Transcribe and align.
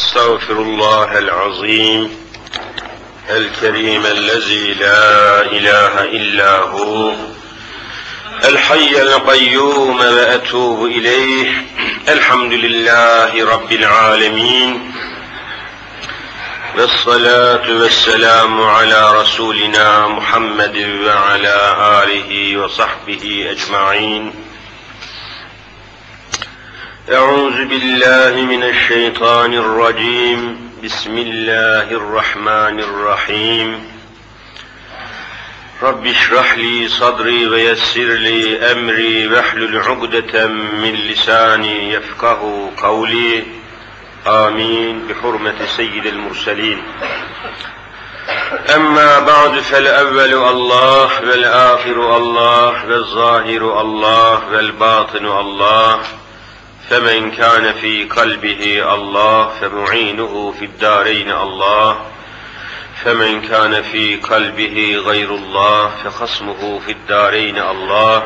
استغفر 0.00 0.52
الله 0.52 1.18
العظيم 1.18 2.16
الكريم 3.30 4.06
الذي 4.06 4.74
لا 4.74 5.40
إله 5.42 6.04
إلا 6.04 6.58
هو 6.58 7.12
الحي 8.44 9.02
القيوم 9.02 9.98
وأتوب 10.00 10.86
إليه 10.86 11.52
الحمد 12.08 12.52
لله 12.52 13.52
رب 13.52 13.72
العالمين 13.72 14.92
والصلاة 16.76 17.72
والسلام 17.72 18.62
على 18.62 19.20
رسولنا 19.20 20.08
محمد 20.08 20.76
وعلى 21.06 21.76
آله 22.04 22.56
وصحبه 22.56 23.46
أجمعين. 23.50 24.49
أعوذ 27.12 27.64
بالله 27.64 28.42
من 28.44 28.62
الشيطان 28.62 29.54
الرجيم. 29.54 30.70
بسم 30.84 31.18
الله 31.18 31.90
الرحمن 31.90 32.80
الرحيم. 32.80 33.86
رب 35.82 36.06
اشرح 36.06 36.58
لي 36.58 36.88
صدري 36.88 37.46
ويسر 37.46 38.00
لي 38.00 38.72
أمري 38.72 39.28
واحلل 39.28 39.78
عقدة 39.78 40.46
من 40.46 40.94
لساني 40.94 41.92
يفقه 41.92 42.70
قولي. 42.82 43.42
آمين. 44.26 45.08
بحرمة 45.08 45.66
سيد 45.76 46.06
المرسلين. 46.06 46.82
أما 48.74 49.18
بعد 49.18 49.58
فالأول 49.60 50.34
الله 50.34 51.20
والآخر 51.20 52.16
الله 52.16 52.86
والظاهر 52.86 53.80
الله 53.80 54.48
والباطن 54.52 55.26
الله. 55.26 56.19
فمن 56.89 57.31
كان 57.31 57.73
في 57.73 58.03
قلبه 58.03 58.93
الله 58.93 59.49
فمعينه 59.61 60.53
في 60.59 60.65
الدارين 60.65 61.31
الله 61.31 62.05
فمن 63.03 63.41
كان 63.41 63.83
في 63.83 64.15
قلبه 64.15 65.01
غير 65.05 65.35
الله 65.35 65.89
فخصمه 66.03 66.79
في 66.85 66.91
الدارين 66.91 67.57
الله 67.57 68.23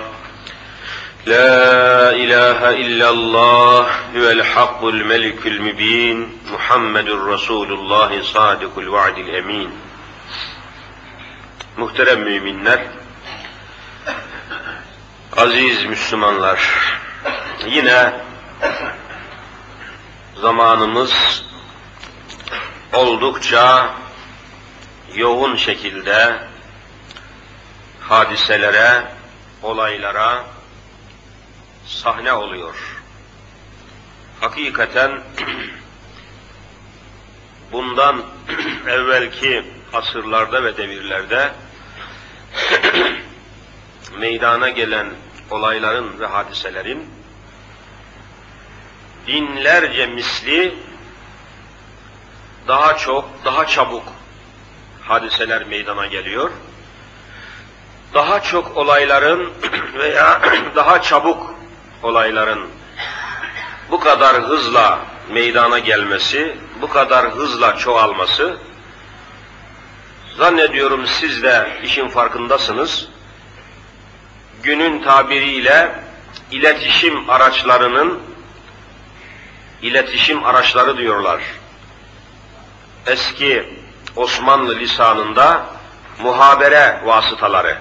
لا 1.25 2.11
اله 2.11 2.69
الا 2.69 3.09
الله 3.09 3.81
هو 4.15 4.29
الحق 4.29 4.85
الملك 4.85 5.47
المبين 5.47 6.37
محمد 6.51 7.09
رسول 7.09 7.73
الله 7.73 8.21
صادق 8.21 8.79
الوعد 8.79 9.17
الامين 9.17 9.71
Muhterem 11.79 12.19
müminler, 12.19 12.79
aziz 15.37 15.85
Müslümanlar, 15.85 16.59
yine 17.67 18.13
zamanımız 20.36 21.44
oldukça 22.92 23.94
yoğun 25.14 25.56
şekilde 25.56 26.38
hadiselere, 28.00 29.12
olaylara 29.62 30.44
sahne 31.86 32.32
oluyor. 32.32 33.02
Hakikaten 34.40 35.20
bundan 37.72 38.22
evvelki 38.88 39.64
asırlarda 39.92 40.64
ve 40.64 40.76
devirlerde 40.76 41.52
meydana 44.18 44.68
gelen 44.68 45.06
olayların 45.50 46.20
ve 46.20 46.26
hadiselerin 46.26 47.10
binlerce 49.26 50.06
misli 50.06 50.74
daha 52.68 52.96
çok, 52.96 53.28
daha 53.44 53.66
çabuk 53.66 54.02
hadiseler 55.02 55.64
meydana 55.64 56.06
geliyor. 56.06 56.50
Daha 58.14 58.42
çok 58.42 58.76
olayların 58.76 59.52
veya 59.98 60.40
daha 60.76 61.02
çabuk 61.02 61.54
olayların 62.02 62.68
bu 63.90 64.00
kadar 64.00 64.42
hızla 64.42 64.98
meydana 65.30 65.78
gelmesi, 65.78 66.56
bu 66.82 66.88
kadar 66.88 67.30
hızla 67.30 67.76
çoğalması, 67.76 68.58
zannediyorum 70.36 71.06
siz 71.06 71.42
de 71.42 71.80
işin 71.84 72.08
farkındasınız. 72.08 73.08
Günün 74.62 75.02
tabiriyle 75.02 75.94
iletişim 76.50 77.30
araçlarının 77.30 78.20
iletişim 79.84 80.44
araçları 80.44 80.96
diyorlar. 80.96 81.40
Eski 83.06 83.68
Osmanlı 84.16 84.78
lisanında 84.78 85.66
muhabere 86.22 87.00
vasıtaları, 87.04 87.78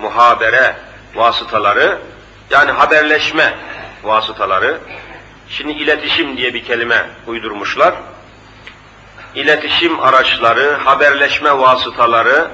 muhabere 0.00 0.76
vasıtaları 1.14 1.98
yani 2.50 2.70
haberleşme 2.70 3.54
vasıtaları. 4.02 4.78
Şimdi 5.48 5.72
iletişim 5.72 6.36
diye 6.36 6.54
bir 6.54 6.64
kelime 6.64 7.06
uydurmuşlar. 7.26 7.94
İletişim 9.34 10.00
araçları, 10.00 10.74
haberleşme 10.74 11.58
vasıtaları 11.58 12.50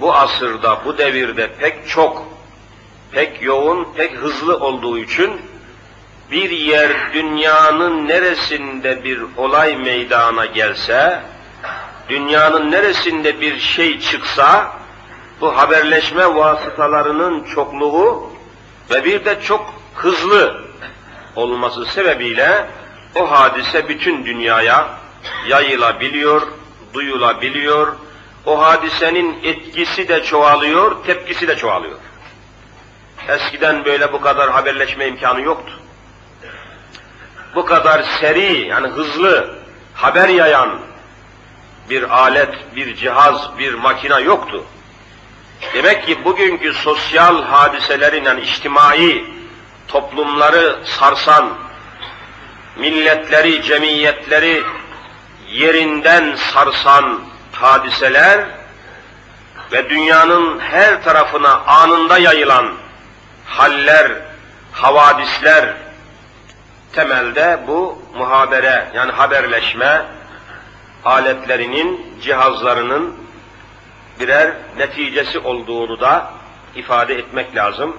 bu 0.00 0.14
asırda, 0.14 0.84
bu 0.84 0.98
devirde 0.98 1.52
pek 1.52 1.88
çok, 1.88 2.26
pek 3.12 3.42
yoğun, 3.42 3.88
pek 3.96 4.16
hızlı 4.16 4.56
olduğu 4.58 4.98
için 4.98 5.40
bir 6.30 6.50
yer 6.50 7.12
dünyanın 7.12 8.08
neresinde 8.08 9.04
bir 9.04 9.20
olay 9.36 9.76
meydana 9.76 10.46
gelse, 10.46 11.20
dünyanın 12.08 12.70
neresinde 12.70 13.40
bir 13.40 13.58
şey 13.58 14.00
çıksa, 14.00 14.72
bu 15.40 15.56
haberleşme 15.56 16.34
vasıtalarının 16.34 17.44
çokluğu 17.44 18.32
ve 18.90 19.04
bir 19.04 19.24
de 19.24 19.40
çok 19.42 19.74
hızlı 19.94 20.64
olması 21.36 21.86
sebebiyle 21.86 22.66
o 23.14 23.30
hadise 23.30 23.88
bütün 23.88 24.26
dünyaya 24.26 24.88
yayılabiliyor, 25.48 26.42
duyulabiliyor. 26.94 27.96
O 28.46 28.62
hadisenin 28.62 29.38
etkisi 29.42 30.08
de 30.08 30.22
çoğalıyor, 30.22 31.04
tepkisi 31.06 31.48
de 31.48 31.56
çoğalıyor. 31.56 31.98
Eskiden 33.28 33.84
böyle 33.84 34.12
bu 34.12 34.20
kadar 34.20 34.50
haberleşme 34.50 35.06
imkanı 35.06 35.40
yoktu 35.40 35.78
bu 37.54 37.64
kadar 37.64 38.02
seri 38.20 38.66
yani 38.66 38.88
hızlı 38.88 39.58
haber 39.94 40.28
yayan 40.28 40.78
bir 41.90 42.18
alet, 42.18 42.54
bir 42.76 42.96
cihaz, 42.96 43.58
bir 43.58 43.74
makina 43.74 44.20
yoktu. 44.20 44.64
Demek 45.74 46.06
ki 46.06 46.24
bugünkü 46.24 46.72
sosyal 46.72 47.42
hadiselerin 47.42 48.24
yani 48.24 48.40
içtimai 48.40 49.24
toplumları 49.88 50.78
sarsan, 50.84 51.54
milletleri, 52.76 53.62
cemiyetleri 53.62 54.62
yerinden 55.48 56.36
sarsan 56.52 57.20
hadiseler 57.52 58.46
ve 59.72 59.90
dünyanın 59.90 60.60
her 60.60 61.04
tarafına 61.04 61.54
anında 61.54 62.18
yayılan 62.18 62.72
haller, 63.46 64.12
havadisler, 64.72 65.74
temelde 66.92 67.60
bu 67.66 68.02
muhabere 68.18 68.88
yani 68.94 69.12
haberleşme 69.12 70.06
aletlerinin, 71.04 72.06
cihazlarının 72.22 73.14
birer 74.20 74.52
neticesi 74.78 75.38
olduğunu 75.38 76.00
da 76.00 76.30
ifade 76.74 77.14
etmek 77.14 77.56
lazım. 77.56 77.96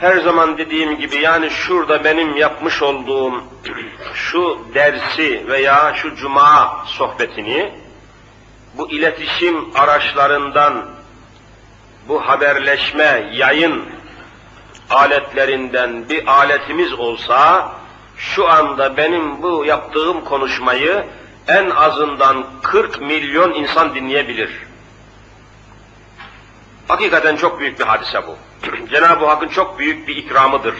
Her 0.00 0.16
zaman 0.16 0.58
dediğim 0.58 0.98
gibi 0.98 1.16
yani 1.16 1.50
şurada 1.50 2.04
benim 2.04 2.36
yapmış 2.36 2.82
olduğum 2.82 3.44
şu 4.14 4.58
dersi 4.74 5.44
veya 5.48 5.94
şu 5.96 6.16
cuma 6.16 6.84
sohbetini 6.86 7.72
bu 8.74 8.90
iletişim 8.90 9.64
araçlarından 9.74 10.86
bu 12.08 12.28
haberleşme, 12.28 13.30
yayın 13.32 13.84
aletlerinden 14.90 16.08
bir 16.08 16.26
aletimiz 16.26 16.92
olsa, 16.92 17.72
şu 18.16 18.48
anda 18.48 18.96
benim 18.96 19.42
bu 19.42 19.64
yaptığım 19.64 20.24
konuşmayı 20.24 21.04
en 21.48 21.70
azından 21.70 22.46
40 22.62 23.00
milyon 23.00 23.54
insan 23.54 23.94
dinleyebilir. 23.94 24.50
Hakikaten 26.88 27.36
çok 27.36 27.60
büyük 27.60 27.80
bir 27.80 27.84
hadise 27.84 28.22
bu. 28.26 28.36
Cenab-ı 28.90 29.26
Hakk'ın 29.26 29.48
çok 29.48 29.78
büyük 29.78 30.08
bir 30.08 30.16
ikramıdır. 30.16 30.74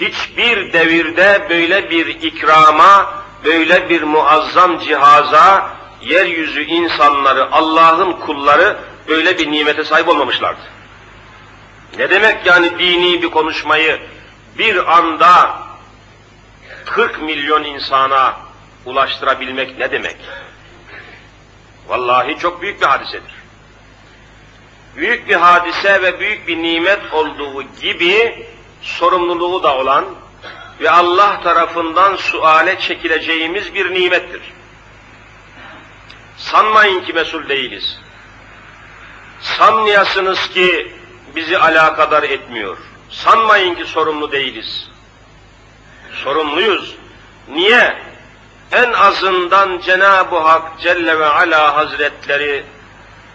Hiçbir 0.00 0.72
devirde 0.72 1.46
böyle 1.50 1.90
bir 1.90 2.06
ikrama, 2.06 3.14
böyle 3.44 3.88
bir 3.88 4.02
muazzam 4.02 4.78
cihaza, 4.78 5.70
yeryüzü 6.00 6.62
insanları, 6.62 7.52
Allah'ın 7.52 8.12
kulları 8.12 8.76
böyle 9.08 9.38
bir 9.38 9.52
nimete 9.52 9.84
sahip 9.84 10.08
olmamışlardı. 10.08 10.60
Ne 11.98 12.10
demek 12.10 12.46
yani 12.46 12.78
dini 12.78 13.22
bir 13.22 13.30
konuşmayı 13.30 14.00
bir 14.58 14.96
anda 14.96 15.62
40 16.84 17.22
milyon 17.22 17.64
insana 17.64 18.36
ulaştırabilmek 18.84 19.78
ne 19.78 19.90
demek? 19.90 20.16
Vallahi 21.88 22.38
çok 22.38 22.62
büyük 22.62 22.80
bir 22.80 22.86
hadisedir. 22.86 23.34
Büyük 24.96 25.28
bir 25.28 25.34
hadise 25.34 26.02
ve 26.02 26.20
büyük 26.20 26.48
bir 26.48 26.62
nimet 26.62 27.12
olduğu 27.12 27.62
gibi 27.62 28.46
sorumluluğu 28.82 29.62
da 29.62 29.76
olan 29.76 30.04
ve 30.80 30.90
Allah 30.90 31.40
tarafından 31.42 32.16
suale 32.16 32.78
çekileceğimiz 32.78 33.74
bir 33.74 33.94
nimettir. 33.94 34.42
Sanmayın 36.36 37.00
ki 37.04 37.12
mesul 37.12 37.48
değiliz. 37.48 37.98
Sanmayasınız 39.40 40.48
ki 40.48 40.92
bizi 41.36 41.58
alakadar 41.58 42.22
etmiyor. 42.22 42.78
Sanmayın 43.10 43.74
ki 43.74 43.84
sorumlu 43.84 44.32
değiliz. 44.32 44.88
Sorumluyuz. 46.24 46.94
Niye? 47.48 47.96
En 48.72 48.92
azından 48.92 49.80
Cenab-ı 49.80 50.38
Hak 50.38 50.80
Celle 50.80 51.18
ve 51.18 51.26
Ala 51.26 51.76
Hazretleri 51.76 52.64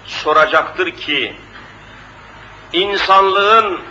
soracaktır 0.05 0.91
ki 0.91 1.35
insanlığın 2.73 3.81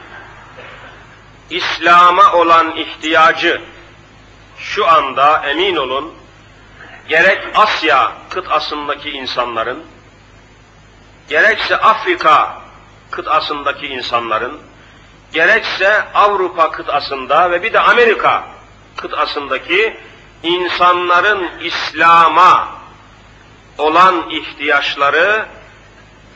İslam'a 1.50 2.32
olan 2.32 2.76
ihtiyacı 2.76 3.62
şu 4.58 4.86
anda 4.86 5.42
emin 5.46 5.76
olun 5.76 6.14
gerek 7.08 7.42
Asya 7.54 8.12
kıtasındaki 8.30 9.10
insanların 9.10 9.84
gerekse 11.28 11.76
Afrika 11.76 12.65
kıtasındaki 13.10 13.86
insanların 13.86 14.60
gerekse 15.32 16.12
Avrupa 16.14 16.70
kıtasında 16.70 17.50
ve 17.50 17.62
bir 17.62 17.72
de 17.72 17.80
Amerika 17.80 18.44
kıtasındaki 18.96 20.00
insanların 20.42 21.50
İslam'a 21.60 22.68
olan 23.78 24.30
ihtiyaçları 24.30 25.46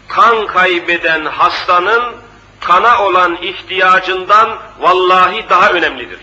kan 0.08 0.46
kaybeden 0.46 1.24
hastanın 1.24 2.16
kana 2.60 3.04
olan 3.04 3.36
ihtiyacından 3.42 4.58
vallahi 4.80 5.48
daha 5.50 5.70
önemlidir. 5.70 6.20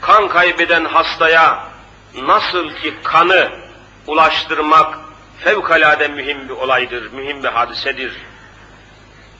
Kan 0.00 0.28
kaybeden 0.28 0.84
hastaya 0.84 1.66
nasıl 2.14 2.74
ki 2.74 2.94
kanı 3.02 3.50
ulaştırmak 4.06 4.98
fevkalade 5.38 6.08
mühim 6.08 6.48
bir 6.48 6.54
olaydır, 6.54 7.12
mühim 7.12 7.42
bir 7.42 7.48
hadisedir. 7.48 8.12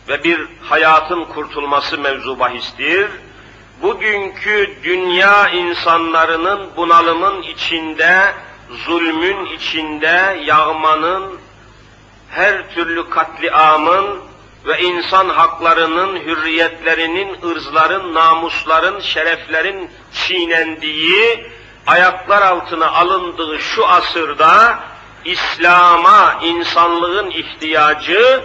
Ve 0.09 0.25
bir 0.25 0.49
hayatın 0.63 1.25
kurtulması 1.25 1.99
mevzu 1.99 2.39
bahistir. 2.39 3.11
Bugünkü 3.83 4.75
dünya 4.83 5.49
insanlarının 5.49 6.71
bunalımın 6.77 7.43
içinde, 7.43 8.33
zulmün 8.87 9.47
içinde, 9.47 10.43
yağmanın, 10.45 11.39
her 12.31 12.75
türlü 12.75 13.11
katliamın 13.11 14.19
ve 14.67 14.81
insan 14.81 15.29
haklarının, 15.29 16.17
hürriyetlerinin, 16.17 17.37
ırzların, 17.43 18.15
namusların, 18.15 19.01
şereflerin 19.01 19.91
çiğnendiği, 20.13 21.47
ayaklar 21.87 22.43
altına 22.43 22.91
alındığı 22.93 23.59
şu 23.59 23.89
asırda 23.89 24.79
İslam'a 25.25 26.41
insanlığın 26.43 27.31
ihtiyacı 27.31 28.45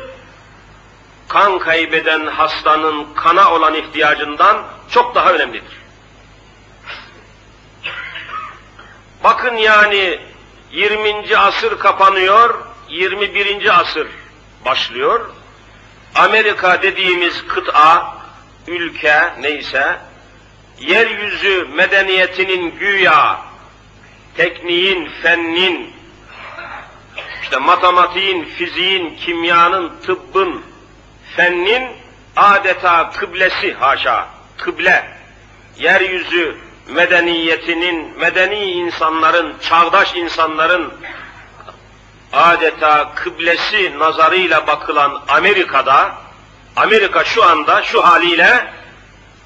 kan 1.27 1.59
kaybeden 1.59 2.27
hastanın 2.27 3.13
kana 3.13 3.51
olan 3.51 3.73
ihtiyacından 3.73 4.63
çok 4.91 5.15
daha 5.15 5.33
önemlidir. 5.33 5.79
Bakın 9.23 9.55
yani 9.55 10.19
20. 10.71 11.37
asır 11.37 11.79
kapanıyor, 11.79 12.55
21. 12.89 13.79
asır 13.79 14.07
başlıyor. 14.65 15.29
Amerika 16.15 16.81
dediğimiz 16.81 17.47
kıta, 17.47 18.17
ülke 18.67 19.33
neyse, 19.39 19.99
yeryüzü 20.79 21.67
medeniyetinin 21.75 22.79
güya, 22.79 23.41
tekniğin, 24.37 25.09
fennin, 25.21 25.98
işte 27.43 27.57
matematiğin, 27.57 28.45
fiziğin, 28.45 29.15
kimyanın, 29.15 29.91
tıbbın, 30.05 30.61
fennin 31.35 31.87
adeta 32.35 33.09
kıblesi 33.09 33.73
haşa, 33.73 34.27
kıble, 34.57 35.11
yeryüzü 35.77 36.57
medeniyetinin, 36.87 38.17
medeni 38.19 38.63
insanların, 38.63 39.55
çağdaş 39.61 40.15
insanların 40.15 40.93
adeta 42.33 43.11
kıblesi 43.15 43.99
nazarıyla 43.99 44.67
bakılan 44.67 45.21
Amerika'da, 45.27 46.15
Amerika 46.75 47.23
şu 47.23 47.43
anda 47.43 47.83
şu 47.83 48.07
haliyle 48.07 48.73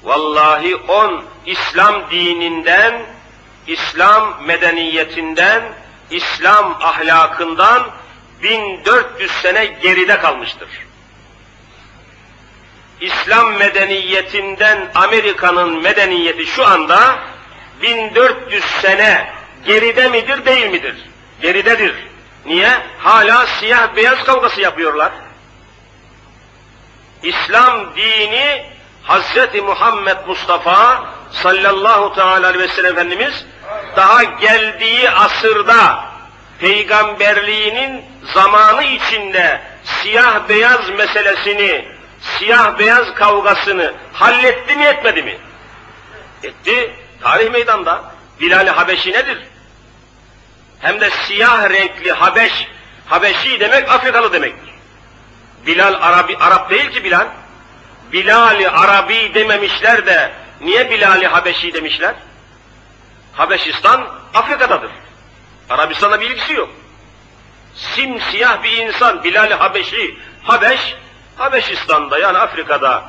vallahi 0.02 0.76
on 0.76 1.24
İslam 1.46 2.10
dininden, 2.10 3.02
İslam 3.66 4.44
medeniyetinden, 4.46 5.62
İslam 6.16 6.78
ahlakından 6.80 7.86
1400 8.42 9.30
sene 9.30 9.64
geride 9.64 10.18
kalmıştır. 10.18 10.68
İslam 13.00 13.52
medeniyetinden 13.56 14.90
Amerika'nın 14.94 15.82
medeniyeti 15.82 16.46
şu 16.46 16.66
anda 16.66 17.18
1400 17.82 18.64
sene 18.64 19.32
geride 19.66 20.08
midir 20.08 20.44
değil 20.44 20.70
midir? 20.70 20.96
Geridedir. 21.42 21.94
Niye? 22.46 22.70
Hala 22.98 23.46
siyah 23.46 23.96
beyaz 23.96 24.24
kavgası 24.24 24.60
yapıyorlar. 24.60 25.12
İslam 27.22 27.96
dini 27.96 28.66
Hazreti 29.02 29.62
Muhammed 29.62 30.16
Mustafa 30.26 31.04
sallallahu 31.30 32.14
teala 32.14 32.46
aleyhi 32.46 32.64
ve 32.64 32.68
sellem 32.68 32.92
Efendimiz 32.92 33.44
daha 33.96 34.24
geldiği 34.24 35.10
asırda 35.10 36.04
peygamberliğinin 36.58 38.04
zamanı 38.34 38.84
içinde 38.84 39.60
siyah 39.84 40.48
beyaz 40.48 40.88
meselesini, 40.88 41.88
siyah 42.20 42.78
beyaz 42.78 43.14
kavgasını 43.14 43.94
halletti 44.12 44.76
mi 44.76 44.84
etmedi 44.84 45.22
mi? 45.22 45.38
Etti. 46.42 46.94
Tarih 47.22 47.50
meydanda. 47.50 48.14
Bilal-i 48.40 48.70
Habeşi 48.70 49.12
nedir? 49.12 49.38
Hem 50.80 51.00
de 51.00 51.10
siyah 51.10 51.70
renkli 51.70 52.12
Habeş, 52.12 52.52
Habeşi 53.06 53.60
demek 53.60 53.88
Afrikalı 53.88 54.32
demektir. 54.32 54.74
Bilal 55.66 55.94
Arabi, 56.00 56.36
Arap 56.36 56.70
değil 56.70 56.90
ki 56.90 57.04
Bilal. 57.04 57.26
Bilal-i 58.12 58.68
Arabi 58.68 59.34
dememişler 59.34 60.06
de 60.06 60.32
niye 60.60 60.90
Bilal-i 60.90 61.26
Habeşi 61.26 61.74
demişler? 61.74 62.14
Habeşistan 63.34 64.08
Afrika'dadır. 64.34 64.90
Arabistan'la 65.70 66.20
bir 66.20 66.30
ilgisi 66.30 66.54
yok. 66.54 66.70
Simsiyah 67.74 68.62
bir 68.62 68.72
insan 68.72 69.24
Bilal-i 69.24 69.54
Habeşi, 69.54 70.18
Habeş, 70.42 70.96
Habeşistan'da 71.36 72.18
yani 72.18 72.38
Afrika'da, 72.38 73.04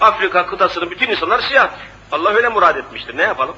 Afrika 0.00 0.46
kıtasının 0.46 0.90
bütün 0.90 1.08
insanlar 1.08 1.40
siyahtır. 1.40 1.86
Allah 2.12 2.30
öyle 2.30 2.48
murad 2.48 2.76
etmiştir. 2.76 3.16
Ne 3.16 3.22
yapalım? 3.22 3.56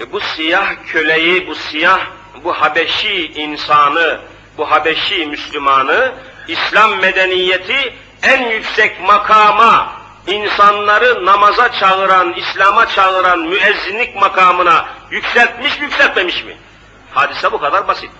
E 0.00 0.12
bu 0.12 0.20
siyah 0.20 0.74
köleyi, 0.86 1.46
bu 1.46 1.54
siyah, 1.54 2.00
bu 2.44 2.52
Habeşi 2.52 3.26
insanı, 3.26 4.20
bu 4.58 4.70
Habeşi 4.70 5.26
Müslümanı, 5.26 6.14
İslam 6.48 6.96
medeniyeti 6.96 7.94
en 8.22 8.50
yüksek 8.50 9.00
makama, 9.00 9.92
insanları 10.26 11.26
namaza 11.26 11.72
çağıran, 11.72 12.32
İslam'a 12.32 12.88
çağıran 12.88 13.38
müezzinlik 13.38 14.16
makamına 14.16 14.88
yükseltmiş 15.10 15.80
yükseltmemiş 15.80 16.44
mi? 16.44 16.56
Hadise 17.14 17.52
bu 17.52 17.58
kadar 17.60 17.88
basit. 17.88 18.10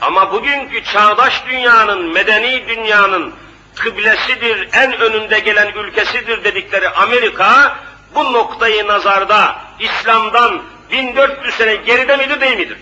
Ama 0.00 0.32
bugünkü 0.32 0.84
çağdaş 0.84 1.42
dünyanın, 1.46 2.12
medeni 2.12 2.68
dünyanın 2.68 3.34
kıblesidir, 3.74 4.68
en 4.72 5.00
önünde 5.00 5.38
gelen 5.38 5.72
ülkesidir 5.72 6.44
dedikleri 6.44 6.88
Amerika, 6.88 7.76
bu 8.14 8.32
noktayı 8.32 8.86
nazarda 8.86 9.56
İslam'dan 9.80 10.62
1400 10.90 11.54
sene 11.54 11.76
geride 11.76 12.16
midir 12.16 12.40
değil 12.40 12.56
midir? 12.56 12.78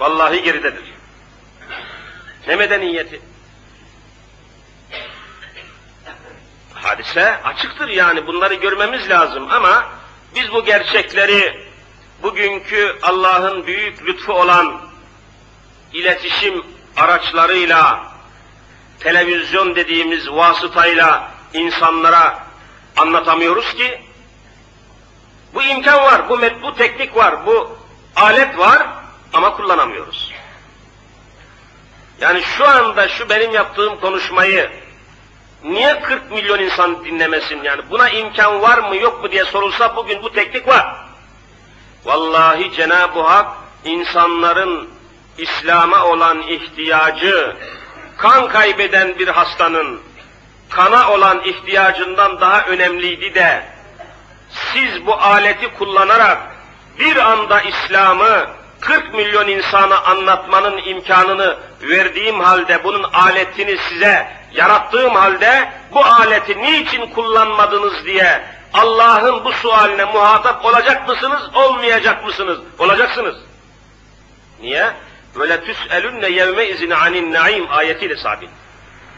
Vallahi 0.00 0.42
geridedir. 0.42 0.84
Ne 2.48 2.56
medeniyeti? 2.56 3.20
Hadise 6.82 7.40
açıktır 7.44 7.88
yani 7.88 8.26
bunları 8.26 8.54
görmemiz 8.54 9.08
lazım 9.10 9.48
ama 9.50 9.86
biz 10.34 10.52
bu 10.52 10.64
gerçekleri 10.64 11.66
bugünkü 12.22 12.98
Allah'ın 13.02 13.66
büyük 13.66 14.06
lütfu 14.06 14.32
olan 14.32 14.80
iletişim 15.92 16.66
araçlarıyla 16.96 18.12
televizyon 19.00 19.76
dediğimiz 19.76 20.30
vasıtayla 20.30 21.32
insanlara 21.54 22.46
anlatamıyoruz 22.96 23.74
ki 23.74 24.00
Bu 25.54 25.62
imkan 25.62 26.04
var, 26.04 26.28
bu, 26.28 26.40
bu 26.62 26.74
teknik 26.74 27.16
var, 27.16 27.46
bu 27.46 27.78
alet 28.16 28.58
var 28.58 28.88
ama 29.32 29.56
kullanamıyoruz. 29.56 30.32
Yani 32.20 32.42
şu 32.42 32.68
anda 32.68 33.08
şu 33.08 33.28
benim 33.28 33.52
yaptığım 33.52 34.00
konuşmayı 34.00 34.81
niye 35.64 36.00
40 36.00 36.30
milyon 36.30 36.58
insan 36.58 37.04
dinlemesin 37.04 37.62
yani 37.62 37.82
buna 37.90 38.08
imkan 38.08 38.62
var 38.62 38.78
mı 38.78 38.96
yok 38.96 39.22
mu 39.22 39.32
diye 39.32 39.44
sorulsa 39.44 39.96
bugün 39.96 40.22
bu 40.22 40.32
teknik 40.32 40.68
var. 40.68 40.96
Vallahi 42.04 42.72
Cenab-ı 42.72 43.20
Hak 43.20 43.46
insanların 43.84 44.88
İslam'a 45.38 46.04
olan 46.04 46.42
ihtiyacı 46.42 47.56
kan 48.18 48.48
kaybeden 48.48 49.18
bir 49.18 49.28
hastanın 49.28 50.00
kana 50.70 51.10
olan 51.10 51.40
ihtiyacından 51.44 52.40
daha 52.40 52.64
önemliydi 52.64 53.34
de 53.34 53.62
siz 54.50 55.06
bu 55.06 55.14
aleti 55.14 55.74
kullanarak 55.74 56.38
bir 56.98 57.16
anda 57.16 57.60
İslam'ı 57.60 58.46
40 58.80 59.14
milyon 59.14 59.48
insana 59.48 59.98
anlatmanın 59.98 60.80
imkanını 60.84 61.58
verdiğim 61.82 62.40
halde, 62.40 62.84
bunun 62.84 63.02
aletini 63.02 63.78
size 63.88 64.41
yarattığım 64.54 65.14
halde, 65.14 65.72
bu 65.94 66.04
aleti 66.04 66.62
niçin 66.62 67.06
kullanmadınız 67.06 68.04
diye 68.04 68.44
Allah'ın 68.72 69.44
bu 69.44 69.52
sualine 69.52 70.04
muhatap 70.04 70.64
olacak 70.64 71.08
mısınız, 71.08 71.42
olmayacak 71.54 72.24
mısınız? 72.24 72.58
Olacaksınız. 72.78 73.36
Niye? 74.60 74.90
Böyle 75.38 75.64
tüs'elünne 75.64 76.28
yevme 76.28 76.66
izine 76.66 76.94
anin 76.94 77.32
naim 77.32 77.66
ayetiyle 77.70 78.16
sabit. 78.16 78.50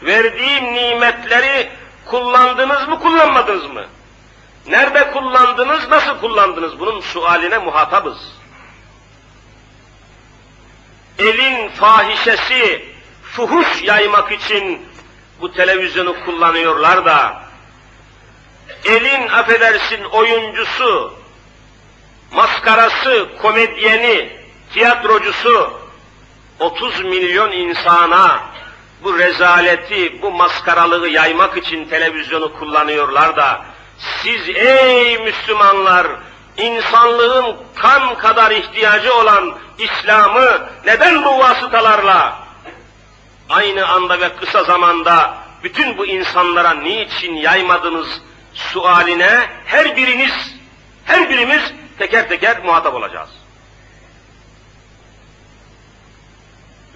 Verdiğim 0.01 0.73
nimetleri 0.73 1.69
kullandınız 2.05 2.87
mı, 2.87 2.99
kullanmadınız 2.99 3.65
mı? 3.65 3.85
Nerede 4.67 5.11
kullandınız, 5.11 5.89
nasıl 5.89 6.19
kullandınız? 6.19 6.79
Bunun 6.79 7.01
sualine 7.01 7.57
muhatabız. 7.57 8.17
Elin 11.19 11.69
fahişesi, 11.69 12.85
fuhuş 13.23 13.83
yaymak 13.83 14.31
için 14.31 14.85
bu 15.41 15.53
televizyonu 15.53 16.25
kullanıyorlar 16.25 17.05
da, 17.05 17.41
elin 18.85 19.27
affedersin 19.27 20.03
oyuncusu, 20.03 21.13
maskarası, 22.31 23.27
komedyeni, 23.41 24.29
tiyatrocusu, 24.73 25.73
30 26.59 27.03
milyon 27.03 27.51
insana 27.51 28.39
bu 29.03 29.19
rezaleti, 29.19 30.21
bu 30.21 30.31
maskaralığı 30.31 31.07
yaymak 31.09 31.57
için 31.57 31.85
televizyonu 31.85 32.53
kullanıyorlar 32.53 33.37
da, 33.37 33.65
siz 33.97 34.49
ey 34.49 35.17
Müslümanlar, 35.17 36.07
insanlığın 36.57 37.55
kan 37.75 38.17
kadar 38.17 38.51
ihtiyacı 38.51 39.13
olan 39.13 39.57
İslam'ı 39.77 40.69
neden 40.85 41.23
bu 41.23 41.39
vasıtalarla 41.39 42.44
aynı 43.49 43.87
anda 43.87 44.19
ve 44.19 44.35
kısa 44.35 44.63
zamanda 44.63 45.37
bütün 45.63 45.97
bu 45.97 46.05
insanlara 46.05 46.73
niçin 46.73 47.35
yaymadınız 47.35 48.21
sualine 48.53 49.49
her 49.65 49.97
biriniz, 49.97 50.55
her 51.05 51.29
birimiz 51.29 51.61
teker 51.97 52.29
teker 52.29 52.63
muhatap 52.63 52.93
olacağız. 52.93 53.29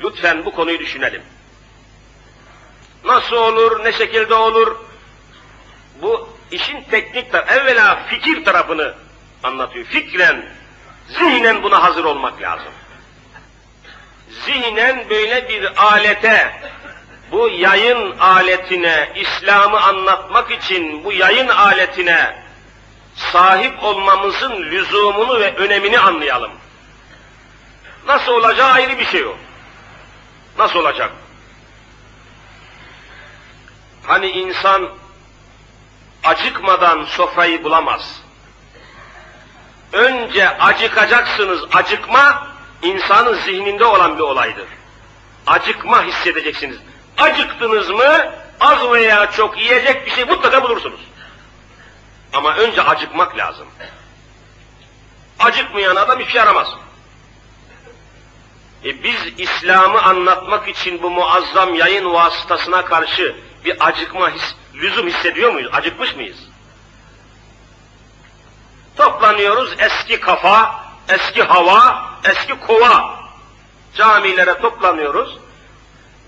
Lütfen 0.04 0.46
bu 0.46 0.52
konuyu 0.52 0.80
düşünelim. 0.80 1.24
Nasıl 3.06 3.36
olur, 3.36 3.84
ne 3.84 3.92
şekilde 3.92 4.34
olur? 4.34 4.76
Bu 6.02 6.30
işin 6.52 6.84
teknik 6.84 7.32
tarafı, 7.32 7.54
evvela 7.54 8.04
fikir 8.10 8.46
tarafını 8.46 8.94
anlatıyor. 9.44 9.86
Fikren, 9.86 10.46
zihnen 11.08 11.64
buna 11.64 11.84
hazır 11.84 12.04
olmak 12.04 12.42
lazım. 12.42 12.74
Zihnen 14.30 15.10
böyle 15.10 15.50
bir 15.50 15.84
alete, 15.84 16.62
bu 17.32 17.50
yayın 17.50 18.18
aletine, 18.20 19.10
İslam'ı 19.16 19.80
anlatmak 19.82 20.52
için 20.52 21.04
bu 21.04 21.12
yayın 21.12 21.48
aletine 21.48 22.44
sahip 23.16 23.84
olmamızın 23.84 24.52
lüzumunu 24.52 25.40
ve 25.40 25.56
önemini 25.56 26.00
anlayalım. 26.00 26.52
Nasıl 28.08 28.32
olacağı 28.32 28.72
ayrı 28.72 29.00
bir 29.00 29.06
şey 29.06 29.26
o. 29.26 29.36
Nasıl 30.58 30.80
olacak? 30.80 31.12
Hani 34.08 34.28
insan 34.28 34.90
acıkmadan 36.24 37.06
sofrayı 37.06 37.64
bulamaz. 37.64 38.22
Önce 39.94 40.50
acıkacaksınız. 40.50 41.62
Acıkma 41.74 42.49
insanın 42.84 43.34
zihninde 43.34 43.86
olan 43.86 44.18
bir 44.18 44.24
olaydır. 44.24 44.68
Acıkma 45.48 46.04
hissedeceksiniz. 46.04 46.78
Acıktınız 47.18 47.90
mı 47.90 48.34
az 48.60 48.92
veya 48.92 49.32
çok 49.32 49.58
yiyecek 49.58 50.06
bir 50.06 50.12
şey 50.12 50.26
mutlaka 50.26 50.64
bulursunuz. 50.64 51.00
Ama 52.34 52.56
önce 52.56 52.82
acıkmak 52.82 53.38
lazım. 53.38 53.68
Acıkmayan 55.40 55.96
adam 55.96 56.20
hiçbir 56.20 56.32
şey 56.32 56.42
aramaz. 56.42 56.68
E 58.86 59.04
biz 59.04 59.20
İslam'ı 59.38 60.02
anlatmak 60.02 60.68
için 60.68 61.04
bu 61.04 61.10
muazzam 61.10 61.76
yayın 61.76 62.14
vasıtasına 62.14 62.86
karşı 62.86 63.36
bir 63.66 63.88
acıkma 63.88 64.30
his, 64.30 64.56
lüzum 64.76 65.08
hissediyor 65.08 65.54
muyuz? 65.54 65.70
Acıkmış 65.74 66.16
mıyız? 66.16 66.38
Toplanıyoruz 68.98 69.76
eski 69.80 70.20
kafa, 70.20 70.84
eski 71.10 71.44
hava, 71.44 72.06
eski 72.24 72.60
kova. 72.60 73.20
Camilere 73.96 74.62
toplanıyoruz. 74.62 75.38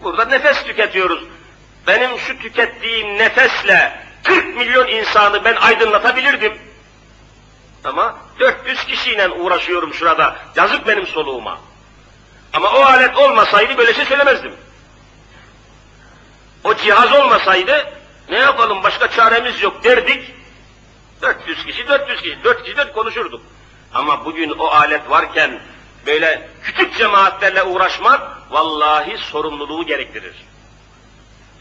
Burada 0.03 0.25
nefes 0.25 0.63
tüketiyoruz. 0.63 1.23
Benim 1.88 2.19
şu 2.19 2.39
tükettiğim 2.39 3.17
nefesle 3.17 4.05
40 4.23 4.55
milyon 4.55 4.88
insanı 4.88 5.45
ben 5.45 5.55
aydınlatabilirdim. 5.55 6.57
Ama 7.83 8.17
400 8.39 8.85
kişiyle 8.85 9.29
uğraşıyorum 9.29 9.93
şurada. 9.93 10.35
Yazık 10.55 10.88
benim 10.88 11.07
soluğuma. 11.07 11.59
Ama 12.53 12.69
o 12.69 12.81
alet 12.81 13.17
olmasaydı 13.17 13.77
böyle 13.77 13.93
şey 13.93 14.05
söylemezdim. 14.05 14.53
O 16.63 16.75
cihaz 16.75 17.11
olmasaydı 17.11 17.93
ne 18.29 18.39
yapalım 18.39 18.83
başka 18.83 19.11
çaremiz 19.11 19.61
yok 19.61 19.83
derdik. 19.83 20.33
400 21.21 21.65
kişi 21.65 21.88
400 21.88 22.21
kişi 22.21 22.43
4 22.43 22.63
kişi 22.63 22.77
4 22.77 22.93
konuşurduk. 22.93 23.41
Ama 23.93 24.25
bugün 24.25 24.50
o 24.50 24.65
alet 24.67 25.10
varken 25.10 25.60
böyle 26.05 26.50
küçük 26.63 26.98
cemaatlerle 26.98 27.63
uğraşmak 27.63 28.51
vallahi 28.51 29.17
sorumluluğu 29.17 29.86
gerektirir. 29.86 30.36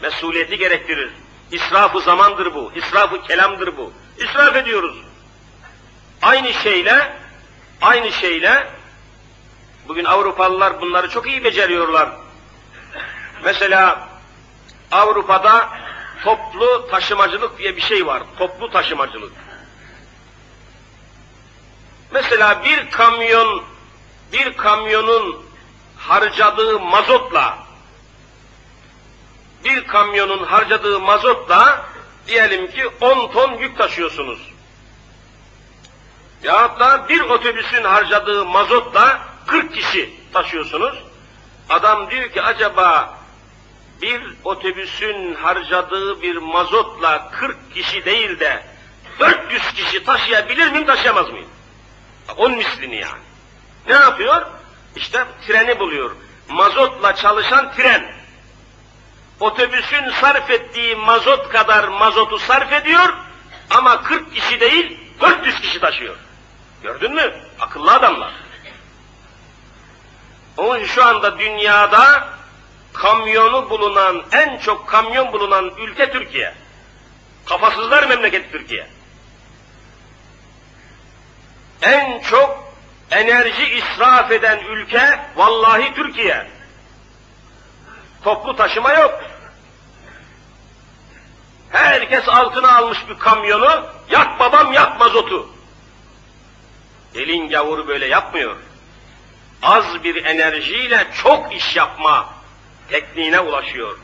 Mesuliyeti 0.01 0.57
gerektirir. 0.57 1.11
İsrafı 1.51 1.99
zamandır 1.99 2.53
bu, 2.53 2.71
israfı 2.75 3.21
kelamdır 3.21 3.77
bu. 3.77 3.93
İsraf 4.17 4.55
ediyoruz. 4.55 4.97
Aynı 6.21 6.53
şeyle, 6.53 7.13
aynı 7.81 8.11
şeyle 8.11 8.67
bugün 9.87 10.05
Avrupalılar 10.05 10.81
bunları 10.81 11.09
çok 11.09 11.27
iyi 11.27 11.43
beceriyorlar. 11.43 12.09
Mesela 13.43 14.09
Avrupa'da 14.91 15.69
toplu 16.23 16.87
taşımacılık 16.91 17.57
diye 17.57 17.75
bir 17.75 17.81
şey 17.81 18.05
var. 18.05 18.23
Toplu 18.37 18.71
taşımacılık. 18.71 19.31
Mesela 22.11 22.63
bir 22.63 22.91
kamyon, 22.91 23.63
bir 24.33 24.57
kamyonun 24.57 25.45
harcadığı 25.97 26.79
mazotla, 26.79 27.57
bir 29.63 29.87
kamyonun 29.87 30.43
harcadığı 30.43 30.99
mazotla 30.99 31.85
diyelim 32.27 32.71
ki 32.71 32.87
10 33.01 33.31
ton 33.31 33.53
yük 33.53 33.77
taşıyorsunuz. 33.77 34.39
Ya 36.43 36.79
da 36.79 37.09
bir 37.09 37.21
otobüsün 37.21 37.83
harcadığı 37.83 38.45
mazotla 38.45 39.21
40 39.47 39.73
kişi 39.73 40.13
taşıyorsunuz. 40.33 40.95
Adam 41.69 42.11
diyor 42.11 42.29
ki 42.29 42.41
acaba 42.41 43.17
bir 44.01 44.21
otobüsün 44.43 45.35
harcadığı 45.35 46.21
bir 46.21 46.37
mazotla 46.37 47.31
40 47.31 47.73
kişi 47.73 48.05
değil 48.05 48.39
de 48.39 48.63
400 49.19 49.73
kişi 49.73 50.03
taşıyabilir 50.03 50.71
miyim, 50.71 50.85
taşıyamaz 50.85 51.29
mıyım? 51.29 51.49
On 52.37 52.51
mislini 52.51 52.95
yani. 52.95 53.21
Ne 53.87 53.93
yapıyor? 53.93 54.45
İşte 54.95 55.25
treni 55.47 55.79
buluyor. 55.79 56.11
Mazotla 56.49 57.15
çalışan 57.15 57.73
tren. 57.75 58.13
Otobüsün 59.39 60.09
sarf 60.21 60.49
ettiği 60.49 60.95
mazot 60.95 61.49
kadar 61.49 61.87
mazotu 61.87 62.39
sarf 62.39 62.73
ediyor 62.73 63.13
ama 63.69 64.03
40 64.03 64.35
kişi 64.35 64.59
değil 64.59 64.99
400 65.21 65.61
kişi 65.61 65.79
taşıyor. 65.79 66.15
Gördün 66.83 67.13
mü? 67.13 67.33
Akıllı 67.59 67.91
adamlar. 67.93 68.33
Onun 70.57 70.85
şu 70.85 71.05
anda 71.05 71.39
dünyada 71.39 72.29
kamyonu 72.93 73.69
bulunan, 73.69 74.23
en 74.31 74.57
çok 74.59 74.87
kamyon 74.87 75.33
bulunan 75.33 75.71
ülke 75.77 76.11
Türkiye. 76.11 76.53
Kafasızlar 77.45 78.07
memleketi 78.07 78.51
Türkiye. 78.51 78.87
En 81.81 82.19
çok 82.19 82.73
enerji 83.11 83.63
israf 83.63 84.31
eden 84.31 84.59
ülke 84.59 85.19
vallahi 85.35 85.93
Türkiye. 85.93 86.47
Toplu 88.23 88.55
taşıma 88.55 88.93
yok. 88.93 89.21
Herkes 91.69 92.29
altına 92.29 92.77
almış 92.77 93.09
bir 93.09 93.19
kamyonu, 93.19 93.85
yak 94.09 94.39
babam 94.39 94.73
yak 94.73 94.99
mazotu. 94.99 95.49
Elin 97.15 97.49
gavuru 97.49 97.87
böyle 97.87 98.07
yapmıyor. 98.07 98.55
Az 99.61 100.03
bir 100.03 100.25
enerjiyle 100.25 101.07
çok 101.23 101.55
iş 101.55 101.75
yapma 101.75 102.29
tekniğine 102.89 103.39
ulaşıyor. 103.39 103.97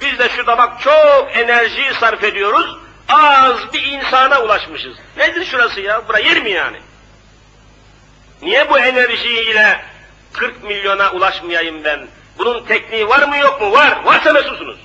Biz 0.00 0.18
de 0.18 0.28
şurada 0.28 0.58
bak 0.58 0.80
çok 0.80 1.36
enerji 1.36 1.94
sarf 2.00 2.24
ediyoruz, 2.24 2.76
az 3.08 3.72
bir 3.72 3.82
insana 3.82 4.42
ulaşmışız. 4.42 4.96
Nedir 5.16 5.44
şurası 5.44 5.80
ya? 5.80 6.08
Bura 6.08 6.18
yer 6.18 6.42
mi 6.42 6.50
yani? 6.50 6.80
Niye 8.42 8.70
bu 8.70 8.78
enerjiyle 8.78 9.84
40 10.32 10.64
milyona 10.64 11.12
ulaşmayayım 11.12 11.84
ben? 11.84 12.08
Bunun 12.38 12.64
tekniği 12.64 13.08
var 13.08 13.28
mı 13.28 13.36
yok 13.36 13.60
mu? 13.60 13.72
Var. 13.72 14.04
Varsa 14.04 14.32
mesulsunuz. 14.32 14.78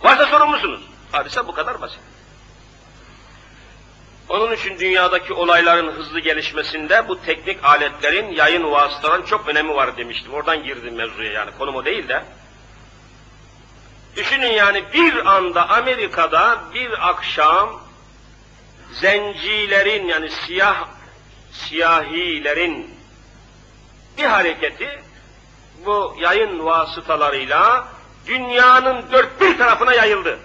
Varsa 0.00 0.26
sorumlusunuz. 0.26 0.80
Hadise 1.12 1.46
bu 1.46 1.52
kadar 1.52 1.80
basit. 1.80 2.00
Onun 4.28 4.52
için 4.52 4.78
dünyadaki 4.78 5.32
olayların 5.32 5.92
hızlı 5.92 6.20
gelişmesinde 6.20 7.08
bu 7.08 7.22
teknik 7.22 7.64
aletlerin, 7.64 8.32
yayın 8.32 8.72
vasıtaların 8.72 9.26
çok 9.26 9.48
önemi 9.48 9.74
var 9.74 9.96
demiştim. 9.96 10.34
Oradan 10.34 10.64
girdim 10.64 10.94
mevzuya 10.94 11.32
yani 11.32 11.50
konumu 11.58 11.84
değil 11.84 12.08
de. 12.08 12.24
Düşünün 14.16 14.52
yani 14.52 14.84
bir 14.92 15.26
anda 15.26 15.68
Amerika'da 15.68 16.60
bir 16.74 17.08
akşam 17.08 17.80
zencilerin 18.92 20.06
yani 20.06 20.30
siyah 20.30 20.88
siyahilerin 21.52 22.90
bir 24.18 24.24
hareketi 24.24 25.02
bu 25.86 26.16
yayın 26.18 26.64
vasıtalarıyla 26.64 27.88
dünyanın 28.26 29.12
dört 29.12 29.40
bir 29.40 29.58
tarafına 29.58 29.94
yayıldı. 29.94 30.38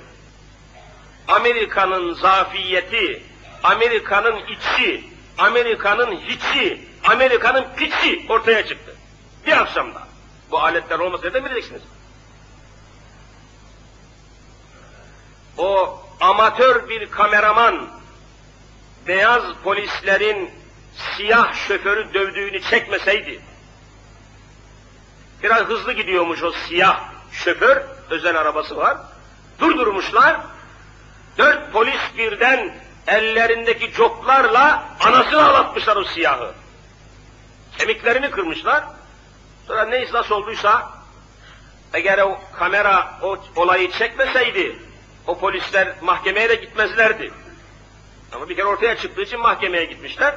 Amerika'nın 1.27 2.13
zafiyeti, 2.13 3.23
Amerika'nın 3.63 4.37
içi, 4.45 5.03
Amerika'nın 5.37 6.19
hiçi, 6.19 6.81
Amerika'nın 7.03 7.65
piçi 7.75 8.25
ortaya 8.29 8.65
çıktı. 8.65 8.95
Bir 9.45 9.51
akşamda. 9.51 10.07
Bu 10.51 10.59
aletler 10.59 10.99
olmasa 10.99 11.29
ne 11.29 11.45
bileceksiniz? 11.45 11.81
O 15.57 15.99
amatör 16.21 16.89
bir 16.89 17.11
kameraman, 17.11 17.89
beyaz 19.07 19.43
polislerin 19.63 20.51
siyah 20.97 21.53
şoförü 21.67 22.13
dövdüğünü 22.13 22.61
çekmeseydi, 22.61 23.41
biraz 25.43 25.61
hızlı 25.61 25.93
gidiyormuş 25.93 26.43
o 26.43 26.51
siyah 26.51 26.99
şoför, 27.31 27.81
özel 28.09 28.39
arabası 28.39 28.77
var, 28.77 28.97
durdurmuşlar, 29.59 30.37
dört 31.37 31.71
polis 31.73 32.01
birden 32.17 32.77
ellerindeki 33.07 33.91
coplarla 33.93 34.83
anasını 34.99 35.45
ağlatmışlar 35.45 35.95
o 35.95 36.03
siyahı. 36.03 36.53
Kemiklerini 37.77 38.31
kırmışlar, 38.31 38.83
sonra 39.67 39.85
neyse 39.85 40.13
nasıl 40.13 40.35
olduysa, 40.35 40.91
eğer 41.93 42.19
o 42.19 42.39
kamera 42.59 43.19
o 43.21 43.37
olayı 43.55 43.91
çekmeseydi, 43.91 44.79
o 45.27 45.39
polisler 45.39 45.95
mahkemeye 46.01 46.49
de 46.49 46.55
gitmezlerdi. 46.55 47.31
Ama 48.31 48.49
bir 48.49 48.55
kere 48.55 48.65
ortaya 48.65 48.97
çıktığı 48.97 49.21
için 49.21 49.39
mahkemeye 49.39 49.85
gitmişler. 49.85 50.35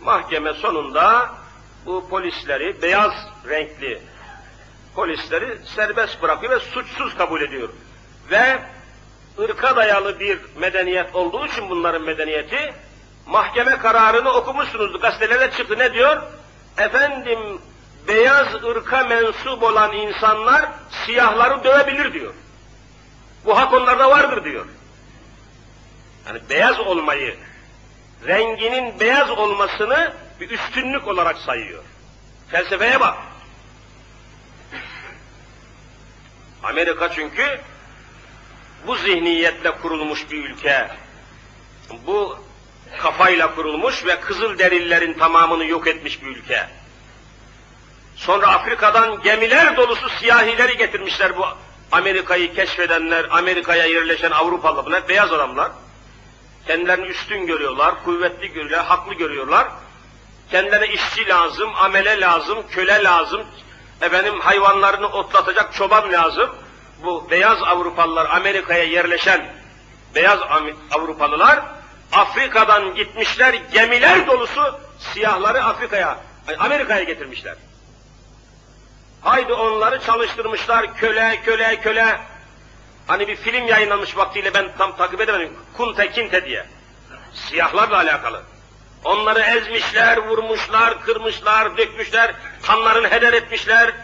Mahkeme 0.00 0.52
sonunda 0.52 1.34
bu 1.86 2.08
polisleri, 2.08 2.82
beyaz 2.82 3.12
renkli 3.48 4.02
polisleri 4.94 5.58
serbest 5.76 6.22
bırakıyor 6.22 6.52
ve 6.52 6.60
suçsuz 6.60 7.16
kabul 7.16 7.40
ediyor. 7.40 7.68
Ve 8.30 8.58
ırka 9.38 9.76
dayalı 9.76 10.20
bir 10.20 10.38
medeniyet 10.56 11.14
olduğu 11.14 11.46
için 11.46 11.70
bunların 11.70 12.02
medeniyeti, 12.02 12.74
mahkeme 13.26 13.78
kararını 13.78 14.30
okumuşsunuz, 14.30 15.00
gazetelerde 15.00 15.50
çıktı 15.50 15.78
ne 15.78 15.92
diyor? 15.92 16.22
Efendim, 16.78 17.38
beyaz 18.08 18.54
ırka 18.64 19.04
mensup 19.04 19.62
olan 19.62 19.92
insanlar 19.92 20.66
siyahları 20.90 21.64
dövebilir 21.64 22.12
diyor. 22.12 22.34
Bu 23.44 23.58
hak 23.58 23.72
onlarda 23.72 24.10
vardır 24.10 24.44
diyor. 24.44 24.66
Yani 26.26 26.40
beyaz 26.50 26.80
olmayı, 26.80 27.36
renginin 28.26 29.00
beyaz 29.00 29.30
olmasını 29.30 30.12
bir 30.40 30.50
üstünlük 30.50 31.08
olarak 31.08 31.38
sayıyor. 31.38 31.82
Felsefeye 32.48 33.00
bak. 33.00 33.18
Amerika 36.62 37.12
çünkü 37.12 37.60
bu 38.86 38.96
zihniyetle 38.96 39.70
kurulmuş 39.70 40.30
bir 40.30 40.44
ülke. 40.44 40.88
Bu 42.06 42.38
kafayla 42.98 43.54
kurulmuş 43.54 44.06
ve 44.06 44.20
kızıl 44.20 44.58
derillerin 44.58 45.14
tamamını 45.14 45.64
yok 45.64 45.86
etmiş 45.86 46.22
bir 46.22 46.26
ülke. 46.26 46.66
Sonra 48.16 48.46
Afrika'dan 48.46 49.22
gemiler 49.22 49.76
dolusu 49.76 50.08
siyahileri 50.08 50.76
getirmişler 50.76 51.36
bu 51.36 51.44
Amerika'yı 51.92 52.54
keşfedenler, 52.54 53.26
Amerika'ya 53.30 53.84
yerleşen 53.84 54.30
Avrupalı 54.30 54.86
bunlar 54.86 55.08
beyaz 55.08 55.32
adamlar. 55.32 55.72
Kendilerini 56.66 57.06
üstün 57.06 57.46
görüyorlar, 57.46 58.04
kuvvetli 58.04 58.52
görüyorlar, 58.52 58.86
haklı 58.86 59.14
görüyorlar. 59.14 59.68
Kendilerine 60.50 60.94
işçi 60.94 61.28
lazım, 61.28 61.70
amele 61.76 62.20
lazım, 62.20 62.58
köle 62.70 63.04
lazım, 63.04 63.42
efendim 64.00 64.40
hayvanlarını 64.40 65.06
otlatacak 65.06 65.74
çoban 65.74 66.12
lazım. 66.12 66.50
Bu 67.04 67.30
beyaz 67.30 67.62
Avrupalılar, 67.62 68.30
Amerika'ya 68.30 68.84
yerleşen 68.84 69.52
beyaz 70.14 70.38
Avrupalılar, 70.90 71.62
Afrika'dan 72.12 72.94
gitmişler, 72.94 73.54
gemiler 73.72 74.26
dolusu 74.26 74.80
siyahları 74.98 75.64
Afrika'ya, 75.64 76.18
Amerika'ya 76.58 77.02
getirmişler. 77.02 77.56
Haydi 79.20 79.52
onları 79.52 80.00
çalıştırmışlar, 80.00 80.96
köle, 80.96 81.40
köle, 81.44 81.80
köle. 81.80 82.20
Hani 83.06 83.28
bir 83.28 83.36
film 83.36 83.68
yayınlanmış 83.68 84.16
vaktiyle 84.16 84.54
ben 84.54 84.72
tam 84.78 84.96
takip 84.96 85.20
edemedim. 85.20 85.52
Kunte 85.76 86.10
Kinte 86.10 86.44
diye. 86.44 86.66
Siyahlarla 87.34 87.96
alakalı. 87.96 88.42
Onları 89.04 89.40
ezmişler, 89.40 90.18
vurmuşlar, 90.18 91.02
kırmışlar, 91.02 91.76
dökmüşler, 91.76 92.34
kanlarını 92.62 93.08
heder 93.08 93.32
etmişler. 93.32 93.94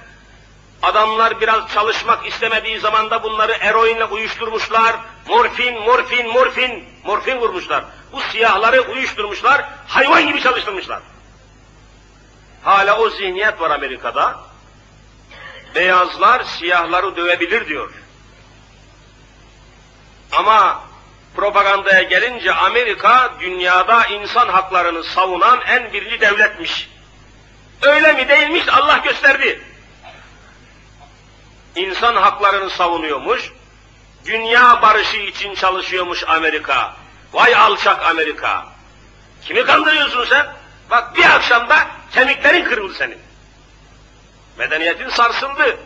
Adamlar 0.82 1.40
biraz 1.40 1.72
çalışmak 1.72 2.26
istemediği 2.26 2.80
zaman 2.80 3.10
da 3.10 3.22
bunları 3.22 3.52
eroinle 3.60 4.04
uyuşturmuşlar. 4.04 4.96
Morfin, 5.28 5.80
morfin, 5.80 6.26
morfin, 6.26 6.84
morfin 7.04 7.36
vurmuşlar. 7.36 7.84
Bu 8.12 8.20
siyahları 8.20 8.80
uyuşturmuşlar, 8.80 9.64
hayvan 9.88 10.26
gibi 10.26 10.42
çalıştırmışlar. 10.42 11.00
Hala 12.62 12.98
o 12.98 13.10
zihniyet 13.10 13.60
var 13.60 13.70
Amerika'da. 13.70 14.40
Beyazlar 15.74 16.42
siyahları 16.44 17.16
dövebilir 17.16 17.68
diyor. 17.68 18.01
Ama 20.32 20.82
propagandaya 21.36 22.02
gelince 22.02 22.52
Amerika 22.52 23.34
dünyada 23.40 24.06
insan 24.06 24.48
haklarını 24.48 25.04
savunan 25.04 25.60
en 25.66 25.92
birinci 25.92 26.20
devletmiş. 26.20 26.88
Öyle 27.82 28.12
mi 28.12 28.28
değilmiş 28.28 28.68
Allah 28.68 28.96
gösterdi. 28.96 29.60
İnsan 31.76 32.16
haklarını 32.16 32.70
savunuyormuş, 32.70 33.52
dünya 34.24 34.82
barışı 34.82 35.16
için 35.16 35.54
çalışıyormuş 35.54 36.24
Amerika. 36.26 36.96
Vay 37.32 37.54
alçak 37.54 38.06
Amerika. 38.06 38.66
Kimi 39.44 39.64
kandırıyorsun 39.64 40.24
sen? 40.24 40.46
Bak 40.90 41.16
bir 41.16 41.24
akşamda 41.24 41.86
kemiklerin 42.14 42.64
kırıldı 42.64 42.94
senin. 42.94 43.18
Medeniyetin 44.58 45.08
sarsıldı. 45.08 45.78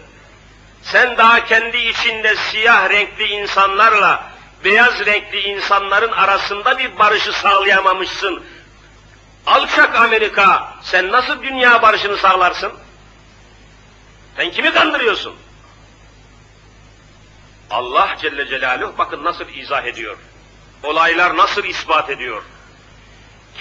Sen 0.83 1.17
daha 1.17 1.45
kendi 1.45 1.77
içinde 1.77 2.37
siyah 2.37 2.91
renkli 2.91 3.25
insanlarla 3.25 4.36
beyaz 4.65 5.07
renkli 5.07 5.41
insanların 5.41 6.13
arasında 6.13 6.79
bir 6.79 6.99
barışı 6.99 7.33
sağlayamamışsın. 7.33 8.43
Alçak 9.47 9.95
Amerika, 9.95 10.75
sen 10.83 11.13
nasıl 11.13 11.43
dünya 11.43 11.83
barışını 11.83 12.17
sağlarsın? 12.17 12.73
Sen 14.37 14.51
kimi 14.51 14.73
kandırıyorsun? 14.73 15.37
Allah 17.71 18.17
Celle 18.21 18.47
Celaluhu 18.47 18.99
bakın 18.99 19.25
nasıl 19.25 19.49
izah 19.49 19.85
ediyor. 19.85 20.17
Olaylar 20.83 21.37
nasıl 21.37 21.65
ispat 21.65 22.11
ediyor. 22.11 22.43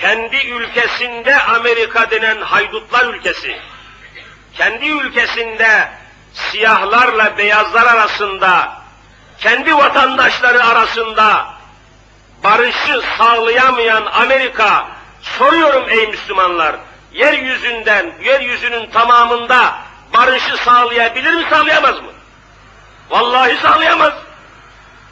Kendi 0.01 0.35
ülkesinde 0.35 1.41
Amerika 1.41 2.11
denen 2.11 2.41
haydutlar 2.41 3.13
ülkesi, 3.13 3.59
kendi 4.53 4.85
ülkesinde 4.85 5.89
siyahlarla 6.33 7.37
beyazlar 7.37 7.85
arasında, 7.85 8.74
kendi 9.39 9.77
vatandaşları 9.77 10.63
arasında 10.63 11.47
barışı 12.43 13.01
sağlayamayan 13.17 14.05
Amerika, 14.05 14.87
Soruyorum 15.21 15.89
ey 15.89 16.07
Müslümanlar, 16.07 16.75
yeryüzünden, 17.13 18.13
yeryüzünün 18.23 18.89
tamamında 18.89 19.77
barışı 20.13 20.57
sağlayabilir 20.57 21.33
mi, 21.33 21.45
sağlayamaz 21.49 21.95
mı? 21.95 22.11
Vallahi 23.09 23.57
sağlayamaz. 23.57 24.13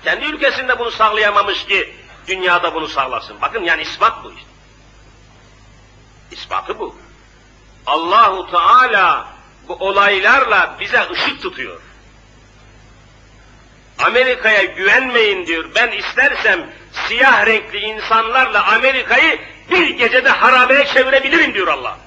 Kendi 0.03 0.25
ülkesinde 0.25 0.79
bunu 0.79 0.91
sağlayamamış 0.91 1.65
ki 1.65 1.95
dünyada 2.27 2.73
bunu 2.73 2.87
sağlasın. 2.87 3.41
Bakın 3.41 3.63
yani 3.63 3.81
ispat 3.81 4.23
bu 4.23 4.31
işte. 4.31 4.49
İspatı 6.31 6.79
bu. 6.79 6.95
Allahu 7.85 8.51
Teala 8.51 9.27
bu 9.67 9.73
olaylarla 9.73 10.75
bize 10.79 11.07
ışık 11.11 11.41
tutuyor. 11.41 11.81
Amerika'ya 14.05 14.63
güvenmeyin 14.63 15.47
diyor. 15.47 15.65
Ben 15.75 15.91
istersem 15.91 16.69
siyah 17.07 17.45
renkli 17.45 17.79
insanlarla 17.79 18.67
Amerika'yı 18.73 19.39
bir 19.71 19.89
gecede 19.89 20.29
harabeye 20.29 20.85
çevirebilirim 20.85 21.53
diyor 21.53 21.67
Allah. 21.67 21.97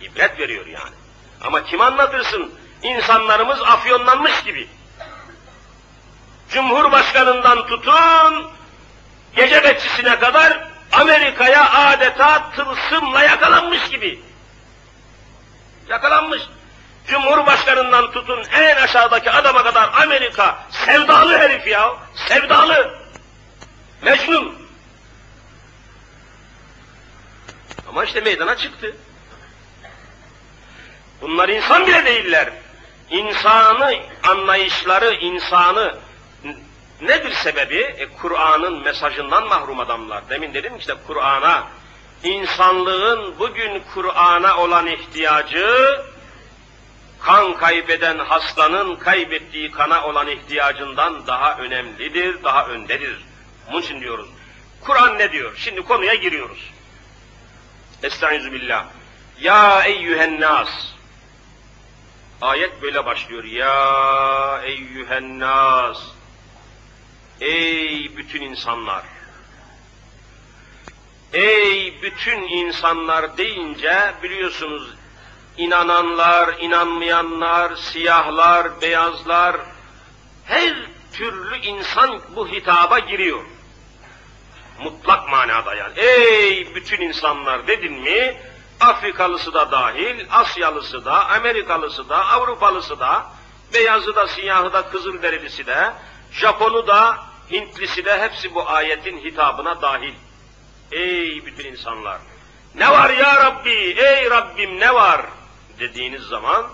İbret 0.00 0.38
veriyor 0.38 0.66
yani. 0.66 0.94
Ama 1.40 1.64
kim 1.64 1.80
anlatırsın? 1.80 2.54
İnsanlarımız 2.82 3.62
afyonlanmış 3.62 4.42
gibi. 4.42 4.68
Cumhurbaşkanından 6.50 7.66
tutun, 7.66 8.50
gece 9.36 9.64
bekçisine 9.64 10.18
kadar 10.18 10.68
Amerika'ya 10.92 11.72
adeta 11.72 12.50
tılsımla 12.50 13.22
yakalanmış 13.22 13.88
gibi. 13.88 14.20
Yakalanmış. 15.88 16.42
Cumhurbaşkanından 17.08 18.10
tutun 18.10 18.44
en 18.52 18.76
aşağıdaki 18.76 19.30
adama 19.30 19.62
kadar 19.62 19.90
Amerika 20.02 20.66
sevdalı 20.70 21.38
herif 21.38 21.66
ya. 21.66 21.96
Sevdalı. 22.28 22.98
Mecnun. 24.02 24.54
Ama 27.88 28.04
işte 28.04 28.20
meydana 28.20 28.56
çıktı. 28.56 28.96
Bunlar 31.20 31.48
insan 31.48 31.86
bile 31.86 32.04
değiller. 32.04 32.52
İnsanı 33.10 33.94
anlayışları, 34.28 35.14
insanı 35.14 35.98
nedir 37.00 37.32
sebebi? 37.44 37.78
E, 37.78 38.08
Kur'an'ın 38.08 38.82
mesajından 38.82 39.48
mahrum 39.48 39.80
adamlar. 39.80 40.28
Demin 40.28 40.54
dedim 40.54 40.76
işte 40.76 40.94
Kur'an'a, 41.06 41.64
insanlığın 42.24 43.38
bugün 43.38 43.82
Kur'an'a 43.94 44.56
olan 44.56 44.86
ihtiyacı, 44.86 46.00
kan 47.24 47.56
kaybeden 47.56 48.18
hastanın 48.18 48.96
kaybettiği 48.96 49.70
kana 49.70 50.06
olan 50.06 50.28
ihtiyacından 50.28 51.26
daha 51.26 51.58
önemlidir, 51.58 52.42
daha 52.42 52.66
öndedir. 52.66 53.24
Bunun 53.68 53.82
için 53.82 54.00
diyoruz. 54.00 54.28
Kur'an 54.80 55.18
ne 55.18 55.32
diyor? 55.32 55.52
Şimdi 55.56 55.82
konuya 55.82 56.14
giriyoruz. 56.14 56.70
Estaizu 58.02 58.52
billah. 58.52 58.86
Ya 59.40 59.82
eyyühen 59.82 60.40
nas. 60.40 60.68
Ayet 62.40 62.82
böyle 62.82 63.06
başlıyor. 63.06 63.44
Ya 63.44 64.62
eyyühen 64.64 65.38
nas. 65.38 66.02
Ey 67.40 68.16
bütün 68.16 68.40
insanlar. 68.40 69.04
Ey 71.32 72.02
bütün 72.02 72.42
insanlar 72.42 73.36
deyince 73.36 74.14
biliyorsunuz 74.22 74.94
inananlar, 75.58 76.54
inanmayanlar, 76.60 77.76
siyahlar, 77.76 78.80
beyazlar, 78.80 79.56
her 80.44 80.74
türlü 81.12 81.56
insan 81.56 82.20
bu 82.36 82.48
hitaba 82.48 82.98
giriyor. 82.98 83.40
Mutlak 84.80 85.28
manada 85.28 85.74
yani. 85.74 85.92
Ey 85.96 86.74
bütün 86.74 87.00
insanlar 87.00 87.66
dedin 87.66 87.92
mi, 87.92 88.36
Afrikalısı 88.80 89.54
da 89.54 89.70
dahil, 89.70 90.26
Asyalısı 90.30 91.04
da, 91.04 91.28
Amerikalısı 91.28 92.08
da, 92.08 92.26
Avrupalısı 92.26 93.00
da, 93.00 93.26
beyazı 93.74 94.14
da, 94.14 94.28
siyahı 94.28 94.72
da, 94.72 94.82
kızılderilisi 94.90 95.66
de, 95.66 95.92
Japonu 96.32 96.86
da, 96.86 97.18
Hintlisi 97.50 98.04
de 98.04 98.20
hepsi 98.20 98.54
bu 98.54 98.68
ayetin 98.68 99.18
hitabına 99.18 99.82
dahil. 99.82 100.14
Ey 100.92 101.46
bütün 101.46 101.64
insanlar! 101.64 102.18
Ne 102.74 102.90
var 102.90 103.10
ya 103.10 103.36
Rabbi, 103.36 103.94
ey 103.98 104.30
Rabbim 104.30 104.80
ne 104.80 104.94
var 104.94 105.26
dediğiniz 105.78 106.22
zaman 106.22 106.66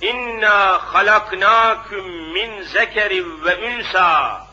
inna 0.00 0.78
halaknakum 0.94 2.32
min 2.32 2.62
zekerin 2.62 3.44
ve 3.44 3.60
ünsa 3.60 4.46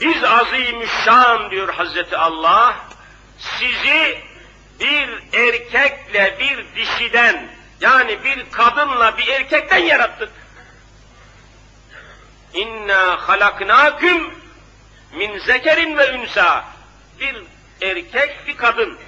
biz 0.00 0.24
azimüşşan 0.24 1.50
diyor 1.50 1.74
Hazreti 1.74 2.16
Allah 2.16 2.76
sizi 3.38 4.18
bir 4.80 5.08
erkekle 5.32 6.38
bir 6.38 6.76
dişiden 6.76 7.48
yani 7.80 8.24
bir 8.24 8.50
kadınla 8.50 9.18
bir 9.18 9.28
erkekten 9.28 9.78
yarattık. 9.78 10.30
İnna 12.54 13.28
halaknakum 13.28 14.34
min 15.12 15.38
zekerin 15.38 15.96
ve 15.96 16.10
ünsa 16.10 16.64
bir 17.20 17.42
erkek 17.82 18.46
bir 18.46 18.56
kadın. 18.56 18.98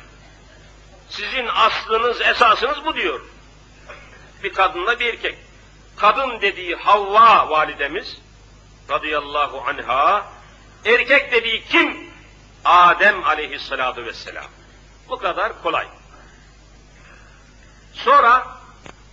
Sizin 1.09 1.47
aslınız, 1.47 2.21
esasınız 2.21 2.85
bu 2.85 2.95
diyor. 2.95 3.21
Bir 4.43 4.53
kadınla 4.53 4.99
bir 4.99 5.05
erkek. 5.13 5.37
Kadın 5.97 6.41
dediği 6.41 6.75
Havva 6.75 7.49
validemiz 7.49 8.17
radıyallahu 8.89 9.63
anha, 9.67 10.25
erkek 10.85 11.31
dediği 11.31 11.63
kim? 11.63 12.11
Adem 12.65 13.23
aleyhissalatu 13.23 14.05
vesselam. 14.05 14.45
Bu 15.09 15.17
kadar 15.17 15.61
kolay. 15.61 15.87
Sonra 17.93 18.61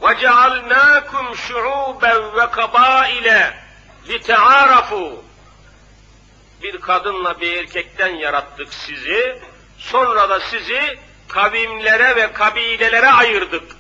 وَجَعَلْنَاكُمْ 0.01 1.35
شُعُوبًا 1.35 2.15
وَقَبَائِلَ 2.37 3.53
لِتَعَارَفُوا 4.09 5.15
Bir 6.63 6.81
kadınla 6.81 7.41
bir 7.41 7.57
erkekten 7.57 8.15
yarattık 8.15 8.75
sizi, 8.75 9.43
sonra 9.79 10.29
da 10.29 10.41
sizi 10.41 10.99
kavimlere 11.34 12.16
ve 12.16 12.34
kabilelere 12.34 13.12
ayırdık. 13.12 13.76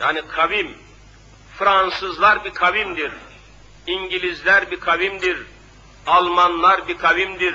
Yani 0.00 0.22
kavim, 0.28 0.78
Fransızlar 1.58 2.44
bir 2.44 2.54
kavimdir, 2.54 3.12
İngilizler 3.86 4.70
bir 4.70 4.80
kavimdir, 4.80 5.38
Almanlar 6.06 6.88
bir 6.88 6.98
kavimdir, 6.98 7.54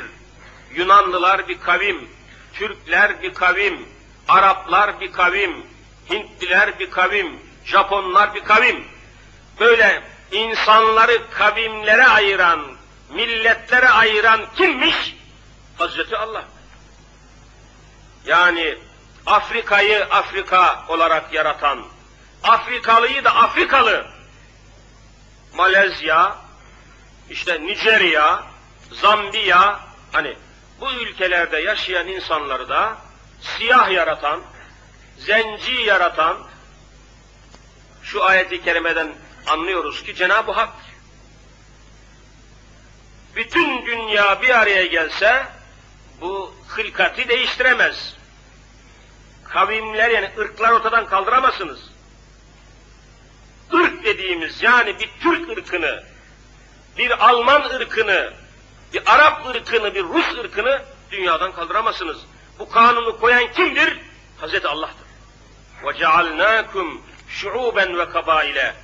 Yunanlılar 0.76 1.48
bir 1.48 1.60
kavim, 1.60 2.10
Türkler 2.54 3.22
bir 3.22 3.34
kavim, 3.34 3.90
Araplar 4.28 5.00
bir 5.00 5.12
kavim, 5.12 5.66
Hintliler 6.10 6.80
bir 6.80 6.92
kavim, 6.92 7.40
Japonlar 7.66 8.36
bir 8.36 8.44
kavim. 8.44 8.84
Böyle 9.60 10.04
insanları 10.32 11.30
kavimlere 11.32 12.08
ayıran, 12.08 12.68
milletlere 13.10 13.90
ayıran 13.90 14.46
kimmiş? 14.56 15.16
Hazreti 15.78 16.18
Allah. 16.18 16.57
Yani 18.28 18.78
Afrika'yı 19.26 20.06
Afrika 20.06 20.86
olarak 20.88 21.34
yaratan, 21.34 21.86
Afrikalıyı 22.44 23.24
da 23.24 23.36
Afrikalı, 23.36 24.08
Malezya, 25.54 26.38
işte 27.30 27.62
Nijerya, 27.66 28.44
Zambiya, 28.92 29.80
hani 30.12 30.38
bu 30.80 30.92
ülkelerde 30.92 31.58
yaşayan 31.58 32.08
insanları 32.08 32.70
da 32.70 32.98
siyah 33.42 33.92
yaratan, 33.92 34.42
zenci 35.18 35.74
yaratan, 35.74 36.38
şu 38.04 38.24
ayeti 38.24 38.64
kerimeden 38.64 39.16
anlıyoruz 39.48 40.04
ki 40.04 40.16
Cenab-ı 40.16 40.52
Hak 40.52 40.74
bütün 43.36 43.86
dünya 43.86 44.42
bir 44.42 44.50
araya 44.50 44.86
gelse 44.86 45.48
bu 46.22 46.56
hılkati 46.68 47.30
değiştiremez 47.30 48.17
Kavimler 49.47 50.11
yani 50.11 50.31
ırklar 50.39 50.73
ortadan 50.73 51.07
kaldıramazsınız. 51.07 51.81
Irk 53.73 54.05
dediğimiz 54.05 54.63
yani 54.63 54.99
bir 54.99 55.11
Türk 55.23 55.59
ırkını, 55.59 56.05
bir 56.99 57.27
Alman 57.29 57.71
ırkını, 57.71 58.33
bir 58.93 59.03
Arap 59.07 59.47
ırkını, 59.47 59.95
bir 59.95 60.05
Rus 60.05 60.39
ırkını 60.39 60.83
dünyadan 61.11 61.53
kaldıramazsınız. 61.53 62.17
Bu 62.59 62.69
kanunu 62.69 63.21
koyan 63.21 63.53
kimdir? 63.53 63.99
Hazreti 64.41 64.69
Allah'tır. 64.69 65.07
وَجَعَلْنَاكُمْ 65.83 66.99
şuuben 67.29 67.99
ve 67.99 68.09
kabaile. 68.09 68.75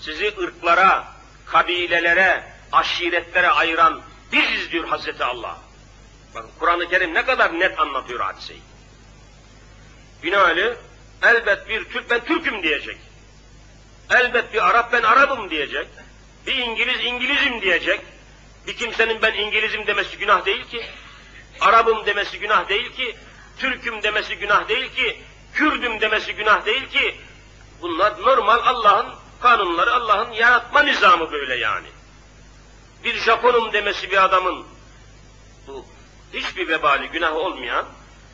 Sizi 0.00 0.34
ırklara, 0.38 1.04
kabilelere, 1.46 2.44
aşiretlere 2.72 3.50
ayıran 3.50 4.00
biziz 4.32 4.72
diyor 4.72 4.88
Hazreti 4.88 5.24
Allah. 5.24 5.58
Bakın 6.34 6.50
Kur'an-ı 6.58 6.88
Kerim 6.88 7.14
ne 7.14 7.24
kadar 7.24 7.60
net 7.60 7.78
anlatıyor 7.78 8.20
hadiseyi. 8.20 8.62
Binaenli 10.23 10.75
elbet 11.23 11.69
bir 11.69 11.83
Türk 11.83 12.09
ben 12.09 12.25
Türk'üm 12.25 12.63
diyecek. 12.63 12.97
Elbet 14.09 14.53
bir 14.53 14.69
Arap 14.69 14.93
ben 14.93 15.01
Arap'ım 15.01 15.49
diyecek. 15.49 15.87
Bir 16.47 16.55
İngiliz 16.55 17.05
İngiliz'im 17.05 17.61
diyecek. 17.61 18.01
Bir 18.67 18.75
kimsenin 18.77 19.21
ben 19.21 19.33
İngiliz'im 19.33 19.87
demesi 19.87 20.17
günah 20.17 20.45
değil 20.45 20.63
ki. 20.65 20.85
Arabım 21.59 22.05
demesi 22.05 22.39
günah 22.39 22.69
değil 22.69 22.95
ki, 22.95 23.15
Türk'üm 23.57 24.03
demesi 24.03 24.35
günah 24.35 24.69
değil 24.69 24.95
ki, 24.95 25.21
Kürdüm 25.53 26.01
demesi 26.01 26.33
günah 26.33 26.65
değil 26.65 26.89
ki. 26.89 27.15
Bunlar 27.81 28.21
normal 28.21 28.59
Allah'ın 28.63 29.15
kanunları, 29.41 29.93
Allah'ın 29.93 30.31
yaratma 30.31 30.83
nizamı 30.83 31.31
böyle 31.31 31.55
yani. 31.55 31.87
Bir 33.03 33.17
Japonum 33.17 33.73
demesi 33.73 34.11
bir 34.11 34.23
adamın 34.23 34.65
bu 35.67 35.85
hiçbir 36.33 36.67
vebali, 36.67 37.07
günah 37.07 37.35
olmayan, 37.35 37.85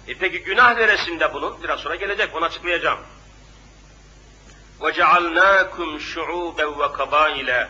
e 0.08 0.14
peki 0.18 0.42
günah 0.42 0.76
neresinde 0.76 1.34
bunun? 1.34 1.62
Biraz 1.62 1.80
sonra 1.80 1.94
gelecek, 1.94 2.36
onu 2.36 2.44
açıklayacağım. 2.44 2.98
وَجَعَلْنَاكُمْ 4.80 6.00
شُعُوبًا 6.00 6.64
وَقَبَائِلًا 6.64 7.68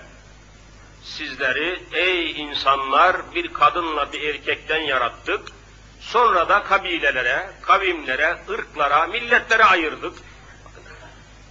Sizleri 1.02 1.82
ey 1.92 2.40
insanlar 2.40 3.34
bir 3.34 3.52
kadınla 3.52 4.12
bir 4.12 4.22
erkekten 4.28 4.80
yarattık. 4.80 5.48
Sonra 6.00 6.48
da 6.48 6.62
kabilelere, 6.62 7.50
kavimlere, 7.62 8.38
ırklara, 8.50 9.06
milletlere 9.06 9.64
ayırdık. 9.64 10.18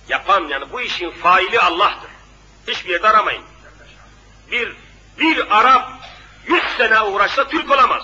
Yapan 0.09 0.47
yani 0.47 0.71
bu 0.71 0.81
işin 0.81 1.11
faili 1.11 1.59
Allah'tır. 1.59 2.09
Hiçbir 2.67 2.89
yerde 2.89 3.09
aramayın. 3.09 3.43
Bir, 4.51 4.75
bir 5.19 5.57
Arap 5.57 5.89
yüz 6.47 6.63
sene 6.77 7.01
uğraşsa 7.01 7.47
Türk 7.47 7.71
olamaz. 7.71 8.03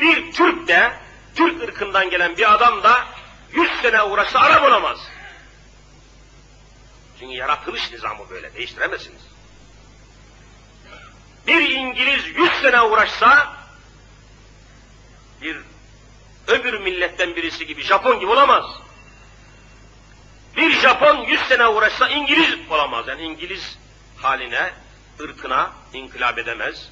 Bir 0.00 0.32
Türk 0.32 0.68
de, 0.68 0.92
Türk 1.34 1.62
ırkından 1.62 2.10
gelen 2.10 2.36
bir 2.36 2.54
adam 2.54 2.82
da 2.82 3.04
yüz 3.52 3.70
sene 3.82 4.02
uğraşsa 4.02 4.38
Arap 4.38 4.64
olamaz. 4.64 4.98
Çünkü 7.20 7.34
yaratılış 7.34 7.92
nizamı 7.92 8.30
böyle, 8.30 8.54
değiştiremezsiniz. 8.54 9.22
Bir 11.46 11.70
İngiliz 11.70 12.26
yüz 12.26 12.52
sene 12.62 12.82
uğraşsa, 12.82 13.56
bir 15.42 15.56
öbür 16.46 16.80
milletten 16.80 17.36
birisi 17.36 17.66
gibi, 17.66 17.82
Japon 17.82 18.20
gibi 18.20 18.30
olamaz. 18.30 18.64
Bir 20.56 20.80
Japon 20.80 21.16
yüz 21.16 21.40
sene 21.40 21.66
uğraşsa 21.66 22.08
İngiliz 22.08 22.70
olamaz. 22.70 23.08
Yani 23.08 23.22
İngiliz 23.22 23.78
haline, 24.16 24.72
ırkına 25.20 25.72
inkılap 25.92 26.38
edemez. 26.38 26.88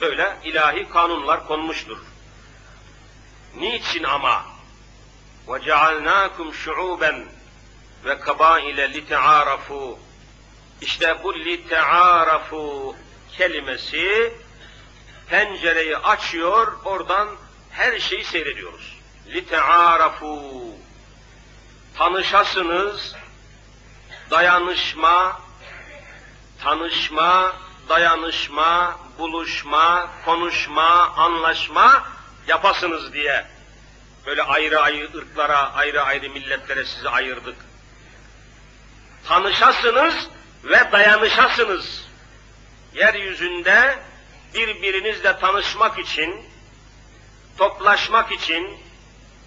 Böyle 0.00 0.36
ilahi 0.44 0.88
kanunlar 0.88 1.46
konmuştur. 1.46 1.98
Niçin 3.56 4.04
ama? 4.04 4.44
وَجَعَلْنَاكُمْ 5.46 6.52
شُعُوبًا 6.64 7.24
ve 8.04 8.18
kabaile 8.18 8.92
lite'arafu. 8.92 9.98
İşte 10.80 11.22
bu 11.24 11.34
lite'arafu 11.34 12.96
kelimesi 13.32 14.34
pencereyi 15.26 15.96
açıyor, 15.96 16.78
oradan 16.84 17.28
her 17.70 17.98
şeyi 17.98 18.24
seyrediyoruz. 18.24 18.98
Lite'arafu. 19.26 20.64
Tanışasınız, 21.98 23.14
dayanışma, 24.30 25.40
tanışma, 26.62 27.56
dayanışma, 27.89 28.99
buluşma, 29.19 30.09
konuşma, 30.25 31.13
anlaşma 31.17 32.03
yapasınız 32.47 33.13
diye 33.13 33.45
böyle 34.25 34.43
ayrı 34.43 34.79
ayrı 34.79 35.17
ırklara, 35.17 35.73
ayrı 35.73 36.03
ayrı 36.03 36.29
milletlere 36.29 36.85
sizi 36.85 37.09
ayırdık 37.09 37.55
tanışasınız 39.27 40.15
ve 40.63 40.91
dayanışasınız. 40.91 42.05
Yeryüzünde 42.93 43.99
birbirinizle 44.53 45.39
tanışmak 45.39 45.99
için, 45.99 46.45
toplaşmak 47.57 48.31
için, 48.31 48.77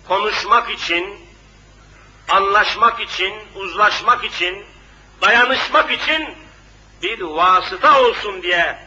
konuşmak 0.09 0.71
için, 0.71 1.21
anlaşmak 2.29 3.01
için, 3.01 3.35
uzlaşmak 3.55 4.25
için, 4.25 4.67
dayanışmak 5.23 5.91
için 5.93 6.35
bir 7.03 7.21
vasıta 7.21 8.01
olsun 8.01 8.43
diye 8.43 8.79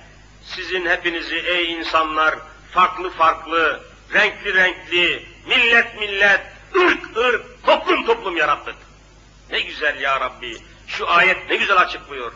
sizin 0.43 0.85
hepinizi 0.85 1.35
ey 1.35 1.73
insanlar 1.73 2.35
farklı 2.71 3.09
farklı, 3.09 3.83
renkli 4.13 4.53
renkli, 4.53 5.25
millet 5.47 5.99
millet, 5.99 6.41
ırk 6.75 7.17
ırk, 7.17 7.65
toplum 7.65 8.05
toplum 8.05 8.37
yarattık. 8.37 8.75
Ne 9.49 9.59
güzel 9.59 10.01
ya 10.01 10.19
Rabbi. 10.19 10.57
Şu 10.87 11.09
ayet 11.09 11.49
ne 11.49 11.55
güzel 11.55 11.77
açıklıyor. 11.77 12.33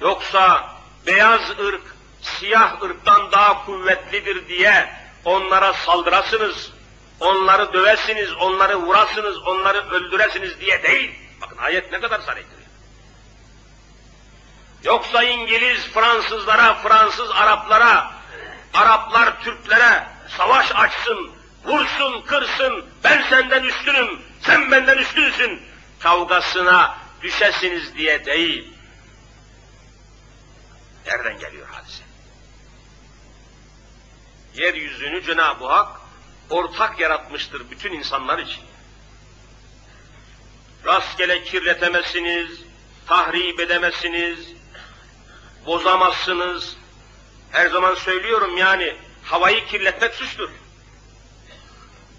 Yoksa 0.00 0.74
beyaz 1.06 1.50
ırk, 1.50 1.82
siyah 2.20 2.82
ırktan 2.82 3.32
daha 3.32 3.64
kuvvetlidir 3.64 4.48
diye 4.48 4.94
onlara 5.24 5.72
saldırasınız, 5.72 6.72
onları 7.20 7.72
dövesiniz, 7.72 8.32
onları 8.32 8.76
vurasınız, 8.76 9.38
onları 9.38 9.90
öldüresiniz 9.90 10.60
diye 10.60 10.82
değil. 10.82 11.14
Bakın 11.40 11.58
ayet 11.58 11.92
ne 11.92 12.00
kadar 12.00 12.20
sarı 12.20 12.40
Yoksa 14.84 15.22
İngiliz 15.22 15.80
Fransızlara, 15.80 16.74
Fransız 16.74 17.30
Araplara, 17.30 18.10
Araplar 18.74 19.40
Türklere 19.42 20.06
savaş 20.36 20.72
açsın, 20.74 21.30
vursun, 21.64 22.22
kırsın, 22.22 22.84
ben 23.04 23.22
senden 23.30 23.62
üstünüm, 23.62 24.22
sen 24.42 24.70
benden 24.70 24.98
üstünsün 24.98 25.62
kavgasına 25.98 26.98
düşesiniz 27.22 27.94
diye 27.94 28.24
değil. 28.24 28.74
Nereden 31.06 31.38
geliyor 31.38 31.68
hadise? 31.68 32.02
Yeryüzünü 34.54 35.22
Cenab-ı 35.22 35.66
Hak 35.66 36.00
ortak 36.50 37.00
yaratmıştır 37.00 37.70
bütün 37.70 37.92
insanlar 37.92 38.38
için. 38.38 38.62
Rastgele 40.84 41.44
kirletemezsiniz, 41.44 42.60
tahrip 43.06 43.60
edemezsiniz, 43.60 44.59
bozamazsınız. 45.66 46.76
Her 47.50 47.66
zaman 47.68 47.94
söylüyorum 47.94 48.56
yani 48.56 48.96
havayı 49.24 49.66
kirletmek 49.66 50.14
suçtur. 50.14 50.50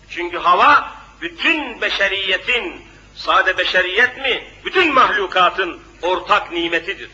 Çünkü 0.09 0.37
hava 0.37 0.91
bütün 1.21 1.81
beşeriyetin 1.81 2.85
sade 3.15 3.57
beşeriyet 3.57 4.17
mi? 4.17 4.43
Bütün 4.65 4.93
mahlukatın 4.93 5.81
ortak 6.01 6.51
nimetidir. 6.51 7.09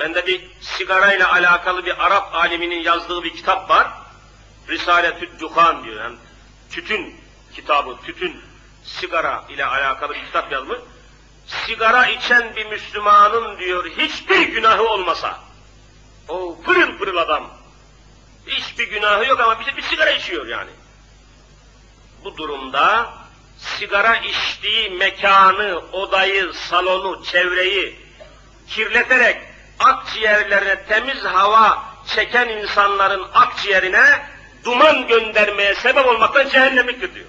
Bende 0.00 0.26
bir 0.26 0.50
sigarayla 0.60 1.32
alakalı 1.32 1.86
bir 1.86 2.06
Arap 2.06 2.34
aliminin 2.34 2.80
yazdığı 2.80 3.22
bir 3.22 3.34
kitap 3.34 3.70
var. 3.70 3.88
Risaletü 4.68 5.40
Duhan 5.40 5.84
diyor. 5.84 6.00
Yani 6.04 6.16
tütün 6.70 7.16
kitabı, 7.54 7.96
tütün, 8.06 8.40
sigara 8.84 9.44
ile 9.48 9.64
alakalı 9.64 10.14
bir 10.14 10.24
kitap 10.24 10.52
yazmış. 10.52 10.78
Sigara 11.46 12.06
içen 12.06 12.56
bir 12.56 12.66
Müslümanın 12.66 13.58
diyor 13.58 13.86
hiçbir 13.86 14.48
günahı 14.48 14.82
olmasa, 14.88 15.40
o 16.28 16.60
pırıl 16.64 16.98
pırıl 16.98 17.16
adam, 17.16 17.50
hiçbir 18.46 18.90
günahı 18.90 19.26
yok 19.26 19.40
ama 19.40 19.60
bir, 19.60 19.76
bir 19.76 19.82
sigara 19.82 20.10
içiyor 20.10 20.46
yani. 20.46 20.70
Bu 22.24 22.36
durumda 22.36 23.12
sigara 23.58 24.16
içtiği 24.16 24.90
mekanı, 24.90 25.78
odayı, 25.92 26.52
salonu, 26.52 27.24
çevreyi 27.24 28.00
kirleterek 28.68 29.36
akciğerlerine 29.78 30.84
temiz 30.84 31.24
hava 31.24 31.84
çeken 32.06 32.48
insanların 32.48 33.26
akciğerine 33.34 34.26
duman 34.64 35.06
göndermeye 35.06 35.74
sebep 35.74 36.06
olmaktan 36.06 36.48
cehennemliktir 36.48 37.14
diyor. 37.14 37.26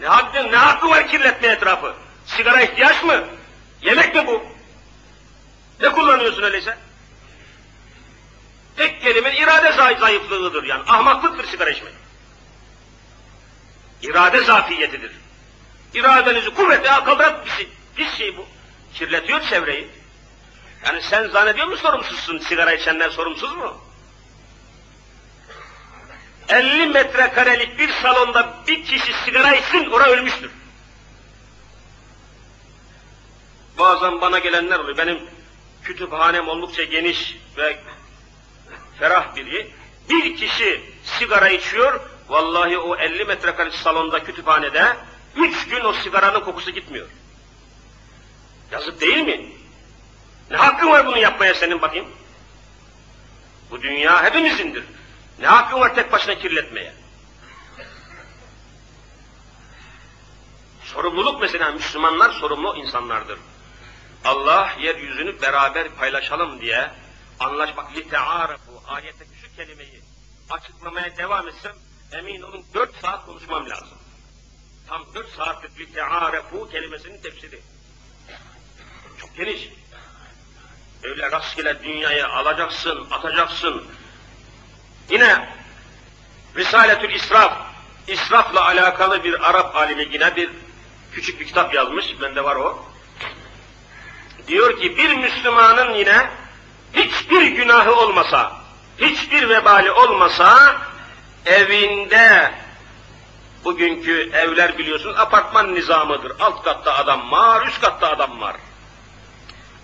Ne 0.00 0.06
hakkı, 0.06 0.52
ne 0.52 0.56
hakkı 0.56 0.88
var 0.88 1.08
kirletme 1.08 1.48
etrafı? 1.48 1.94
Sigara 2.26 2.60
ihtiyaç 2.60 3.02
mı? 3.04 3.24
Yemek 3.82 4.14
mi 4.14 4.26
bu? 4.26 4.42
Ne 5.80 5.92
kullanıyorsun 5.92 6.42
öyleyse? 6.42 6.78
Tek 8.76 9.02
kelime 9.02 9.36
irade 9.36 9.96
zayıflığıdır 10.00 10.64
yani. 10.64 10.82
Ahmaklıktır 10.86 11.46
sigara 11.46 11.70
içmek. 11.70 11.92
İrade 14.02 14.40
zafiyetidir. 14.44 15.12
İradenizi 15.94 16.54
kuvvetle 16.54 16.88
kaldıran 17.04 17.44
bir 17.44 17.50
şey, 17.50 17.68
bir 17.98 18.10
şey 18.10 18.36
bu. 18.36 18.46
Kirletiyor 18.94 19.40
çevreyi. 19.40 19.88
Yani 20.86 21.02
sen 21.02 21.28
zannediyor 21.28 21.66
musun 21.66 21.82
sorumsuzsun, 21.82 22.38
sigara 22.38 22.72
içenler 22.72 23.10
sorumsuz 23.10 23.56
mu? 23.56 23.80
50 26.50 26.86
metrekarelik 26.86 27.78
bir 27.78 27.92
salonda 27.92 28.54
bir 28.68 28.84
kişi 28.84 29.12
sigara 29.24 29.54
içsin, 29.54 29.90
ora 29.90 30.08
ölmüştür. 30.08 30.50
Bazen 33.78 34.20
bana 34.20 34.38
gelenler 34.38 34.78
oluyor. 34.78 34.98
Benim 34.98 35.18
kütüphanem 35.82 36.48
oldukça 36.48 36.84
geniş 36.84 37.36
ve 37.56 37.80
ferah 38.98 39.36
biri. 39.36 39.70
Bir 40.10 40.36
kişi 40.36 40.82
sigara 41.04 41.48
içiyor, 41.48 42.00
Vallahi 42.30 42.78
o 42.78 42.96
50 42.96 43.24
metrekare 43.24 43.70
salonda 43.70 44.24
kütüphanede 44.24 44.96
üç 45.36 45.68
gün 45.68 45.84
o 45.84 45.92
sigaranın 45.92 46.40
kokusu 46.40 46.70
gitmiyor. 46.70 47.08
Yazık 48.72 49.00
değil 49.00 49.18
mi? 49.18 49.46
Ne 50.50 50.56
hakkın 50.56 50.90
var 50.90 51.06
bunu 51.06 51.18
yapmaya 51.18 51.54
senin 51.54 51.82
bakayım? 51.82 52.06
Bu 53.70 53.82
dünya 53.82 54.24
hepimizindir. 54.24 54.84
Ne 55.40 55.46
hakkın 55.46 55.80
var 55.80 55.94
tek 55.94 56.12
başına 56.12 56.34
kirletmeye? 56.34 56.94
Sorumluluk 60.84 61.40
mesela 61.40 61.70
Müslümanlar 61.72 62.30
sorumlu 62.30 62.76
insanlardır. 62.76 63.38
Allah 64.24 64.72
yeryüzünü 64.80 65.42
beraber 65.42 65.88
paylaşalım 65.88 66.60
diye 66.60 66.90
anlaşmak 67.40 68.10
tearafu 68.10 68.82
ayetteki 68.86 69.30
şu 69.42 69.56
kelimeyi 69.56 70.00
açıklamaya 70.50 71.16
devam 71.16 71.48
etsem 71.48 71.76
emin 72.12 72.42
olun 72.42 72.64
dört 72.74 72.96
saat 72.96 73.26
konuşmam 73.26 73.70
lazım. 73.70 73.98
Tam 74.88 75.14
dört 75.14 75.28
saatlik 75.28 75.78
li 75.78 75.92
tearafu 75.92 76.70
kelimesinin 76.70 77.22
tefsiri. 77.22 77.60
Çok 79.20 79.36
geniş. 79.36 79.68
Öyle 81.02 81.30
rastgele 81.30 81.82
dünyaya 81.82 82.28
alacaksın, 82.28 83.06
atacaksın. 83.10 83.86
Yine 85.10 85.48
Risaletül 86.56 87.14
İsraf, 87.14 87.52
israfla 88.08 88.64
alakalı 88.64 89.24
bir 89.24 89.50
Arap 89.50 89.76
alimi 89.76 90.08
yine 90.12 90.36
bir 90.36 90.50
küçük 91.12 91.40
bir 91.40 91.46
kitap 91.46 91.74
yazmış, 91.74 92.06
bende 92.22 92.44
var 92.44 92.56
o. 92.56 92.84
Diyor 94.48 94.80
ki 94.80 94.96
bir 94.96 95.16
Müslümanın 95.16 95.94
yine 95.94 96.30
hiçbir 96.92 97.46
günahı 97.46 97.94
olmasa, 97.94 98.52
hiçbir 98.98 99.48
vebali 99.48 99.90
olmasa 99.90 100.76
evinde 101.46 102.52
bugünkü 103.64 104.30
evler 104.32 104.78
biliyorsunuz 104.78 105.18
apartman 105.18 105.74
nizamıdır. 105.74 106.32
Alt 106.40 106.64
katta 106.64 106.94
adam 106.94 107.30
var, 107.30 107.66
üst 107.66 107.80
katta 107.80 108.10
adam 108.10 108.40
var. 108.40 108.56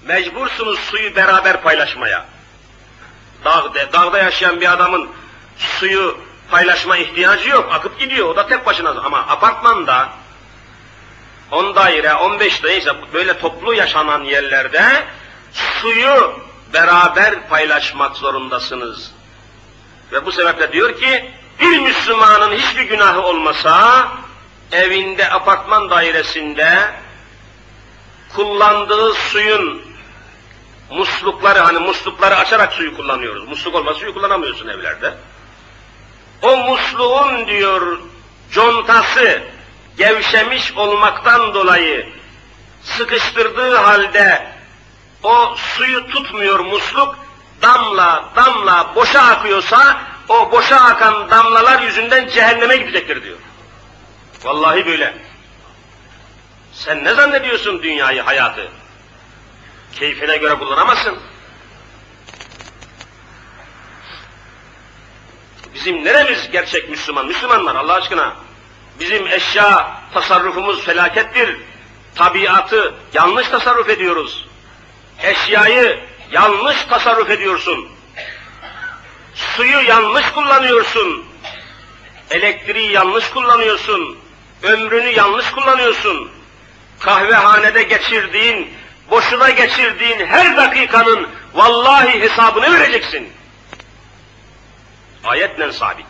Mecbursunuz 0.02 0.78
suyu 0.78 1.16
beraber 1.16 1.62
paylaşmaya. 1.62 2.35
Dağda, 3.46 3.92
dağda 3.92 4.18
yaşayan 4.18 4.60
bir 4.60 4.72
adamın 4.72 5.10
suyu 5.58 6.18
paylaşma 6.50 6.96
ihtiyacı 6.96 7.48
yok. 7.48 7.68
Akıp 7.72 7.98
gidiyor. 7.98 8.28
O 8.28 8.36
da 8.36 8.46
tek 8.46 8.66
başına. 8.66 8.90
Ama 8.90 9.18
apartmanda 9.18 10.08
10 11.50 11.74
daire, 11.74 12.14
15 12.14 12.62
daire 12.62 12.90
böyle 13.12 13.38
toplu 13.38 13.74
yaşanan 13.74 14.24
yerlerde 14.24 15.04
suyu 15.52 16.40
beraber 16.72 17.48
paylaşmak 17.48 18.16
zorundasınız. 18.16 19.12
Ve 20.12 20.26
bu 20.26 20.32
sebeple 20.32 20.72
diyor 20.72 21.00
ki 21.00 21.30
bir 21.60 21.78
Müslümanın 21.78 22.52
hiçbir 22.52 22.82
günahı 22.82 23.22
olmasa 23.22 24.08
evinde 24.72 25.30
apartman 25.30 25.90
dairesinde 25.90 26.90
kullandığı 28.34 29.14
suyun 29.14 29.85
muslukları 30.90 31.58
hani 31.58 31.78
muslukları 31.78 32.36
açarak 32.36 32.72
suyu 32.72 32.96
kullanıyoruz. 32.96 33.48
Musluk 33.48 33.74
olmasa 33.74 33.98
suyu 33.98 34.14
kullanamıyorsun 34.14 34.68
evlerde. 34.68 35.14
O 36.42 36.56
musluğun 36.56 37.46
diyor 37.46 37.98
contası 38.50 39.42
gevşemiş 39.98 40.72
olmaktan 40.72 41.54
dolayı 41.54 42.12
sıkıştırdığı 42.82 43.76
halde 43.76 44.52
o 45.22 45.54
suyu 45.56 46.06
tutmuyor 46.06 46.60
musluk 46.60 47.18
damla 47.62 48.24
damla 48.36 48.94
boşa 48.94 49.20
akıyorsa 49.20 50.00
o 50.28 50.52
boşa 50.52 50.76
akan 50.76 51.30
damlalar 51.30 51.80
yüzünden 51.80 52.28
cehenneme 52.28 52.76
gidecektir 52.76 53.22
diyor. 53.22 53.38
Vallahi 54.44 54.86
böyle. 54.86 55.14
Sen 56.72 57.04
ne 57.04 57.14
zannediyorsun 57.14 57.82
dünyayı, 57.82 58.22
hayatı? 58.22 58.68
Keyfine 59.92 60.36
göre 60.36 60.54
kullanamazsın. 60.54 61.18
Bizim 65.74 66.04
neremiz 66.04 66.50
gerçek 66.50 66.90
Müslüman? 66.90 67.26
Müslümanlar 67.26 67.74
Allah 67.74 67.94
aşkına. 67.94 68.36
Bizim 69.00 69.26
eşya 69.26 70.00
tasarrufumuz 70.14 70.84
felakettir. 70.84 71.56
Tabiatı 72.14 72.94
yanlış 73.14 73.48
tasarruf 73.48 73.88
ediyoruz. 73.88 74.46
Eşyayı 75.22 76.00
yanlış 76.32 76.84
tasarruf 76.84 77.30
ediyorsun. 77.30 77.88
Suyu 79.34 79.80
yanlış 79.80 80.30
kullanıyorsun. 80.30 81.24
Elektriği 82.30 82.92
yanlış 82.92 83.30
kullanıyorsun. 83.30 84.18
Ömrünü 84.62 85.08
yanlış 85.08 85.50
kullanıyorsun. 85.50 86.30
Kahvehanede 87.00 87.82
geçirdiğin, 87.82 88.70
boşuna 89.11 89.49
geçirdiğin 89.49 90.25
her 90.25 90.57
dakikanın 90.57 91.29
vallahi 91.53 92.21
hesabını 92.21 92.73
vereceksin. 92.73 93.33
Ayetle 95.23 95.73
sabit. 95.73 96.05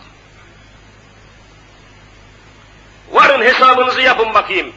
Varın 3.11 3.41
hesabınızı 3.41 4.01
yapın 4.01 4.33
bakayım. 4.33 4.73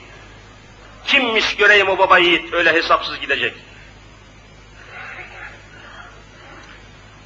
Kimmiş 1.07 1.57
göreyim 1.57 1.89
o 1.89 1.99
baba 1.99 2.19
yiğit 2.19 2.53
öyle 2.53 2.73
hesapsız 2.73 3.21
gidecek. 3.21 3.55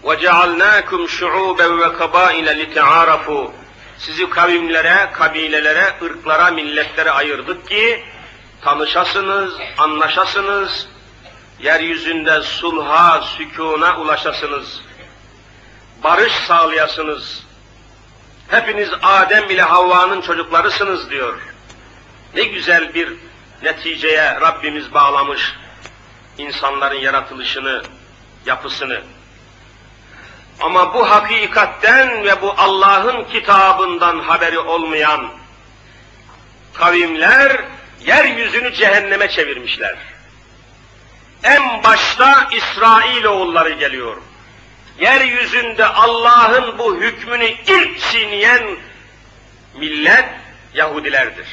وَجَعَلْنَاكُمْ 0.04 1.00
شُعُوبًا 1.18 1.66
وَكَبَائِلَ 1.82 2.46
لِتَعَارَفُوا 2.60 3.50
Sizi 3.98 4.30
kavimlere, 4.30 5.10
kabilelere, 5.12 5.94
ırklara, 6.02 6.50
milletlere 6.50 7.10
ayırdık 7.10 7.68
ki 7.68 8.04
tanışasınız, 8.63 9.53
anlaşasınız, 9.77 10.87
yeryüzünde 11.59 12.41
sulha, 12.41 13.21
sükuna 13.21 13.97
ulaşasınız, 13.97 14.81
barış 16.03 16.33
sağlayasınız. 16.33 17.43
Hepiniz 18.47 18.89
Adem 19.03 19.49
ile 19.49 19.61
Havva'nın 19.61 20.21
çocuklarısınız 20.21 21.09
diyor. 21.09 21.39
Ne 22.35 22.43
güzel 22.43 22.93
bir 22.93 23.13
neticeye 23.63 24.41
Rabbimiz 24.41 24.93
bağlamış 24.93 25.53
insanların 26.37 26.99
yaratılışını, 26.99 27.83
yapısını. 28.45 29.01
Ama 30.59 30.93
bu 30.93 31.09
hakikatten 31.09 32.23
ve 32.23 32.41
bu 32.41 32.53
Allah'ın 32.57 33.23
kitabından 33.23 34.19
haberi 34.19 34.59
olmayan 34.59 35.29
kavimler 36.73 37.65
yeryüzünü 38.05 38.73
cehenneme 38.73 39.29
çevirmişler. 39.29 39.95
En 41.43 41.83
başta 41.83 42.49
İsrail 42.51 43.25
oğulları 43.25 43.73
geliyor. 43.73 44.17
Yeryüzünde 44.99 45.85
Allah'ın 45.85 46.77
bu 46.77 46.95
hükmünü 46.95 47.45
ilk 47.45 47.99
çiğneyen 47.99 48.63
millet 49.75 50.25
Yahudilerdir. 50.73 51.47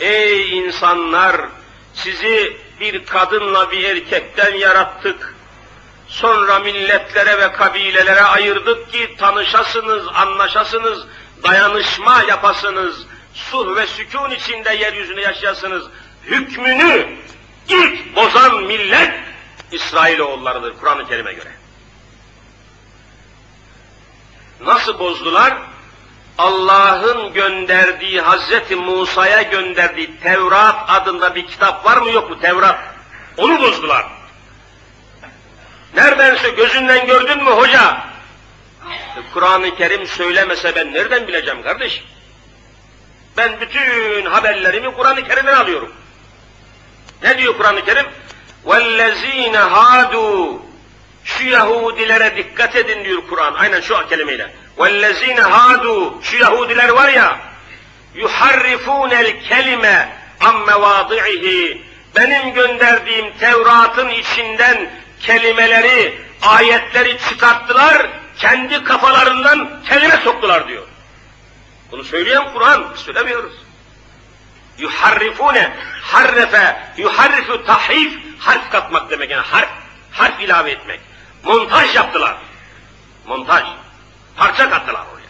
Ey 0.00 0.58
insanlar! 0.58 1.40
Sizi 1.94 2.56
bir 2.80 3.04
kadınla 3.04 3.70
bir 3.70 3.84
erkekten 3.84 4.54
yarattık. 4.54 5.34
Sonra 6.08 6.58
milletlere 6.58 7.38
ve 7.38 7.52
kabilelere 7.52 8.22
ayırdık 8.22 8.92
ki 8.92 9.16
tanışasınız, 9.18 10.08
anlaşasınız, 10.14 11.06
dayanışma 11.42 12.22
yapasınız, 12.22 13.06
sulh 13.36 13.76
ve 13.76 13.86
sükun 13.86 14.30
içinde 14.30 14.74
yeryüzünde 14.74 15.20
yaşayasınız. 15.20 15.84
Hükmünü 16.24 17.16
ilk 17.68 18.16
bozan 18.16 18.62
millet 18.62 19.12
İsrailoğullarıdır 19.72 20.74
Kur'an-ı 20.80 21.08
Kerim'e 21.08 21.32
göre. 21.32 21.50
Nasıl 24.60 24.98
bozdular? 24.98 25.58
Allah'ın 26.38 27.32
gönderdiği, 27.32 28.20
Hazreti 28.20 28.76
Musa'ya 28.76 29.42
gönderdiği 29.42 30.20
Tevrat 30.20 30.90
adında 30.90 31.34
bir 31.34 31.46
kitap 31.46 31.84
var 31.84 31.96
mı 31.96 32.10
yok 32.10 32.30
mu 32.30 32.40
Tevrat? 32.40 32.78
Onu 33.36 33.60
bozdular. 33.60 34.06
Neredense 35.94 36.50
gözünden 36.50 37.06
gördün 37.06 37.44
mü 37.44 37.50
hoca? 37.50 38.06
E, 39.16 39.32
Kur'an-ı 39.34 39.76
Kerim 39.76 40.06
söylemese 40.06 40.76
ben 40.76 40.92
nereden 40.92 41.28
bileceğim 41.28 41.62
kardeş? 41.62 42.04
Ben 43.37 43.61
bütün 43.61 44.25
haberlerimi 44.25 44.93
Kur'an-ı 44.93 45.27
Kerim'den 45.27 45.53
alıyorum. 45.53 45.91
Ne 47.23 47.37
diyor 47.37 47.57
Kur'an-ı 47.57 47.85
Kerim? 47.85 48.05
وَالَّذ۪ينَ 48.65 49.55
هَادُوا 49.55 50.57
Şu 51.23 51.43
Yahudilere 51.43 52.37
dikkat 52.37 52.75
edin 52.75 53.05
diyor 53.05 53.21
Kur'an. 53.29 53.53
Aynen 53.53 53.81
şu 53.81 54.09
kelimeyle. 54.09 54.51
وَالَّذ۪ينَ 54.77 55.41
هَادُوا 55.41 56.23
Şu 56.23 56.37
Yahudiler 56.37 56.89
var 56.89 57.09
ya, 57.09 57.39
يُحَرِّفُونَ 58.15 59.13
الْكَلِمَ 59.25 60.05
عَمْ 60.41 60.65
مَوَاضِعِهِ 60.69 61.77
Benim 62.15 62.53
gönderdiğim 62.53 63.37
Tevrat'ın 63.37 64.09
içinden 64.09 64.89
kelimeleri, 65.19 66.21
ayetleri 66.41 67.17
çıkarttılar, 67.29 68.07
kendi 68.37 68.83
kafalarından 68.83 69.81
kelime 69.89 70.17
soktular 70.23 70.67
diyor. 70.67 70.83
Bunu 71.92 72.04
söyleyen 72.04 72.52
Kur'an, 72.52 72.94
söylemiyoruz. 72.96 73.52
Yuharrifune, 74.78 75.76
harrefe, 76.02 76.76
yuharrifu 76.96 77.64
tahrif, 77.64 78.12
harf 78.38 78.70
katmak 78.70 79.10
demek 79.10 79.30
yani 79.30 79.42
harf, 79.42 79.68
harf 80.12 80.40
ilave 80.40 80.70
etmek. 80.70 81.00
Montaj 81.42 81.96
yaptılar. 81.96 82.36
Montaj. 83.26 83.64
Parça 84.36 84.70
kattılar 84.70 85.04
oraya. 85.14 85.26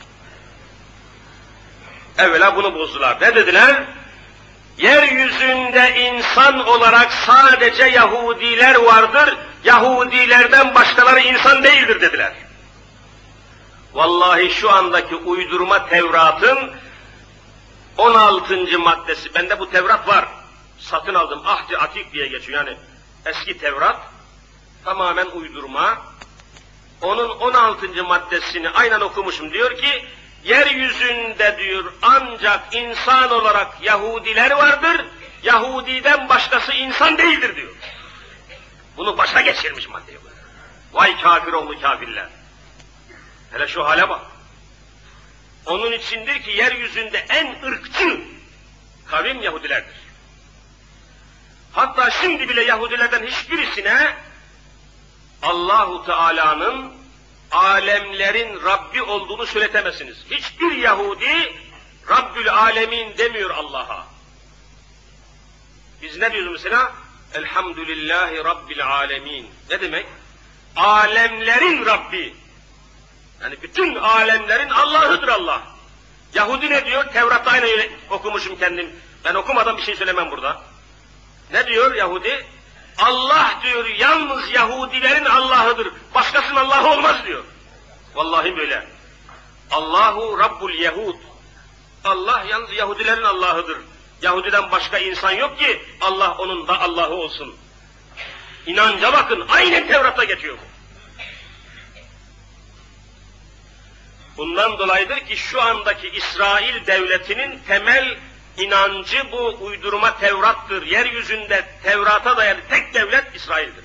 Evvela 2.29 2.57
bunu 2.57 2.75
bozdular. 2.75 3.21
Ne 3.21 3.35
dediler? 3.35 3.85
Yeryüzünde 4.79 5.95
insan 6.01 6.67
olarak 6.67 7.13
sadece 7.13 7.85
Yahudiler 7.85 8.75
vardır, 8.75 9.37
Yahudilerden 9.65 10.75
başkaları 10.75 11.21
insan 11.21 11.65
değildir 11.65 12.01
dediler. 12.01 12.33
Vallahi 13.97 14.51
şu 14.51 14.71
andaki 14.71 15.17
uydurma 15.17 15.89
Tevrat'ın 15.89 16.73
16. 17.99 18.79
maddesi, 18.79 19.35
bende 19.35 19.59
bu 19.59 19.71
Tevrat 19.71 20.09
var, 20.09 20.29
satın 20.79 21.15
aldım, 21.15 21.43
Ahdi 21.47 21.79
Atik 21.79 22.13
diye 22.13 22.27
geçiyor 22.27 22.67
yani 22.67 22.77
eski 23.27 23.59
Tevrat, 23.59 24.01
tamamen 24.85 25.27
uydurma. 25.27 25.99
Onun 27.01 27.29
16. 27.29 28.05
maddesini 28.05 28.71
aynen 28.71 29.01
okumuşum, 29.01 29.53
diyor 29.53 29.77
ki, 29.77 30.05
yeryüzünde 30.45 31.59
diyor 31.59 31.93
ancak 32.03 32.75
insan 32.75 33.31
olarak 33.31 33.83
Yahudiler 33.83 34.51
vardır, 34.51 35.07
Yahudiden 35.43 36.29
başkası 36.29 36.73
insan 36.73 37.19
değildir 37.19 37.57
diyor. 37.57 37.73
Bunu 38.97 39.19
başa 39.19 39.41
geçirmiş 39.41 39.89
maddeyi. 39.89 40.19
Vay 40.93 41.21
kafir 41.21 41.53
oğlu 41.53 41.81
kafirler. 41.81 42.29
Hele 43.53 43.69
şu 43.69 43.85
hale 43.85 44.09
bak. 44.09 44.21
Onun 45.67 45.93
içindir 45.93 46.43
ki 46.43 46.51
yeryüzünde 46.51 47.27
en 47.29 47.63
ırkçı 47.63 48.21
kavim 49.07 49.43
Yahudilerdir. 49.43 49.97
Hatta 51.73 52.11
şimdi 52.11 52.49
bile 52.49 52.65
Yahudilerden 52.65 53.27
hiçbirisine 53.27 54.17
Allahu 55.43 56.07
Teala'nın 56.07 56.93
alemlerin 57.51 58.65
Rabbi 58.65 59.03
olduğunu 59.03 59.47
söyletemezsiniz. 59.47 60.17
Hiçbir 60.31 60.73
Yahudi 60.73 61.53
Rabbül 62.11 62.53
Alemin 62.53 63.19
demiyor 63.19 63.51
Allah'a. 63.51 64.07
Biz 66.03 66.17
ne 66.19 66.33
diyoruz 66.33 66.53
mesela? 66.53 66.93
Elhamdülillahi 67.35 68.37
Rabbil 68.37 68.87
Alemin. 68.87 69.51
Ne 69.71 69.81
demek? 69.81 70.07
Alemlerin 70.77 71.87
Rabbi. 71.87 72.35
Yani 73.43 73.63
bütün 73.63 73.95
alemlerin 73.95 74.71
Allah'ıdır 74.71 75.29
Allah. 75.29 75.63
Yahudi 76.35 76.71
ne 76.71 76.87
diyor? 76.87 77.05
Tevrat'ta 77.13 77.51
aynı 77.51 77.67
okumuşum 78.11 78.59
kendim. 78.59 78.97
Ben 79.25 79.35
okumadan 79.35 79.77
bir 79.77 79.83
şey 79.83 79.97
söylemem 79.97 80.31
burada. 80.31 80.63
Ne 81.53 81.67
diyor 81.67 81.95
Yahudi? 81.95 82.47
Allah 82.99 83.61
diyor 83.63 83.87
yalnız 83.87 84.51
Yahudilerin 84.51 85.25
Allah'ıdır. 85.25 85.93
Başkasının 86.15 86.57
Allah'ı 86.57 86.89
olmaz 86.89 87.17
diyor. 87.27 87.45
Vallahi 88.15 88.57
böyle. 88.57 88.87
Allahu 89.71 90.39
Rabbul 90.39 90.75
Yahud. 90.75 91.17
Allah 92.05 92.45
yalnız 92.49 92.73
Yahudilerin 92.73 93.23
Allah'ıdır. 93.23 93.79
Yahudiden 94.23 94.71
başka 94.71 94.99
insan 94.99 95.33
yok 95.33 95.59
ki 95.59 95.83
Allah 96.01 96.35
onun 96.39 96.69
da 96.69 96.81
Allah'ı 96.81 97.15
olsun. 97.15 97.57
İnanca 98.67 99.13
bakın 99.13 99.47
aynen 99.49 99.89
Tevrat'ta 99.89 100.25
geçiyor 100.25 100.59
bu. 100.59 100.76
Bundan 104.37 104.79
dolayıdır 104.79 105.19
ki 105.19 105.37
şu 105.37 105.63
andaki 105.63 106.09
İsrail 106.09 106.87
devletinin 106.87 107.61
temel 107.67 108.17
inancı 108.57 109.33
bu 109.33 109.57
uydurma 109.61 110.19
Tevrat'tır. 110.19 110.87
Yeryüzünde 110.87 111.65
Tevrat'a 111.83 112.37
dayalı 112.37 112.61
tek 112.71 112.95
devlet 112.95 113.25
İsrail'dir. 113.35 113.85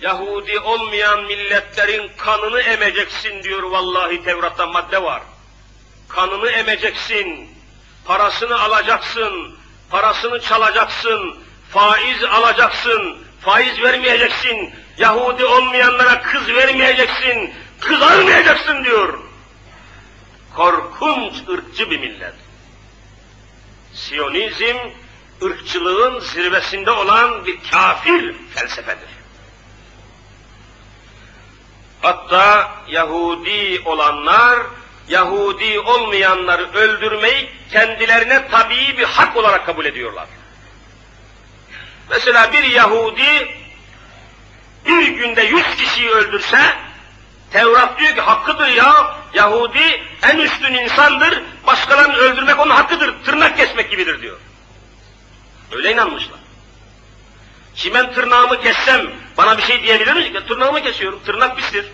Yahudi 0.00 0.58
olmayan 0.58 1.24
milletlerin 1.24 2.10
kanını 2.16 2.60
emeceksin 2.60 3.42
diyor 3.42 3.62
vallahi 3.62 4.24
Tevrat'ta 4.24 4.66
madde 4.66 5.02
var. 5.02 5.22
Kanını 6.08 6.50
emeceksin, 6.50 7.50
parasını 8.04 8.60
alacaksın, 8.60 9.58
parasını 9.90 10.40
çalacaksın, 10.40 11.38
faiz 11.72 12.24
alacaksın, 12.24 13.18
faiz 13.40 13.82
vermeyeceksin, 13.82 14.74
Yahudi 14.98 15.44
olmayanlara 15.44 16.22
kız 16.22 16.48
vermeyeceksin, 16.48 17.54
kız 17.80 18.02
almayacaksın 18.02 18.84
diyor. 18.84 19.18
Korkunç 20.56 21.34
ırkçı 21.48 21.90
bir 21.90 21.98
millet. 21.98 22.34
Siyonizm, 23.94 24.76
ırkçılığın 25.42 26.20
zirvesinde 26.20 26.90
olan 26.90 27.46
bir 27.46 27.58
kafir 27.70 28.34
felsefedir. 28.54 29.08
Hatta 32.00 32.72
Yahudi 32.88 33.82
olanlar, 33.84 34.58
Yahudi 35.08 35.80
olmayanları 35.80 36.72
öldürmeyi 36.72 37.50
kendilerine 37.72 38.48
tabii 38.50 38.98
bir 38.98 39.04
hak 39.04 39.36
olarak 39.36 39.66
kabul 39.66 39.84
ediyorlar. 39.84 40.26
Mesela 42.10 42.52
bir 42.52 42.62
Yahudi 42.62 43.48
bir 44.86 45.08
günde 45.08 45.42
yüz 45.42 45.76
kişiyi 45.76 46.10
öldürse, 46.10 46.58
Tevrat 47.50 47.98
diyor 47.98 48.14
ki 48.14 48.20
hakkıdır 48.20 48.66
ya, 48.66 49.16
Yahudi 49.34 50.02
en 50.22 50.38
üstün 50.38 50.74
insandır, 50.74 51.42
başkalarını 51.66 52.16
öldürmek 52.16 52.58
onun 52.58 52.70
hakkıdır, 52.70 53.14
tırnak 53.24 53.56
kesmek 53.56 53.90
gibidir 53.90 54.22
diyor. 54.22 54.36
Öyle 55.72 55.92
inanmışlar. 55.92 56.38
Şimdi 57.74 57.94
ben 57.94 58.12
tırnağımı 58.12 58.60
kessem 58.60 59.10
bana 59.36 59.58
bir 59.58 59.62
şey 59.62 59.82
diyebilir 59.82 60.12
misin? 60.12 60.38
Tırnağımı 60.48 60.82
kesiyorum, 60.82 61.20
tırnak 61.26 61.56
pistir. 61.56 61.86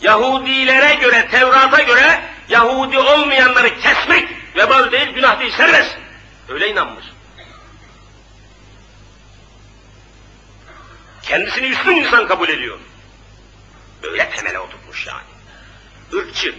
Yahudilere 0.00 0.94
göre, 0.94 1.28
Tevrat'a 1.30 1.82
göre 1.82 2.22
Yahudi 2.48 2.98
olmayanları 2.98 3.80
kesmek 3.80 4.28
vebal 4.56 4.92
değil, 4.92 5.08
günah 5.08 5.40
değil, 5.40 5.52
serbest. 5.56 5.98
Öyle 6.48 6.70
inanmış. 6.70 7.04
Kendisini 11.32 11.66
üstün 11.66 11.96
insan 11.96 12.26
kabul 12.26 12.48
ediyor. 12.48 12.78
Böyle 14.02 14.30
temele 14.30 14.58
oturmuş 14.58 15.06
yani. 15.06 15.22
Irkçı. 16.12 16.54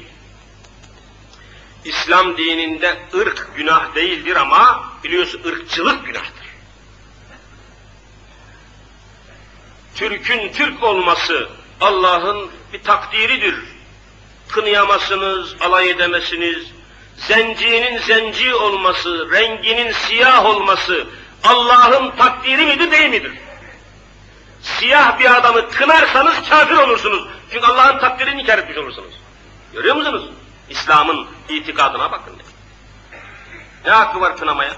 İslam 1.86 2.38
dininde 2.38 3.00
ırk 3.16 3.52
günah 3.56 3.96
değildir 3.96 4.36
ama 4.36 4.92
biliyorsun 5.04 5.42
ırkçılık 5.46 6.06
günahtır. 6.06 6.48
Türk'ün 9.96 10.54
Türk 10.54 10.84
olması 10.84 11.50
Allah'ın 11.82 12.52
bir 12.74 12.84
takdiridir. 12.84 13.56
Kınıyamazsınız, 14.50 15.56
alay 15.62 15.90
edemezsiniz. 15.90 16.68
Zencinin 17.18 17.98
zenci 17.98 18.56
olması, 18.56 19.32
renginin 19.32 19.92
siyah 19.92 20.46
olması 20.46 21.08
Allah'ın 21.44 22.12
takdiri 22.12 22.66
midir 22.66 22.92
değil 22.92 23.10
midir? 23.10 23.34
Siyah 24.64 25.20
bir 25.20 25.38
adamı 25.38 25.70
kınarsanız 25.70 26.50
kafir 26.50 26.76
olursunuz. 26.76 27.28
Çünkü 27.52 27.66
Allah'ın 27.66 28.00
takdirini 28.00 28.42
inkar 28.42 28.58
etmiş 28.58 28.78
olursunuz. 28.78 29.14
Görüyor 29.74 29.96
musunuz? 29.96 30.30
İslam'ın 30.70 31.28
itikadına 31.50 32.12
bakın. 32.12 32.34
Ne 33.86 33.92
hakkı 33.92 34.22
var 34.22 34.38
kınamaya? 34.38 34.74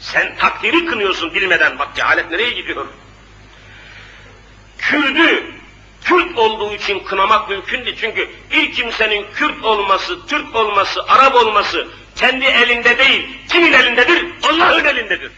Sen 0.00 0.36
takdiri 0.36 0.86
kınıyorsun 0.86 1.34
bilmeden. 1.34 1.78
Bak 1.78 1.88
cehalet 1.96 2.30
nereye 2.30 2.50
gidiyor? 2.50 2.86
Kürdü, 4.78 5.54
Kürt 6.04 6.38
olduğu 6.38 6.74
için 6.74 7.04
kınamak 7.04 7.50
mümkündü. 7.50 7.96
Çünkü 7.96 8.30
bir 8.50 8.72
kimsenin 8.72 9.26
Kürt 9.34 9.64
olması, 9.64 10.26
Türk 10.26 10.56
olması, 10.56 11.02
Arap 11.02 11.34
olması 11.34 11.88
kendi 12.16 12.44
elinde 12.44 12.98
değil. 12.98 13.38
Kimin 13.48 13.72
elindedir? 13.72 14.26
Allah'ın 14.42 14.84
elindedir. 14.84 15.32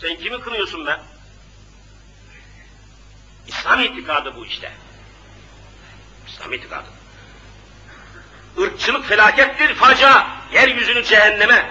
Sen 0.00 0.16
kimi 0.16 0.40
kınıyorsun 0.40 0.86
be? 0.86 1.00
İslam 3.46 3.80
itikadı 3.80 4.36
bu 4.36 4.46
işte. 4.46 4.72
İslam 6.28 6.52
itikadı. 6.52 6.86
Irkçılık 8.56 9.08
felakettir, 9.08 9.74
facia, 9.74 10.26
yeryüzünü 10.52 11.04
cehenneme. 11.04 11.70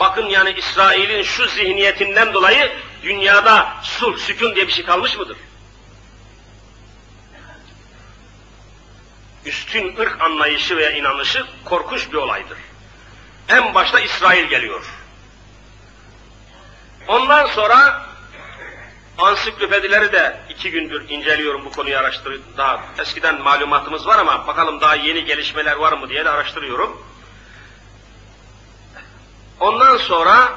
Bakın 0.00 0.26
yani 0.26 0.50
İsrail'in 0.50 1.22
şu 1.22 1.48
zihniyetinden 1.48 2.34
dolayı 2.34 2.72
dünyada 3.02 3.74
sulh, 3.82 4.18
sükun 4.18 4.54
diye 4.54 4.66
bir 4.66 4.72
şey 4.72 4.84
kalmış 4.84 5.16
mıdır? 5.16 5.36
Üstün 9.44 9.96
ırk 9.96 10.20
anlayışı 10.20 10.76
veya 10.76 10.90
inanışı 10.90 11.46
korkunç 11.64 12.12
bir 12.12 12.16
olaydır. 12.16 12.58
En 13.48 13.74
başta 13.74 14.00
İsrail 14.00 14.44
geliyor. 14.46 14.84
Ondan 17.08 17.46
sonra 17.46 18.06
ansiklopedileri 19.18 20.12
de 20.12 20.40
iki 20.50 20.70
gündür 20.70 21.08
inceliyorum 21.08 21.64
bu 21.64 21.70
konuyu 21.70 21.98
araştırıyorum. 21.98 22.46
Daha 22.56 22.80
eskiden 22.98 23.42
malumatımız 23.42 24.06
var 24.06 24.18
ama 24.18 24.46
bakalım 24.46 24.80
daha 24.80 24.94
yeni 24.94 25.24
gelişmeler 25.24 25.76
var 25.76 25.92
mı 25.92 26.08
diye 26.08 26.24
de 26.24 26.30
araştırıyorum. 26.30 27.02
Ondan 29.60 29.96
sonra 29.96 30.52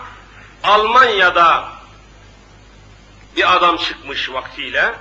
Almanya'da 0.64 1.70
bir 3.36 3.56
adam 3.56 3.78
çıkmış 3.78 4.32
vaktiyle, 4.32 4.96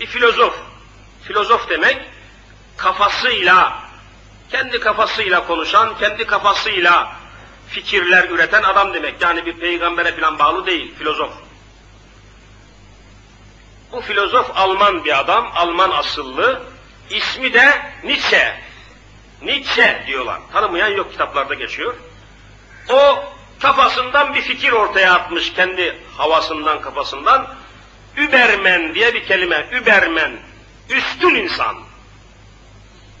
bir 0.00 0.06
filozof. 0.06 0.54
Filozof 1.22 1.68
demek 1.68 2.10
kafasıyla, 2.76 3.82
kendi 4.50 4.80
kafasıyla 4.80 5.46
konuşan, 5.46 5.98
kendi 5.98 6.26
kafasıyla 6.26 7.16
fikirler 7.68 8.28
üreten 8.28 8.62
adam 8.62 8.94
demek. 8.94 9.22
Yani 9.22 9.46
bir 9.46 9.58
peygambere 9.58 10.16
falan 10.16 10.38
bağlı 10.38 10.66
değil, 10.66 10.94
filozof. 10.98 11.32
Bu 13.96 14.00
filozof 14.00 14.50
Alman 14.54 15.04
bir 15.04 15.18
adam, 15.18 15.52
Alman 15.54 15.90
asıllı. 15.90 16.62
İsmi 17.10 17.52
de 17.52 17.82
Nietzsche. 18.04 18.60
Nietzsche 19.42 20.02
diyorlar. 20.06 20.40
Tanımayan 20.52 20.88
yok 20.88 21.12
kitaplarda 21.12 21.54
geçiyor. 21.54 21.94
O 22.88 23.24
kafasından 23.60 24.34
bir 24.34 24.40
fikir 24.40 24.72
ortaya 24.72 25.14
atmış 25.14 25.52
kendi 25.52 25.98
havasından 26.16 26.80
kafasından. 26.80 27.54
Übermen 28.16 28.94
diye 28.94 29.14
bir 29.14 29.24
kelime. 29.24 29.68
Übermen. 29.72 30.32
Üstün 30.90 31.34
insan. 31.34 31.76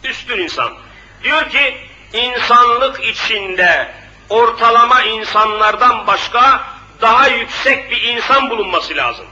Üstün 0.04 0.38
insan. 0.38 0.72
Diyor 1.22 1.50
ki 1.50 1.76
insanlık 2.12 3.04
içinde 3.04 3.92
ortalama 4.28 5.02
insanlardan 5.02 6.06
başka 6.06 6.64
daha 7.00 7.28
yüksek 7.28 7.90
bir 7.90 8.02
insan 8.02 8.50
bulunması 8.50 8.96
lazım. 8.96 9.26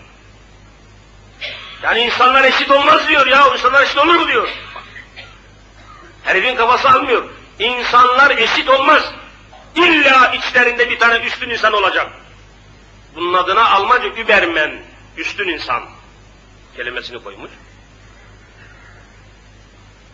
Yani 1.85 2.01
insanlar 2.01 2.45
eşit 2.45 2.71
olmaz 2.71 3.09
diyor 3.09 3.27
ya, 3.27 3.49
insanlar 3.55 3.83
eşit 3.83 3.99
olur 3.99 4.15
mu 4.15 4.29
diyor. 4.29 4.49
Herifin 6.23 6.57
kafası 6.57 6.89
almıyor. 6.89 7.25
İnsanlar 7.59 8.39
eşit 8.39 8.69
olmaz. 8.69 9.03
İlla 9.77 10.35
içlerinde 10.35 10.91
bir 10.91 10.99
tane 10.99 11.27
üstün 11.27 11.51
insan 11.51 11.73
olacak. 11.73 12.11
Bunun 13.15 13.35
adına 13.35 13.71
Almanca 13.71 14.09
Übermen, 14.09 14.83
üstün 15.17 15.49
insan 15.49 15.83
kelimesini 16.77 17.23
koymuş. 17.23 17.51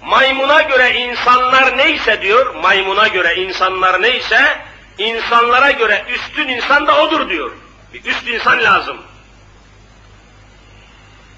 Maymuna 0.03 0.63
göre 0.63 0.95
insanlar 0.95 1.79
neyse 1.79 2.23
diyor, 2.23 2.55
maymuna 2.55 3.09
göre 3.09 3.35
insanlar 3.35 4.03
neyse, 4.03 4.61
insanlara 4.99 5.71
göre 5.71 6.05
üstün 6.09 6.49
insan 6.49 6.87
da 6.87 7.03
odur 7.03 7.29
diyor. 7.29 7.51
Bir 7.95 8.05
üst 8.05 8.29
insan 8.29 8.65
lazım. 8.65 9.10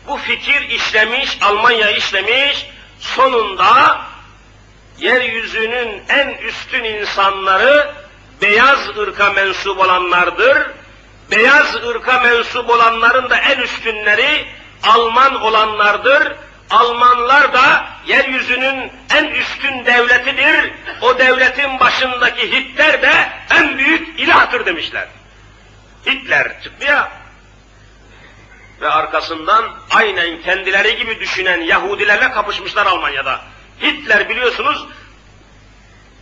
Bu 0.07 0.17
fikir 0.17 0.69
işlemiş, 0.69 1.39
Almanya 1.43 1.91
işlemiş, 1.91 2.67
sonunda 3.01 4.01
yeryüzünün 4.99 6.03
en 6.09 6.29
üstün 6.29 6.85
insanları 6.85 7.95
beyaz 8.43 8.99
ırka 8.99 9.31
mensup 9.31 9.79
olanlardır. 9.79 10.71
Beyaz 11.31 11.75
ırka 11.75 12.21
mensup 12.21 12.71
olanların 12.71 13.31
da 13.31 13.37
en 13.37 13.59
üstünleri 13.61 14.47
Alman 14.83 15.43
olanlardır. 15.43 16.33
Almanlar 16.71 17.53
da 17.53 17.87
yeryüzünün 18.07 18.93
en 19.15 19.25
üstün 19.25 19.85
devletidir. 19.85 20.73
O 21.01 21.19
devletin 21.19 21.81
başındaki 21.81 22.53
Hitler 22.53 23.03
de 23.03 23.13
en 23.51 23.79
büyük 23.79 24.21
ilahtır 24.21 24.67
demişler. 24.67 25.09
Hitler 26.07 26.63
çıktı 26.63 26.87
ya. 26.87 27.22
Ve 28.83 28.89
arkasından 28.89 29.75
aynen 29.91 30.43
kendileri 30.43 30.97
gibi 30.97 31.21
düşünen 31.21 31.61
Yahudilerle 31.61 32.31
kapışmışlar 32.31 32.87
Almanya'da. 32.87 33.41
Hitler 33.83 34.29
biliyorsunuz 34.29 34.87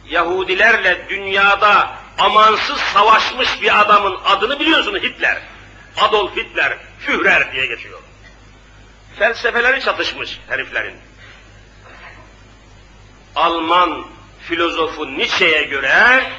Yahudilerle 0.08 1.06
dünyada 1.08 1.90
amansız 2.18 2.78
savaşmış 2.78 3.62
bir 3.62 3.80
adamın 3.80 4.18
adını 4.24 4.60
biliyorsunuz 4.60 5.02
Hitler. 5.02 5.38
Adolf 5.96 6.36
Hitler, 6.36 6.78
Führer 6.98 7.52
diye 7.52 7.66
geçiyor. 7.66 7.98
Felsefeleri 9.18 9.80
çatışmış 9.80 10.40
heriflerin. 10.48 10.96
Alman 13.36 14.06
filozofu 14.48 15.18
Nietzsche'ye 15.18 15.62
göre 15.62 16.30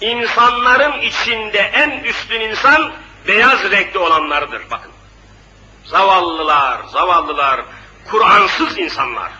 insanların 0.00 1.00
içinde 1.00 1.58
en 1.58 2.04
üstün 2.04 2.40
insan 2.40 2.92
beyaz 3.26 3.70
renkli 3.70 3.98
olanlardır. 3.98 4.62
Bakın. 4.70 4.89
Zavallılar, 5.84 6.80
zavallılar, 6.92 7.60
Kur'ansız 8.10 8.78
insanlar. 8.78 9.30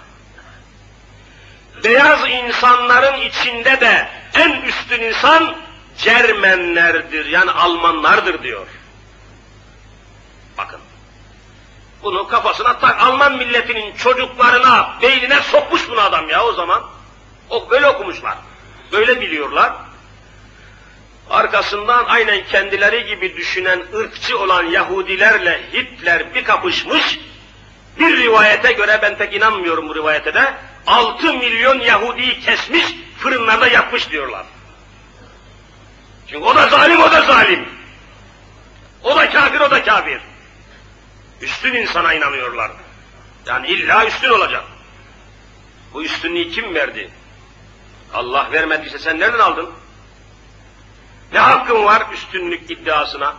Beyaz 1.84 2.20
insanların 2.30 3.20
içinde 3.20 3.80
de 3.80 4.08
en 4.34 4.62
üstün 4.62 5.00
insan 5.00 5.56
Cermenlerdir, 5.98 7.26
yani 7.26 7.50
Almanlardır 7.50 8.42
diyor. 8.42 8.66
Bakın. 10.58 10.80
Bunu 12.02 12.28
kafasına 12.28 12.78
tak, 12.78 13.02
Alman 13.02 13.36
milletinin 13.36 13.96
çocuklarına, 13.96 14.94
beynine 15.02 15.42
sokmuş 15.42 15.88
bunu 15.88 16.00
adam 16.00 16.28
ya 16.28 16.44
o 16.44 16.52
zaman. 16.52 16.82
O 17.50 17.70
böyle 17.70 17.88
okumuşlar. 17.88 18.34
Böyle 18.92 19.20
biliyorlar. 19.20 19.72
Arkasından 21.30 22.04
aynen 22.04 22.44
kendileri 22.44 23.06
gibi 23.06 23.36
düşünen 23.36 23.82
ırkçı 23.94 24.38
olan 24.38 24.64
Yahudilerle 24.64 25.60
Hitler 25.72 26.34
bir 26.34 26.44
kapışmış. 26.44 27.18
Bir 27.98 28.16
rivayete 28.16 28.72
göre 28.72 28.98
ben 29.02 29.16
pek 29.16 29.34
inanmıyorum 29.34 29.88
bu 29.88 29.94
rivayete 29.94 30.34
de. 30.34 30.54
6 30.86 31.32
milyon 31.34 31.80
Yahudi'yi 31.80 32.40
kesmiş, 32.40 32.84
fırınlarda 33.18 33.68
yapmış 33.68 34.10
diyorlar. 34.10 34.46
Çünkü 36.26 36.44
o 36.44 36.56
da 36.56 36.68
zalim, 36.68 37.02
o 37.02 37.12
da 37.12 37.22
zalim. 37.22 37.68
O 39.02 39.16
da 39.16 39.30
kafir, 39.30 39.60
o 39.60 39.70
da 39.70 39.84
kafir. 39.84 40.20
Üstün 41.40 41.74
insana 41.74 42.14
inanıyorlar. 42.14 42.70
Yani 43.46 43.68
illa 43.68 44.06
üstün 44.06 44.30
olacak. 44.30 44.64
Bu 45.92 46.02
üstünlüğü 46.02 46.50
kim 46.50 46.74
verdi? 46.74 47.10
Allah 48.14 48.48
vermediyse 48.52 48.98
sen 48.98 49.20
nereden 49.20 49.38
aldın? 49.38 49.70
Ne 51.32 51.38
hakkın 51.38 51.84
var 51.84 52.06
üstünlük 52.12 52.70
iddiasına? 52.70 53.34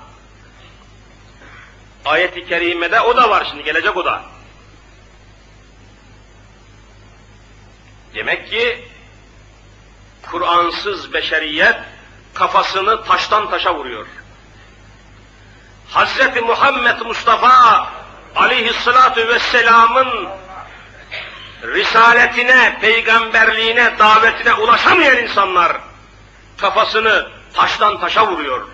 Ayet-i 2.06 2.46
kerimede 2.46 3.02
o 3.02 3.18
da 3.18 3.30
var 3.30 3.48
şimdi, 3.50 3.64
gelecek 3.64 3.98
o 3.98 4.06
da. 4.06 4.24
Demek 8.16 8.50
ki 8.50 8.88
Kur'ansız 10.32 11.14
beşeriyet 11.14 11.76
kafasını 12.34 13.04
taştan 13.04 13.50
taşa 13.50 13.76
vuruyor. 13.76 14.08
Hazreti 15.90 16.42
Muhammed 16.42 17.00
Mustafa 17.00 17.88
aleyhissalatu 18.36 19.28
vesselamın 19.28 20.30
risaletine, 21.64 22.78
peygamberliğine, 22.82 24.00
davetine 24.00 24.54
ulaşamayan 24.54 25.18
insanlar 25.18 25.78
kafasını 26.58 27.41
taştan 27.54 28.00
taşa 28.00 28.32
vuruyor. 28.32 28.68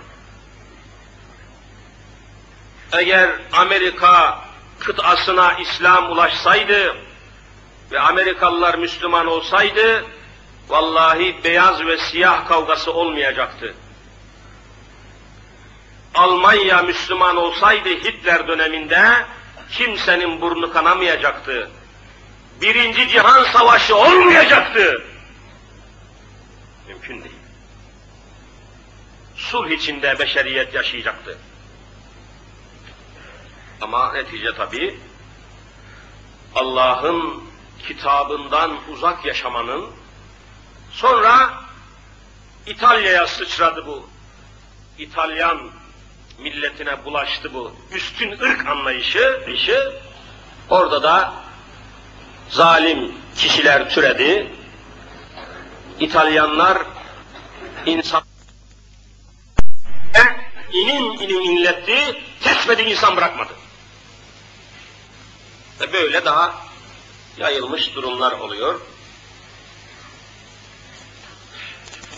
Eğer 2.92 3.30
Amerika 3.54 4.40
kıtasına 4.80 5.54
İslam 5.54 6.12
ulaşsaydı 6.12 6.96
ve 7.92 8.00
Amerikalılar 8.00 8.76
Müslüman 8.76 9.28
olsaydı, 9.28 10.06
vallahi 10.70 11.44
beyaz 11.44 11.86
ve 11.86 11.98
siyah 11.98 12.48
kavgası 12.48 12.94
olmayacaktı. 12.94 13.76
Almanya 16.16 16.82
Müslüman 16.82 17.38
olsaydı 17.38 17.90
Hitler 17.90 18.48
döneminde 18.48 19.26
kimsenin 19.72 20.42
burnu 20.42 20.74
kanamayacaktı. 20.74 21.72
Birinci 22.62 23.10
Cihan 23.10 23.44
Savaşı 23.44 23.96
olmayacaktı. 23.96 25.04
Mümkün 26.88 27.24
değil. 27.24 27.37
Sulh 29.38 29.70
içinde 29.70 30.20
beşeriyet 30.20 30.74
yaşayacaktı. 30.74 31.38
Ama 33.82 34.14
netice 34.14 34.56
tabi 34.56 35.00
Allah'ın 36.56 37.44
kitabından 37.88 38.72
uzak 38.92 39.26
yaşamanın 39.26 39.86
sonra 40.92 41.54
İtalya'ya 42.66 43.28
sıçradı 43.28 43.86
bu. 43.88 44.10
İtalyan 44.98 45.70
milletine 46.40 47.06
bulaştı 47.06 47.54
bu 47.54 47.72
üstün 47.92 48.32
ırk 48.32 48.68
anlayışı, 48.68 49.44
işi. 49.54 49.78
Orada 50.70 51.04
da 51.04 51.34
zalim 52.50 53.16
kişiler 53.36 53.90
türedi. 53.90 54.52
İtalyanlar 56.00 56.78
insan 57.86 58.27
inim 60.72 61.14
inim 61.14 61.42
inletti, 61.42 62.24
kesmedi 62.42 62.82
insan 62.82 63.16
bırakmadı. 63.16 63.54
Ve 65.80 65.94
böyle 65.94 66.26
daha 66.26 66.56
yayılmış 67.38 67.96
durumlar 67.96 68.32
oluyor. 68.32 68.82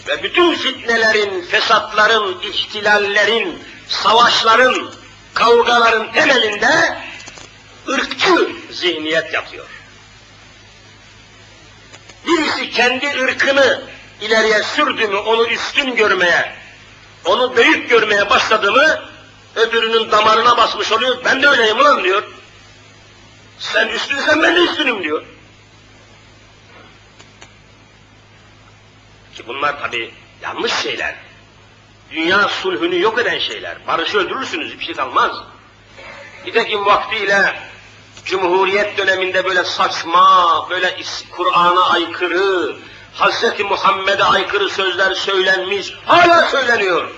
Ve 0.08 0.24
bütün 0.24 0.56
fitnelerin, 0.56 1.42
fesatların, 1.42 2.42
ihtilallerin, 2.42 3.64
savaşların, 3.88 4.92
kavgaların 5.34 6.12
temelinde 6.14 6.98
ırkçı 7.88 8.56
zihniyet 8.72 9.34
yatıyor. 9.34 9.68
Birisi 12.28 12.70
kendi 12.70 13.08
ırkını 13.08 13.82
ileriye 14.22 14.64
sürdü 14.64 15.08
mü 15.08 15.18
onu 15.18 15.48
üstün 15.48 15.96
görmeye, 15.96 16.59
onu 17.26 17.58
büyük 17.58 17.90
görmeye 17.90 18.30
başladı 18.30 18.72
mı 18.72 19.00
öbürünün 19.56 20.12
damarına 20.12 20.58
basmış 20.58 20.92
oluyor. 20.92 21.18
Ben 21.26 21.44
de 21.44 21.48
öyleyim 21.48 21.78
ulan 21.78 22.04
diyor. 22.04 22.24
Sen 23.60 23.88
üstünsen 23.88 24.44
ben 24.44 24.56
de 24.56 24.60
üstünüm 24.60 25.04
diyor. 25.04 25.24
Ki 29.36 29.48
bunlar 29.48 29.82
tabi 29.82 30.14
yanlış 30.42 30.74
şeyler. 30.74 31.16
Dünya 32.12 32.48
sulhünü 32.48 33.02
yok 33.02 33.20
eden 33.20 33.40
şeyler. 33.40 33.88
Barışı 33.88 34.18
öldürürsünüz, 34.18 34.80
bir 34.80 34.86
şey 34.86 34.96
kalmaz. 34.96 35.32
Nitekim 36.46 36.86
vaktiyle 36.86 37.60
Cumhuriyet 38.26 38.98
döneminde 38.98 39.46
böyle 39.46 39.64
saçma, 39.64 40.68
böyle 40.70 40.98
Kur'an'a 41.32 41.90
aykırı, 41.90 42.76
Hz. 43.16 43.60
Muhammed'e 43.60 44.24
aykırı 44.24 44.70
sözler 44.70 45.16
söylenmiş, 45.16 45.94
hala 46.06 46.48
söyleniyor. 46.48 47.12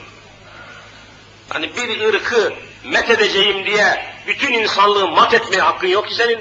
Hani 1.50 1.76
bir 1.76 2.14
ırkı 2.14 2.54
met 2.84 3.10
edeceğim 3.10 3.66
diye 3.66 4.06
bütün 4.28 4.54
insanlığı 4.54 5.08
mat 5.08 5.34
etmeye 5.34 5.62
hakkın 5.62 5.88
yok 5.88 6.08
ki 6.08 6.16
senin. 6.16 6.40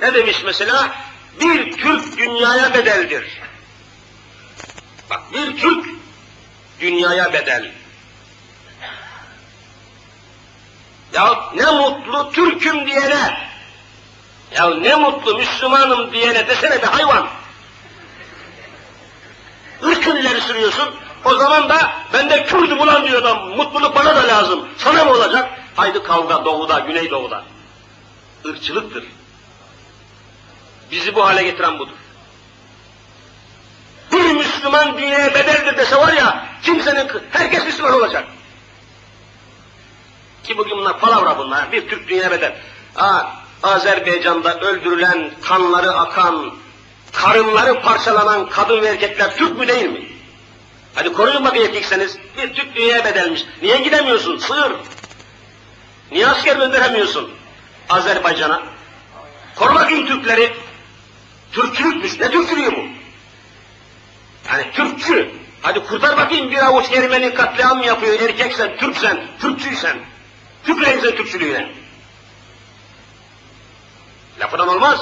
Ne 0.00 0.14
demiş 0.14 0.42
mesela? 0.44 0.94
Bir 1.40 1.76
Türk 1.76 2.18
dünyaya 2.18 2.74
bedeldir. 2.74 3.40
Bak 5.10 5.22
bir 5.32 5.56
Türk 5.56 5.86
dünyaya 6.80 7.32
bedel. 7.32 7.72
Ya 11.12 11.50
ne 11.54 11.66
mutlu 11.66 12.32
Türk'üm 12.32 12.86
diyene, 12.86 13.38
ya 14.56 14.70
ne 14.70 14.94
mutlu 14.94 15.36
Müslümanım 15.36 16.12
diyene 16.12 16.48
desene 16.48 16.82
bir 16.82 16.86
hayvan. 16.86 17.28
Irkın 19.84 20.16
ileri 20.16 20.40
sürüyorsun, 20.40 20.94
o 21.24 21.34
zaman 21.34 21.68
da 21.68 21.92
ben 22.12 22.30
de 22.30 22.44
Kürdüm 22.44 22.80
ulan 22.80 23.06
diyor 23.06 23.22
adam, 23.22 23.48
mutluluk 23.48 23.96
bana 23.96 24.16
da 24.16 24.28
lazım. 24.28 24.68
Sana 24.78 25.04
mı 25.04 25.10
olacak? 25.10 25.50
Haydi 25.76 26.02
kavga 26.02 26.44
doğuda, 26.44 26.78
güneydoğuda. 26.78 27.44
Irkçılıktır. 28.44 29.04
Bizi 30.90 31.14
bu 31.14 31.24
hale 31.26 31.42
getiren 31.42 31.78
budur. 31.78 31.94
Bir 34.12 34.32
Müslüman 34.32 34.98
dünyaya 34.98 35.34
bedeldir 35.34 35.76
dese 35.76 35.96
var 35.96 36.12
ya, 36.12 36.46
kimsenin, 36.62 37.08
herkes 37.30 37.64
Müslüman 37.64 37.92
olacak. 37.92 38.24
Ki 40.44 40.58
bugün 40.58 40.78
bunlar 40.78 40.98
palavra 40.98 41.38
bunlar, 41.38 41.72
bir 41.72 41.88
Türk 41.88 42.08
dünyaya 42.08 42.30
bedel. 42.30 42.56
Aa, 42.96 43.22
Azerbaycan'da 43.62 44.60
öldürülen, 44.60 45.30
kanları 45.42 45.92
akan, 45.92 46.54
karınları 47.14 47.80
parçalanan 47.82 48.48
kadın 48.48 48.82
ve 48.82 48.86
erkekler 48.86 49.36
Türk 49.36 49.58
mü 49.58 49.68
değil 49.68 49.90
mi? 49.90 50.08
Hadi 50.94 51.12
koruyun 51.12 51.44
bakayım 51.44 51.66
erkekseniz. 51.66 52.18
Bir 52.36 52.54
Türk 52.54 52.76
dünyaya 52.76 53.04
bedelmiş. 53.04 53.44
Niye 53.62 53.76
gidemiyorsun? 53.76 54.38
Sığır. 54.38 54.72
Niye 56.12 56.26
asker 56.26 56.56
gönderemiyorsun 56.56 57.30
Azerbaycan'a? 57.88 58.62
Koru 59.56 59.74
bakayım 59.74 60.06
Türkleri. 60.06 60.52
Türkçülükmüş. 61.52 62.20
Ne 62.20 62.30
Türkçülüğü 62.30 62.72
bu? 62.72 62.84
Yani 64.48 64.72
Türkçü. 64.72 65.30
Hadi 65.62 65.80
kurtar 65.84 66.16
bakayım 66.16 66.50
bir 66.50 66.66
avuç 66.66 66.92
Ermeni 66.92 67.34
katliam 67.34 67.82
yapıyor. 67.82 68.20
Erkeksen, 68.20 68.76
Türksen, 68.76 69.26
Türkçüysen. 69.40 69.98
Türkleyin 70.64 71.00
sen 71.00 71.16
Türkçülüğüne. 71.16 71.68
Lafından 74.40 74.68
olmaz. 74.68 75.00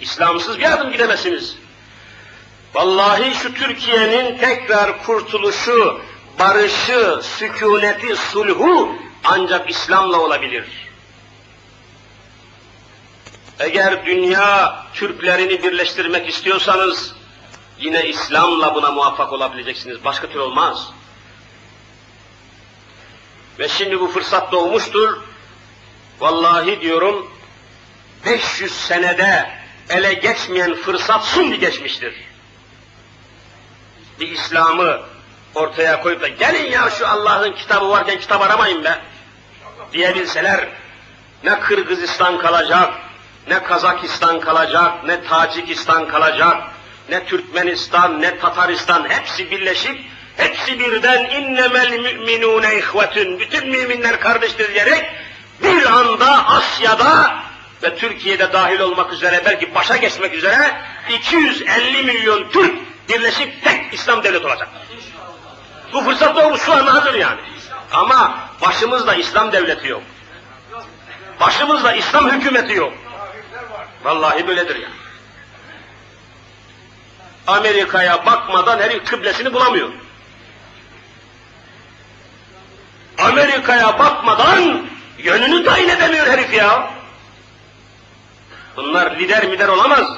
İslamsız 0.00 0.58
bir 0.58 0.72
adım 0.72 0.92
gidemezsiniz. 0.92 1.56
Vallahi 2.74 3.34
şu 3.34 3.54
Türkiye'nin 3.54 4.38
tekrar 4.38 5.02
kurtuluşu, 5.04 6.00
barışı, 6.38 7.20
sükuneti, 7.22 8.16
sulhu 8.16 8.96
ancak 9.24 9.70
İslam'la 9.70 10.20
olabilir. 10.20 10.64
Eğer 13.58 14.06
dünya 14.06 14.82
Türklerini 14.94 15.62
birleştirmek 15.62 16.28
istiyorsanız 16.28 17.14
yine 17.78 18.08
İslam'la 18.08 18.74
buna 18.74 18.90
muvaffak 18.90 19.32
olabileceksiniz. 19.32 20.04
Başka 20.04 20.28
tür 20.28 20.38
olmaz. 20.38 20.92
Ve 23.58 23.68
şimdi 23.68 24.00
bu 24.00 24.08
fırsat 24.08 24.52
doğmuştur. 24.52 25.20
Vallahi 26.20 26.80
diyorum 26.80 27.32
500 28.26 28.72
senede 28.72 29.59
ele 29.90 30.14
geçmeyen 30.14 30.74
fırsat 30.74 31.24
şimdi 31.24 31.58
geçmiştir. 31.58 32.14
Bir 34.20 34.28
İslam'ı 34.28 35.00
ortaya 35.54 36.02
koyup 36.02 36.22
da 36.22 36.28
gelin 36.28 36.70
ya 36.70 36.90
şu 36.90 37.08
Allah'ın 37.08 37.52
kitabı 37.52 37.88
varken 37.88 38.18
kitap 38.18 38.42
aramayın 38.42 38.84
be 38.84 38.98
diyebilseler 39.92 40.68
ne 41.44 41.60
Kırgızistan 41.60 42.38
kalacak, 42.38 42.94
ne 43.48 43.62
Kazakistan 43.62 44.40
kalacak, 44.40 45.04
ne 45.04 45.24
Tacikistan 45.24 46.08
kalacak, 46.08 46.62
ne 47.08 47.24
Türkmenistan, 47.24 48.22
ne 48.22 48.38
Tataristan 48.38 49.10
hepsi 49.10 49.50
birleşip 49.50 50.00
hepsi 50.36 50.78
birden 50.78 51.24
innemel 51.24 51.98
müminune 51.98 52.78
ihvetün 52.78 53.38
bütün 53.38 53.68
müminler 53.68 54.20
kardeştir 54.20 54.74
diyerek 54.74 55.10
bir 55.62 55.86
anda 55.86 56.46
Asya'da 56.48 57.40
ve 57.82 57.96
Türkiye'de 57.96 58.52
dahil 58.52 58.80
olmak 58.80 59.12
üzere 59.12 59.42
belki 59.44 59.74
başa 59.74 59.96
geçmek 59.96 60.34
üzere 60.34 60.82
250 61.10 62.02
milyon 62.02 62.50
Türk 62.50 62.74
birleşip 63.08 63.64
tek 63.64 63.94
İslam 63.94 64.24
devleti 64.24 64.46
olacak. 64.46 64.68
Bu 65.92 66.00
fırsat 66.00 66.36
doğmuş 66.36 66.62
şu 66.62 66.72
anda 66.72 66.94
hazır 66.94 67.14
yani. 67.14 67.40
Ama 67.92 68.38
başımızda 68.62 69.14
İslam 69.14 69.52
devleti 69.52 69.88
yok. 69.88 70.02
Başımızda 71.40 71.92
İslam 71.92 72.30
hükümeti 72.30 72.74
yok. 72.74 72.92
Vallahi 74.04 74.48
böyledir 74.48 74.76
ya. 74.76 74.82
Yani. 74.82 74.94
Amerika'ya 77.46 78.26
bakmadan 78.26 78.78
her 78.78 79.04
kıblesini 79.04 79.52
bulamıyor. 79.52 79.88
Amerika'ya 83.18 83.98
bakmadan 83.98 84.86
yönünü 85.18 85.64
tayin 85.64 85.88
edemiyor 85.88 86.26
herif 86.26 86.54
ya. 86.54 86.90
Bunlar 88.76 89.18
lider 89.18 89.46
mider 89.46 89.68
olamaz. 89.68 90.08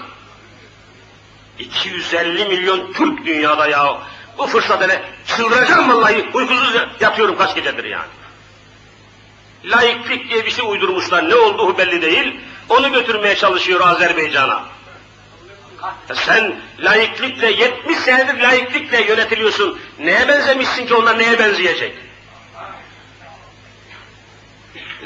250 1.59 2.45
milyon 2.45 2.93
Türk 2.93 3.27
dünyada 3.27 3.69
ya. 3.69 3.99
Bu 4.39 4.47
fırsat 4.47 4.83
hele 4.83 5.03
çıldıracağım 5.27 5.91
vallahi. 5.91 6.29
Uykusuz 6.35 6.75
yatıyorum 7.01 7.39
kaç 7.39 7.55
gecedir 7.55 7.85
yani. 7.85 8.11
Laiklik 9.65 10.31
diye 10.31 10.47
bir 10.47 10.51
şey 10.51 10.65
uydurmuşlar. 10.69 11.31
Ne 11.31 11.35
olduğu 11.35 11.79
belli 11.79 12.03
değil. 12.03 12.41
Onu 12.69 12.93
götürmeye 12.93 13.37
çalışıyor 13.37 13.81
Azerbaycan'a. 13.81 14.65
Sen 16.15 16.61
laiklikle 16.79 17.51
70 17.51 17.99
senedir 17.99 18.41
laiklikle 18.41 19.03
yönetiliyorsun. 19.03 19.79
Neye 19.99 20.29
benzemişsin 20.29 20.87
ki 20.87 20.95
onlar 20.95 21.19
neye 21.19 21.39
benzeyecek? 21.39 21.95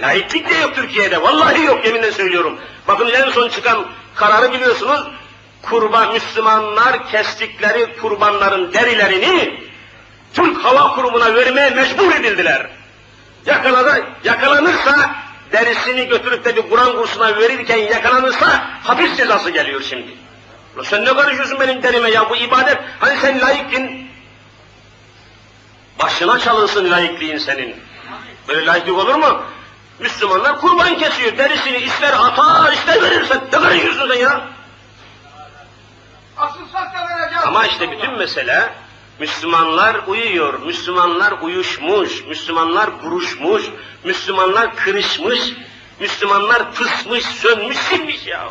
Laiklik 0.01 0.51
de 0.51 0.55
yok 0.55 0.74
Türkiye'de. 0.74 1.22
Vallahi 1.22 1.64
yok 1.64 1.84
yeminle 1.84 2.12
söylüyorum. 2.12 2.59
Bakın 2.88 3.11
en 3.11 3.30
son 3.30 3.49
çıkan 3.49 3.86
kararı 4.14 4.53
biliyorsunuz 4.53 5.01
kurban 5.62 6.12
Müslümanlar 6.12 7.09
kestikleri 7.09 7.97
kurbanların 7.97 8.72
derilerini 8.72 9.61
Türk 10.34 10.64
Hava 10.64 10.94
Kurumu'na 10.94 11.34
vermeye 11.34 11.70
mecbur 11.70 12.14
edildiler. 12.14 12.70
Yakalada, 13.47 14.01
yakalanırsa 14.24 15.11
derisini 15.53 16.09
götürüp 16.09 16.44
de 16.44 16.57
bir 16.57 16.62
Kur'an 16.62 16.97
kursuna 16.97 17.38
verirken 17.38 17.76
yakalanırsa 17.76 18.70
hapis 18.82 19.16
cezası 19.16 19.51
geliyor 19.51 19.82
şimdi. 19.82 20.11
Sen 20.84 21.05
ne 21.05 21.14
karışıyorsun 21.14 21.61
benim 21.61 21.82
derime 21.82 22.11
ya 22.11 22.30
bu 22.30 22.36
ibadet? 22.36 22.78
Hani 22.99 23.18
sen 23.20 23.40
layıktın? 23.40 23.90
Başına 26.03 26.38
çalınsın 26.38 26.90
layıklığın 26.90 27.38
senin. 27.38 27.76
Böyle 28.49 28.66
layıklık 28.66 28.99
olur 28.99 29.14
mu? 29.14 29.42
Müslümanlar 29.99 30.61
kurban 30.61 30.99
kesiyor. 30.99 31.38
Derisini 31.38 31.76
ister 31.76 32.12
atar 32.12 32.72
ister 32.72 33.03
verirsen. 33.03 33.40
Ne 33.53 33.59
karışıyorsun 33.59 34.09
sen 34.09 34.20
ya? 34.20 34.49
Ama 37.47 37.66
işte 37.66 37.90
bütün 37.90 38.18
mesele 38.18 38.72
Müslümanlar 39.18 40.01
uyuyor, 40.07 40.59
Müslümanlar 40.59 41.32
uyuşmuş, 41.32 42.24
Müslümanlar 42.24 43.03
buruşmuş, 43.03 43.64
Müslümanlar 44.05 44.76
kırışmış, 44.76 45.53
Müslümanlar 46.01 46.72
pısmış, 46.72 47.24
sönmüş, 47.24 47.78
silmiş 47.78 48.26
ya. 48.26 48.49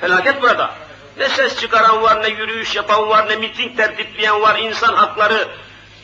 Felaket 0.00 0.42
burada. 0.42 0.74
Ne 1.18 1.28
ses 1.28 1.60
çıkaran 1.60 2.02
var, 2.02 2.22
ne 2.22 2.28
yürüyüş 2.28 2.76
yapan 2.76 3.08
var, 3.08 3.28
ne 3.28 3.36
miting 3.36 3.76
tertipleyen 3.76 4.40
var, 4.40 4.58
insan 4.58 4.94
hakları, 4.94 5.48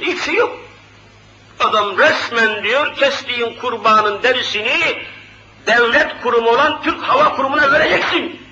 hiçbir 0.01 0.21
şey 0.21 0.35
yok. 0.35 0.66
Adam 1.61 1.99
resmen 1.99 2.63
diyor 2.63 2.97
kestiğin 2.97 3.59
kurbanın 3.61 4.23
derisini 4.23 5.03
devlet 5.67 6.23
kurumu 6.23 6.51
olan 6.51 6.83
Türk 6.83 7.03
Hava 7.03 7.37
Kurumu'na 7.37 7.73
vereceksin. 7.73 8.47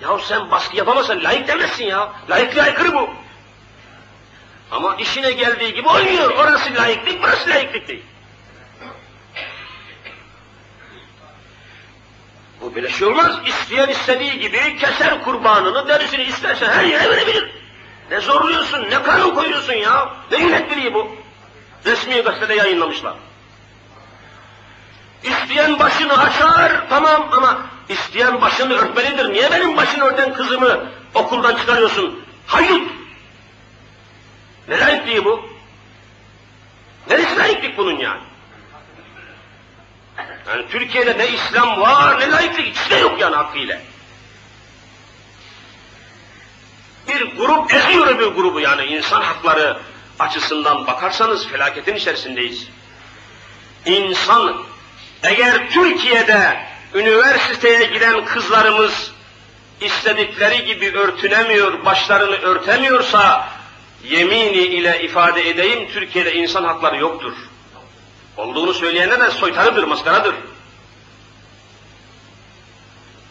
Ya 0.00 0.18
sen 0.18 0.50
baskı 0.50 0.76
yapamazsan 0.76 1.24
layık 1.24 1.48
devletsin 1.48 1.84
ya. 1.84 2.12
Layıklığa 2.30 2.64
aykırı 2.64 2.92
bu. 2.92 3.10
Ama 4.70 4.96
işine 4.96 5.32
geldiği 5.32 5.74
gibi 5.74 5.88
olmuyor. 5.88 6.30
Orası 6.30 6.74
layıklık, 6.74 7.22
burası 7.22 7.50
layıklık 7.50 7.88
değil. 7.88 8.02
Bu 12.60 12.74
böyle 12.74 12.90
şey 12.90 13.08
olmaz. 13.08 13.38
İsteyen 13.46 13.88
istediği 13.88 14.38
gibi 14.38 14.76
keser 14.78 15.24
kurbanını, 15.24 15.88
derisini 15.88 16.22
isterse 16.22 16.66
her 16.66 16.84
yere 16.84 17.10
verebilir. 17.10 17.50
Ne 18.10 18.20
zorluyorsun, 18.20 18.90
ne 18.90 19.02
kanun 19.02 19.34
koyuyorsun 19.34 19.72
ya? 19.72 20.14
Ne 20.32 20.38
yönetmeliği 20.38 20.94
bu? 20.94 21.16
Resmi 21.86 22.22
gazetede 22.22 22.54
yayınlamışlar. 22.54 23.14
İsteyen 25.22 25.78
başını 25.78 26.18
açar, 26.18 26.88
tamam 26.88 27.28
ama 27.32 27.66
isteyen 27.88 28.40
başını 28.40 28.74
örtmelidir. 28.74 29.32
Niye 29.32 29.50
benim 29.50 29.76
başını 29.76 30.04
örten 30.04 30.34
kızımı 30.34 30.90
okuldan 31.14 31.56
çıkarıyorsun? 31.56 32.24
Hayır. 32.46 32.82
Ne 34.68 34.80
layıklığı 34.80 35.24
bu? 35.24 35.48
Neresi 37.10 37.38
layıklık 37.38 37.78
bunun 37.78 37.98
yani? 37.98 38.20
Yani 40.48 40.68
Türkiye'de 40.70 41.18
ne 41.18 41.28
İslam 41.28 41.80
var 41.80 42.20
ne 42.20 42.30
layıklık 42.30 42.66
hiç 42.66 42.90
de 42.90 42.96
yok 42.96 43.20
yani 43.20 43.36
hakkıyla. 43.36 43.78
Bir 47.08 47.36
grup 47.36 47.74
eziyor 47.74 48.06
öbür 48.06 48.26
grubu 48.26 48.60
yani 48.60 48.84
insan 48.84 49.22
hakları 49.22 49.76
açısından 50.18 50.86
bakarsanız 50.86 51.48
felaketin 51.48 51.94
içerisindeyiz. 51.94 52.68
İnsan 53.86 54.62
eğer 55.22 55.70
Türkiye'de 55.70 56.66
üniversiteye 56.94 57.84
giden 57.84 58.24
kızlarımız 58.24 59.12
istedikleri 59.80 60.64
gibi 60.64 60.98
örtünemiyor, 60.98 61.84
başlarını 61.84 62.36
örtemiyorsa 62.36 63.48
yemini 64.04 64.58
ile 64.58 65.02
ifade 65.02 65.48
edeyim 65.48 65.88
Türkiye'de 65.88 66.34
insan 66.34 66.64
hakları 66.64 66.96
yoktur. 66.96 67.32
Olduğunu 68.36 68.74
söyleyene 68.74 69.20
de 69.20 69.30
soytarıdır, 69.30 69.84
maskaradır. 69.84 70.34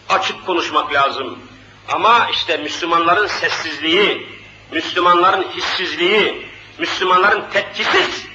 Açık 0.10 0.46
konuşmak 0.46 0.94
lazım. 0.94 1.40
Ama 1.88 2.30
işte 2.34 2.58
Müslümanların 2.58 3.28
sessizliği, 3.28 4.30
Müslümanların 4.72 5.46
hissizliği, 5.56 6.45
Müslümanların 6.78 7.44
tepkisiz 7.54 8.28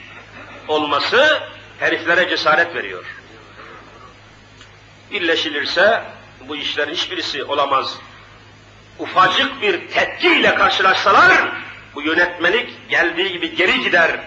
olması 0.68 1.42
heriflere 1.78 2.28
cesaret 2.28 2.74
veriyor. 2.74 3.04
Birleşilirse 5.10 6.04
bu 6.48 6.56
işlerin 6.56 6.94
hiçbirisi 6.94 7.44
olamaz. 7.44 7.98
Ufacık 8.98 9.62
bir 9.62 9.88
tepkiyle 9.88 10.54
karşılaşsalar 10.54 11.52
bu 11.94 12.02
yönetmelik 12.02 12.88
geldiği 12.90 13.32
gibi 13.32 13.54
geri 13.54 13.80
gider. 13.80 14.20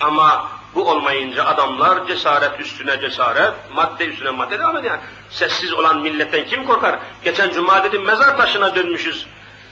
Ama 0.00 0.50
bu 0.74 0.90
olmayınca 0.90 1.44
adamlar 1.44 2.06
cesaret 2.06 2.60
üstüne 2.60 3.00
cesaret, 3.00 3.54
madde 3.74 4.06
üstüne 4.06 4.30
madde 4.30 4.58
devam 4.58 4.76
ediyor. 4.76 4.98
Sessiz 5.30 5.72
olan 5.72 6.00
milletten 6.00 6.46
kim 6.46 6.64
korkar? 6.66 6.98
Geçen 7.24 7.50
cuma 7.50 7.84
dedim 7.84 8.02
mezar 8.04 8.36
taşına 8.36 8.74
dönmüşüz. 8.74 9.26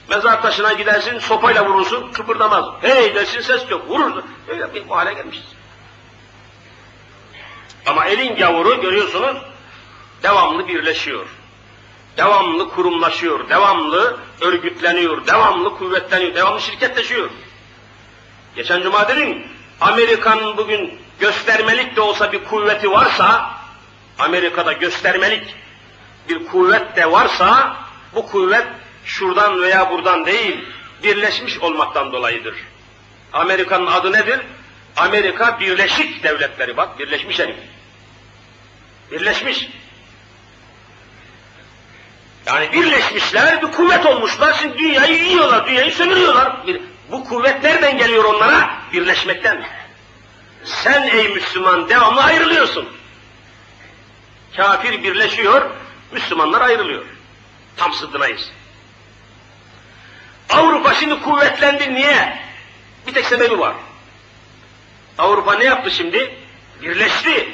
Mezar 0.09 0.41
taşına 0.41 0.73
gidersin, 0.73 1.19
sopayla 1.19 1.65
vurursun, 1.65 2.11
kıpırdamaz. 2.11 2.65
Hey 2.81 3.15
dersin 3.15 3.41
ses 3.41 3.69
yok, 3.69 3.89
vurur. 3.89 4.23
Öyle 4.47 4.73
bir 4.73 4.89
bu 4.89 4.95
hale 4.97 5.13
gelmişiz. 5.13 5.45
Ama 7.85 8.05
elin 8.05 8.35
gavuru 8.35 8.81
görüyorsunuz, 8.81 9.37
devamlı 10.23 10.67
birleşiyor. 10.67 11.25
Devamlı 12.17 12.69
kurumlaşıyor, 12.69 13.49
devamlı 13.49 14.17
örgütleniyor, 14.41 15.27
devamlı 15.27 15.77
kuvvetleniyor, 15.77 16.35
devamlı 16.35 16.61
şirketleşiyor. 16.61 17.29
Geçen 18.55 18.81
cuma 18.81 19.07
dedim, 19.07 19.47
Amerika'nın 19.81 20.57
bugün 20.57 20.99
göstermelik 21.19 21.95
de 21.95 22.01
olsa 22.01 22.31
bir 22.31 22.43
kuvveti 22.43 22.91
varsa, 22.91 23.51
Amerika'da 24.19 24.73
göstermelik 24.73 25.55
bir 26.29 26.45
kuvvet 26.45 26.95
de 26.95 27.11
varsa, 27.11 27.77
bu 28.15 28.27
kuvvet 28.27 28.67
şuradan 29.05 29.61
veya 29.61 29.91
buradan 29.91 30.25
değil, 30.25 30.65
birleşmiş 31.03 31.59
olmaktan 31.59 32.11
dolayıdır. 32.11 32.55
Amerika'nın 33.33 33.87
adı 33.87 34.11
nedir? 34.11 34.39
Amerika 34.97 35.59
Birleşik 35.59 36.23
Devletleri 36.23 36.77
bak, 36.77 36.99
birleşmiş 36.99 37.39
herif. 37.39 37.55
Birleşmiş. 39.11 39.69
Yani 42.45 42.73
birleşmişler, 42.73 43.61
bir 43.61 43.71
kuvvet 43.71 44.05
olmuşlar, 44.05 44.53
şimdi 44.61 44.77
dünyayı 44.77 45.23
yiyorlar, 45.23 45.67
dünyayı 45.67 45.91
sömürüyorlar. 45.91 46.57
Bu 47.11 47.23
kuvvet 47.23 47.63
nereden 47.63 47.97
geliyor 47.97 48.23
onlara? 48.23 48.69
Birleşmekten. 48.93 49.65
Sen 50.63 51.03
ey 51.03 51.27
Müslüman 51.27 51.89
devamlı 51.89 52.23
ayrılıyorsun. 52.23 52.89
Kafir 54.55 55.03
birleşiyor, 55.03 55.69
Müslümanlar 56.11 56.61
ayrılıyor. 56.61 57.03
Tam 57.77 57.93
sıddınayız. 57.93 58.51
Avrupa 60.53 60.93
şimdi 60.93 61.21
kuvvetlendi 61.21 61.93
niye? 61.93 62.39
Bir 63.07 63.13
tek 63.13 63.25
sebebi 63.25 63.59
var. 63.59 63.75
Avrupa 65.17 65.53
ne 65.53 65.63
yaptı 65.63 65.91
şimdi? 65.91 66.35
Birleşti. 66.81 67.49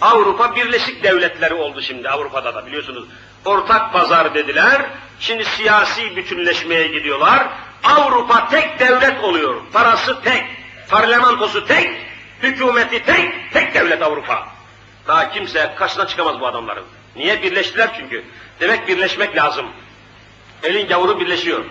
Avrupa 0.00 0.56
Birleşik 0.56 1.02
Devletleri 1.02 1.54
oldu 1.54 1.82
şimdi 1.82 2.08
Avrupa'da 2.08 2.54
da 2.54 2.66
biliyorsunuz. 2.66 3.08
Ortak 3.44 3.92
pazar 3.92 4.34
dediler. 4.34 4.82
Şimdi 5.20 5.44
siyasi 5.44 6.16
bütünleşmeye 6.16 6.86
gidiyorlar. 6.86 7.48
Avrupa 7.84 8.48
tek 8.48 8.78
devlet 8.80 9.24
oluyor. 9.24 9.54
Parası 9.72 10.22
tek, 10.22 10.44
parlamentosu 10.88 11.66
tek, 11.66 11.90
hükümeti 12.42 13.04
tek, 13.04 13.52
tek 13.52 13.74
devlet 13.74 14.02
Avrupa. 14.02 14.48
Daha 15.06 15.30
kimse 15.30 15.74
karşısına 15.78 16.06
çıkamaz 16.06 16.40
bu 16.40 16.46
adamların. 16.46 16.84
Niye? 17.16 17.42
Birleştiler 17.42 17.90
çünkü. 17.98 18.24
Demek 18.60 18.88
birleşmek 18.88 19.36
lazım. 19.36 19.66
Elin 20.64 20.88
gavuru 20.88 21.20
birleşiyor. 21.20 21.64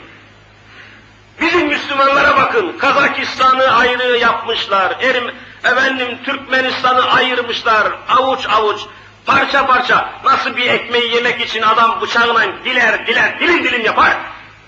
Bizim 1.42 1.68
Müslümanlara 1.68 2.38
bakın, 2.38 2.78
Kazakistan'ı 2.78 3.76
ayrı 3.76 4.18
yapmışlar, 4.18 4.98
Erim, 5.02 5.32
efendim 5.64 6.18
Türkmenistan'ı 6.26 7.12
ayırmışlar, 7.12 7.92
avuç 8.10 8.48
avuç, 8.50 8.82
parça 9.26 9.66
parça. 9.66 10.10
Nasıl 10.26 10.58
bir 10.58 10.66
ekmeği 10.66 11.16
yemek 11.16 11.42
için 11.42 11.62
adam 11.62 12.02
bıçağına 12.02 12.46
diler 12.66 13.08
diler, 13.08 13.40
dilim 13.40 13.64
dilim 13.64 13.86
yapar. 13.86 14.18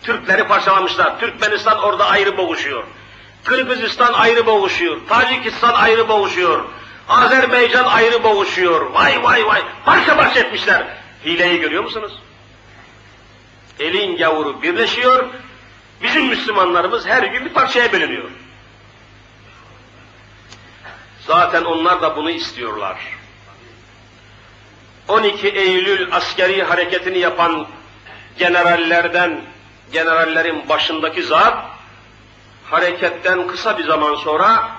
Türkleri 0.03 0.47
parçalamışlar. 0.47 1.19
Türkmenistan 1.19 1.83
orada 1.83 2.09
ayrı 2.09 2.37
boğuşuyor. 2.37 2.83
Kırgızistan 3.43 4.13
ayrı 4.13 4.45
boğuşuyor. 4.45 4.97
Tacikistan 5.09 5.73
ayrı 5.73 6.09
boğuşuyor. 6.09 6.65
Azerbaycan 7.09 7.85
ayrı 7.85 8.23
boğuşuyor. 8.23 8.91
Vay 8.91 9.23
vay 9.23 9.45
vay. 9.45 9.61
Parça 9.85 10.17
parça 10.17 10.39
etmişler. 10.39 10.87
Hileyi 11.25 11.59
görüyor 11.59 11.83
musunuz? 11.83 12.13
Elin 13.79 14.17
gavuru 14.17 14.61
birleşiyor. 14.61 15.25
Bizim 16.03 16.27
Müslümanlarımız 16.27 17.05
her 17.05 17.23
gün 17.23 17.45
bir 17.45 17.53
parçaya 17.53 17.91
bölünüyor. 17.91 18.31
Zaten 21.27 21.63
onlar 21.63 22.01
da 22.01 22.15
bunu 22.15 22.31
istiyorlar. 22.31 22.97
12 25.07 25.47
Eylül 25.47 26.15
askeri 26.15 26.63
hareketini 26.63 27.17
yapan 27.17 27.67
generallerden, 28.37 29.41
generallerin 29.91 30.69
başındaki 30.69 31.23
zat, 31.23 31.65
hareketten 32.63 33.47
kısa 33.47 33.77
bir 33.77 33.83
zaman 33.83 34.15
sonra 34.15 34.69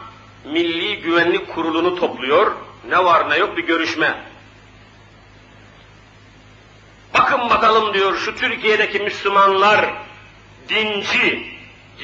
Milli 0.44 1.00
Güvenlik 1.00 1.54
Kurulu'nu 1.54 1.96
topluyor. 1.96 2.52
Ne 2.88 3.04
var 3.04 3.30
ne 3.30 3.36
yok 3.36 3.56
bir 3.56 3.66
görüşme. 3.66 4.14
Bakın 7.18 7.50
bakalım 7.50 7.94
diyor 7.94 8.16
şu 8.16 8.36
Türkiye'deki 8.36 8.98
Müslümanlar 8.98 9.94
dinci, 10.68 11.46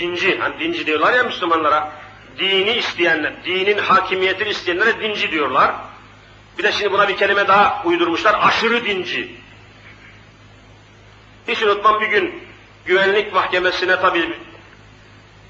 dinci, 0.00 0.38
hani 0.38 0.58
dinci 0.58 0.86
diyorlar 0.86 1.14
ya 1.14 1.22
Müslümanlara, 1.22 1.92
dini 2.38 2.70
isteyenler, 2.70 3.44
dinin 3.44 3.78
hakimiyetini 3.78 4.48
isteyenlere 4.48 5.00
dinci 5.00 5.30
diyorlar. 5.30 5.74
Bir 6.58 6.62
de 6.62 6.72
şimdi 6.72 6.92
buna 6.92 7.08
bir 7.08 7.16
kelime 7.16 7.48
daha 7.48 7.82
uydurmuşlar, 7.84 8.38
aşırı 8.42 8.84
dinci. 8.84 9.30
Hiç 11.48 11.62
unutmam 11.62 12.00
bir 12.00 12.06
gün 12.06 12.42
güvenlik 12.84 13.32
mahkemesine 13.32 14.00
tabii 14.00 14.38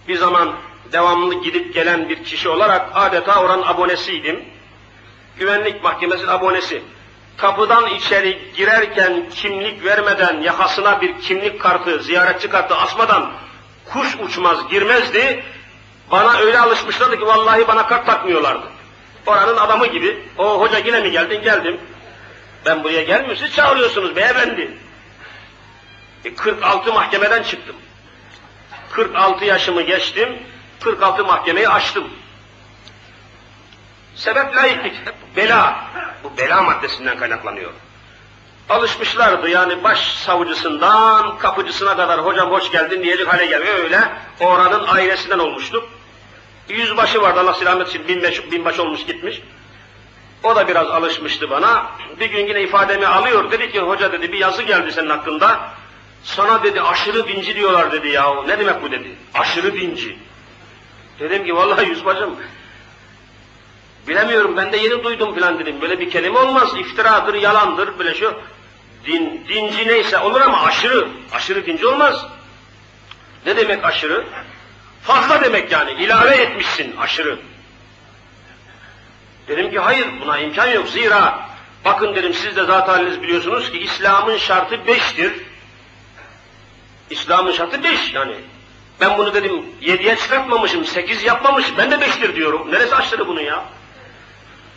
bir 0.08 0.16
zaman 0.16 0.54
devamlı 0.92 1.42
gidip 1.42 1.74
gelen 1.74 2.08
bir 2.08 2.24
kişi 2.24 2.48
olarak 2.48 2.90
adeta 2.94 3.42
oranın 3.42 3.62
abonesiydim. 3.62 4.44
Güvenlik 5.38 5.82
mahkemesinin 5.82 6.28
abonesi. 6.28 6.82
Kapıdan 7.36 7.86
içeri 7.86 8.52
girerken 8.56 9.28
kimlik 9.30 9.84
vermeden 9.84 10.40
yakasına 10.40 11.00
bir 11.00 11.20
kimlik 11.20 11.60
kartı, 11.60 12.02
ziyaretçi 12.02 12.48
kartı 12.48 12.76
asmadan 12.76 13.32
kuş 13.92 14.16
uçmaz 14.16 14.68
girmezdi. 14.68 15.44
Bana 16.10 16.38
öyle 16.38 16.58
alışmışlardı 16.58 17.18
ki 17.18 17.26
vallahi 17.26 17.68
bana 17.68 17.86
kart 17.86 18.06
takmıyorlardı. 18.06 18.66
oranın 19.26 19.56
adamı 19.56 19.86
gibi. 19.86 20.22
O 20.38 20.60
hoca 20.60 20.78
yine 20.78 21.00
mi 21.00 21.10
geldin? 21.10 21.42
Geldim. 21.42 21.80
Ben 22.66 22.84
buraya 22.84 23.02
gelmiyorum, 23.02 23.44
siz 23.46 23.56
çağırıyorsunuz 23.56 24.16
beyefendi. 24.16 24.78
E, 26.24 26.34
46 26.34 26.92
mahkemeden 26.92 27.42
çıktım. 27.42 27.76
46 28.92 29.44
yaşımı 29.44 29.82
geçtim, 29.82 30.38
46 30.80 31.24
mahkemeyi 31.24 31.68
açtım. 31.68 32.08
Sebep 34.16 34.56
laiklik, 34.56 34.94
bela. 35.36 35.84
Bu 36.24 36.36
bela 36.38 36.62
maddesinden 36.62 37.18
kaynaklanıyor. 37.18 37.70
Alışmışlardı 38.68 39.48
yani 39.48 39.84
baş 39.84 40.12
savcısından 40.12 41.38
kapıcısına 41.38 41.96
kadar 41.96 42.24
hocam 42.24 42.50
hoş 42.50 42.70
geldin 42.70 43.02
diyecek 43.02 43.32
hale 43.32 43.46
geliyor 43.46 43.74
öyle. 43.78 44.00
Oranın 44.40 44.86
ailesinden 44.86 45.38
olmuştuk. 45.38 45.88
Yüzbaşı 46.68 47.22
vardı 47.22 47.40
Allah 47.40 47.54
selamet 47.54 47.88
için 47.88 48.08
binbaşı, 48.08 48.50
binbaşı 48.50 48.82
olmuş 48.82 49.06
gitmiş. 49.06 49.42
O 50.42 50.56
da 50.56 50.68
biraz 50.68 50.86
alışmıştı 50.86 51.50
bana. 51.50 51.86
Bir 52.20 52.26
gün 52.26 52.46
yine 52.46 52.62
ifademi 52.62 53.06
alıyor. 53.06 53.50
Dedi 53.50 53.72
ki 53.72 53.80
hoca 53.80 54.12
dedi 54.12 54.32
bir 54.32 54.38
yazı 54.38 54.62
geldi 54.62 54.92
senin 54.92 55.10
hakkında. 55.10 55.60
Sana 56.24 56.62
dedi 56.62 56.82
aşırı 56.82 57.28
dinci 57.28 57.54
diyorlar 57.54 57.92
dedi 57.92 58.08
ya. 58.08 58.42
Ne 58.46 58.58
demek 58.58 58.82
bu 58.82 58.92
dedi. 58.92 59.16
Aşırı 59.34 59.74
dinci. 59.74 60.18
Dedim 61.20 61.44
ki 61.44 61.56
vallahi 61.56 61.88
yüzbaşım 61.88 62.36
bilemiyorum 64.08 64.56
ben 64.56 64.72
de 64.72 64.76
yeni 64.76 65.04
duydum 65.04 65.34
filan 65.34 65.58
dedim. 65.58 65.80
Böyle 65.80 66.00
bir 66.00 66.10
kelime 66.10 66.38
olmaz. 66.38 66.68
İftiradır, 66.78 67.34
yalandır 67.34 67.98
böyle 67.98 68.14
şu. 68.14 68.34
Din, 69.06 69.44
dinci 69.48 69.88
neyse 69.88 70.18
olur 70.18 70.40
ama 70.40 70.62
aşırı. 70.62 71.08
Aşırı 71.32 71.66
dinci 71.66 71.86
olmaz. 71.86 72.26
Ne 73.46 73.56
demek 73.56 73.84
aşırı? 73.84 74.24
Fazla 75.02 75.40
demek 75.44 75.72
yani. 75.72 75.92
ilave 75.92 76.36
etmişsin 76.36 76.96
aşırı. 76.96 77.38
Dedim 79.48 79.70
ki 79.70 79.78
hayır 79.78 80.08
buna 80.20 80.38
imkan 80.38 80.66
yok. 80.66 80.88
Zira 80.88 81.48
bakın 81.84 82.14
dedim 82.14 82.34
siz 82.34 82.56
de 82.56 82.64
zaten 82.64 82.92
haliniz 82.92 83.22
biliyorsunuz 83.22 83.70
ki 83.72 83.78
İslam'ın 83.78 84.36
şartı 84.36 84.86
beştir. 84.86 85.32
İslam'ın 87.10 87.52
şartı 87.52 87.84
beş 87.84 88.12
yani. 88.12 88.34
Ben 89.00 89.18
bunu 89.18 89.34
dedim 89.34 89.66
yediye 89.80 90.16
çıkartmamışım, 90.16 90.84
sekiz 90.84 91.24
yapmamış, 91.24 91.66
ben 91.78 91.90
de 91.90 92.00
beştir 92.00 92.36
diyorum. 92.36 92.72
Neresi 92.72 92.94
aşırı 92.94 93.28
bunu 93.28 93.40
ya? 93.40 93.64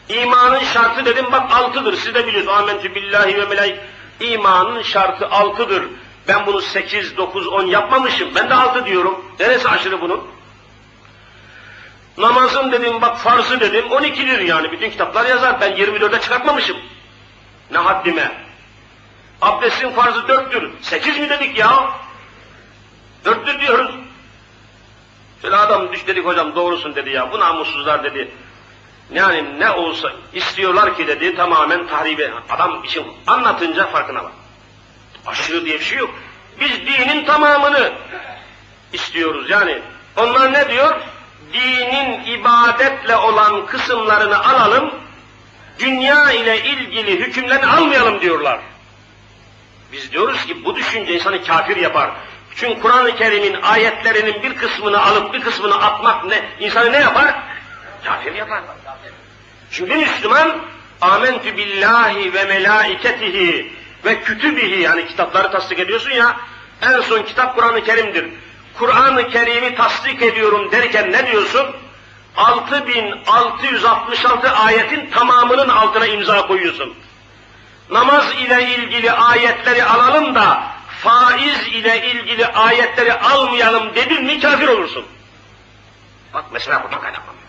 İmanın 0.09 0.59
şartı 0.59 1.05
dedim 1.05 1.31
bak 1.31 1.51
altıdır, 1.51 1.95
siz 1.95 2.15
de 2.15 2.27
biliyorsunuz. 2.27 2.57
Amentü 2.57 2.95
billahi 2.95 3.37
ve 3.37 3.45
melaik. 3.45 3.79
İmanın 4.19 4.81
şartı 4.81 5.27
altıdır. 5.27 5.83
Ben 6.27 6.45
bunu 6.45 6.61
sekiz, 6.61 7.17
dokuz, 7.17 7.47
on 7.47 7.65
yapmamışım. 7.65 8.35
Ben 8.35 8.49
de 8.49 8.53
altı 8.53 8.85
diyorum. 8.85 9.25
Neresi 9.39 9.69
aşırı 9.69 10.01
bunun? 10.01 10.27
Namazın 12.17 12.71
dedim 12.71 13.01
bak 13.01 13.17
farzı 13.17 13.59
dedim 13.59 13.85
12'dir 13.85 14.39
yani. 14.39 14.71
Bütün 14.71 14.89
kitaplar 14.89 15.25
yazar. 15.25 15.61
Ben 15.61 15.71
24'e 15.71 16.21
çıkartmamışım. 16.21 16.77
Ne 17.71 17.77
haddime. 17.77 18.31
Abdestin 19.41 19.89
farzı 19.89 20.27
dörttür. 20.27 20.69
Sekiz 20.81 21.19
mi 21.19 21.29
dedik 21.29 21.57
ya? 21.57 21.89
Dörttür 23.25 23.59
diyoruz. 23.59 23.91
Şöyle 25.41 25.55
adam 25.55 25.93
düş 25.93 26.07
dedik 26.07 26.25
hocam 26.25 26.55
doğrusun 26.55 26.95
dedi 26.95 27.09
ya. 27.09 27.31
Bu 27.31 27.39
namussuzlar 27.39 28.03
dedi. 28.03 28.31
Yani 29.13 29.59
ne 29.59 29.71
olsa 29.71 30.11
istiyorlar 30.33 30.97
ki 30.97 31.07
dedi 31.07 31.35
tamamen 31.35 31.87
tahribe. 31.87 32.31
Adam 32.49 32.83
için 32.83 33.07
anlatınca 33.27 33.87
farkına 33.87 34.23
bak. 34.23 34.31
Aşırı 35.25 35.65
diye 35.65 35.79
bir 35.79 35.85
şey 35.85 35.97
yok. 35.97 36.09
Biz 36.59 36.71
dinin 36.71 37.25
tamamını 37.25 37.93
istiyoruz 38.93 39.49
yani. 39.49 39.81
Onlar 40.17 40.53
ne 40.53 40.69
diyor? 40.69 41.01
Dinin 41.53 42.23
ibadetle 42.25 43.15
olan 43.15 43.65
kısımlarını 43.65 44.45
alalım, 44.45 44.93
dünya 45.79 46.31
ile 46.31 46.63
ilgili 46.63 47.19
hükümlerini 47.19 47.65
almayalım 47.65 48.21
diyorlar. 48.21 48.59
Biz 49.91 50.11
diyoruz 50.11 50.45
ki 50.45 50.65
bu 50.65 50.75
düşünce 50.75 51.13
insanı 51.13 51.43
kafir 51.43 51.77
yapar. 51.77 52.11
Çünkü 52.55 52.81
Kur'an-ı 52.81 53.15
Kerim'in 53.15 53.61
ayetlerinin 53.61 54.43
bir 54.43 54.55
kısmını 54.55 55.03
alıp 55.03 55.33
bir 55.33 55.41
kısmını 55.41 55.75
atmak 55.75 56.25
ne 56.25 56.49
insanı 56.59 56.91
ne 56.91 56.97
yapar? 56.97 57.35
Kafir 58.03 58.33
yapar. 58.33 58.61
Çünkü 59.75 59.95
Müslüman 59.95 60.57
amentü 61.01 61.57
billahi 61.57 62.33
ve 62.33 62.43
melaiketihi 62.43 63.73
ve 64.05 64.21
kütübihi 64.21 64.81
yani 64.81 65.07
kitapları 65.07 65.51
tasdik 65.51 65.79
ediyorsun 65.79 66.11
ya 66.11 66.37
en 66.81 67.01
son 67.01 67.23
kitap 67.23 67.55
Kur'an-ı 67.55 67.83
Kerim'dir. 67.83 68.25
Kur'an-ı 68.79 69.29
Kerim'i 69.29 69.75
tasdik 69.75 70.21
ediyorum 70.21 70.71
derken 70.71 71.11
ne 71.11 71.27
diyorsun? 71.27 71.75
6666 72.37 74.51
ayetin 74.51 75.09
tamamının 75.09 75.69
altına 75.69 76.05
imza 76.05 76.47
koyuyorsun. 76.47 76.93
Namaz 77.89 78.25
ile 78.39 78.75
ilgili 78.75 79.11
ayetleri 79.11 79.83
alalım 79.83 80.35
da 80.35 80.63
faiz 80.99 81.67
ile 81.67 82.11
ilgili 82.11 82.47
ayetleri 82.47 83.13
almayalım 83.13 83.95
dedin 83.95 84.23
mi 84.23 84.39
kafir 84.39 84.67
olursun. 84.67 85.05
Bak 86.33 86.45
mesela 86.51 86.83
buradan 86.83 87.01
kaynaklanıyor. 87.01 87.44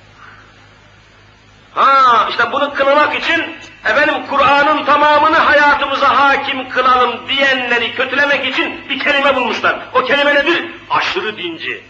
Ha 1.76 2.26
işte 2.30 2.52
bunu 2.52 2.74
kınamak 2.74 3.14
için 3.14 3.56
efendim 3.84 4.14
Kur'an'ın 4.30 4.84
tamamını 4.84 5.36
hayatımıza 5.36 6.18
hakim 6.20 6.68
kılalım 6.68 7.28
diyenleri 7.28 7.94
kötülemek 7.94 8.46
için 8.46 8.88
bir 8.88 8.98
kelime 8.98 9.36
bulmuşlar. 9.36 9.78
O 9.94 10.04
kelime 10.04 10.34
nedir? 10.34 10.64
Aşırı 10.90 11.38
dinci. 11.38 11.84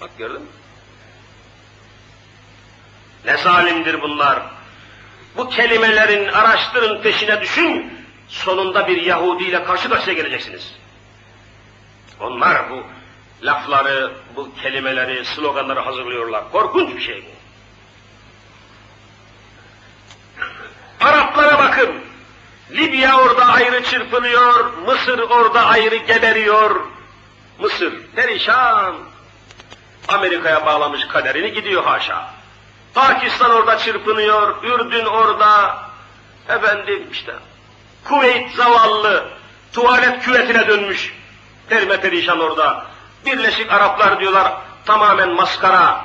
Bak 0.00 0.10
gördün? 0.18 0.48
Ne 3.24 3.36
zalimdir 3.36 4.02
bunlar. 4.02 4.42
Bu 5.36 5.48
kelimelerin 5.48 6.28
araştırın 6.28 7.02
peşine 7.02 7.40
düşün, 7.40 7.92
sonunda 8.28 8.88
bir 8.88 9.02
Yahudi 9.02 9.44
ile 9.44 9.64
karşı 9.64 9.88
karşıya 9.88 10.16
geleceksiniz. 10.16 10.74
Onlar 12.20 12.70
bu 12.70 12.86
lafları, 13.42 14.12
bu 14.36 14.54
kelimeleri, 14.62 15.24
sloganları 15.24 15.80
hazırlıyorlar. 15.80 16.52
Korkunç 16.52 16.96
bir 16.96 17.00
şey 17.00 17.24
bu. 17.24 17.42
Araplara 21.02 21.58
bakın. 21.58 21.90
Libya 23.02 23.20
orada 23.20 23.46
ayrı 23.46 23.82
çırpınıyor, 23.82 24.72
Mısır 24.86 25.18
orada 25.18 25.66
ayrı 25.66 25.96
geberiyor. 25.96 26.80
Mısır 27.58 27.92
perişan. 28.16 28.94
Amerika'ya 30.08 30.66
bağlamış 30.66 31.06
kaderini 31.06 31.52
gidiyor 31.52 31.84
haşa. 31.84 32.30
Pakistan 32.94 33.50
orada 33.50 33.78
çırpınıyor, 33.78 34.64
Ürdün 34.64 35.04
orada, 35.04 35.78
efendim 36.48 37.08
işte, 37.12 37.32
Kuveyt 38.04 38.54
zavallı, 38.54 39.28
tuvalet 39.72 40.22
küvetine 40.24 40.68
dönmüş, 40.68 41.14
perme 41.68 42.00
perişan 42.00 42.40
orada. 42.40 42.86
Birleşik 43.26 43.72
Araplar 43.72 44.20
diyorlar, 44.20 44.52
tamamen 44.86 45.30
maskara, 45.30 46.04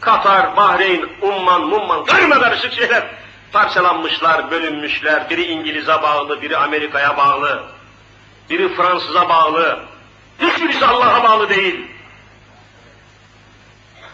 Katar, 0.00 0.56
Bahreyn, 0.56 1.08
Umman, 1.22 1.60
Mumman, 1.62 2.04
karma 2.04 2.40
karışık 2.40 2.72
şeyler. 2.72 3.17
Parçalanmışlar, 3.52 4.50
bölünmüşler, 4.50 5.30
biri 5.30 5.44
İngiliz'e 5.44 6.02
bağlı, 6.02 6.42
biri 6.42 6.56
Amerika'ya 6.56 7.16
bağlı, 7.16 7.64
biri 8.50 8.74
Fransız'a 8.74 9.28
bağlı, 9.28 9.84
hiçbirisi 10.40 10.86
Allah'a 10.86 11.22
bağlı 11.22 11.48
değil. 11.48 11.86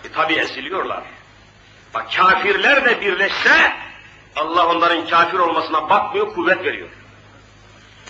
E 0.05 0.13
tabi 0.13 0.35
esiliyorlar. 0.35 1.03
Bak 1.95 2.13
kafirler 2.17 2.85
de 2.85 3.01
birleşse 3.01 3.73
Allah 4.37 4.67
onların 4.67 5.07
kafir 5.07 5.39
olmasına 5.39 5.91
bakmıyor, 5.91 6.35
kuvvet 6.35 6.65
veriyor. 6.65 6.89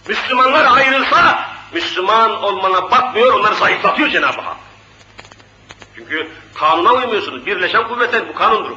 Müslümanlar 0.08 0.76
ayrılsa 0.76 1.48
Müslüman 1.72 2.42
olmana 2.42 2.90
bakmıyor, 2.90 3.40
onları 3.40 3.54
zayıflatıyor 3.54 4.08
Cenab-ı 4.08 4.40
Hak. 4.40 4.56
Çünkü 5.96 6.30
kanuna 6.54 6.92
uymuyorsunuz. 6.92 7.46
Birleşen 7.46 7.88
kuvvetler 7.88 8.28
bu 8.28 8.34
kanundur. 8.34 8.76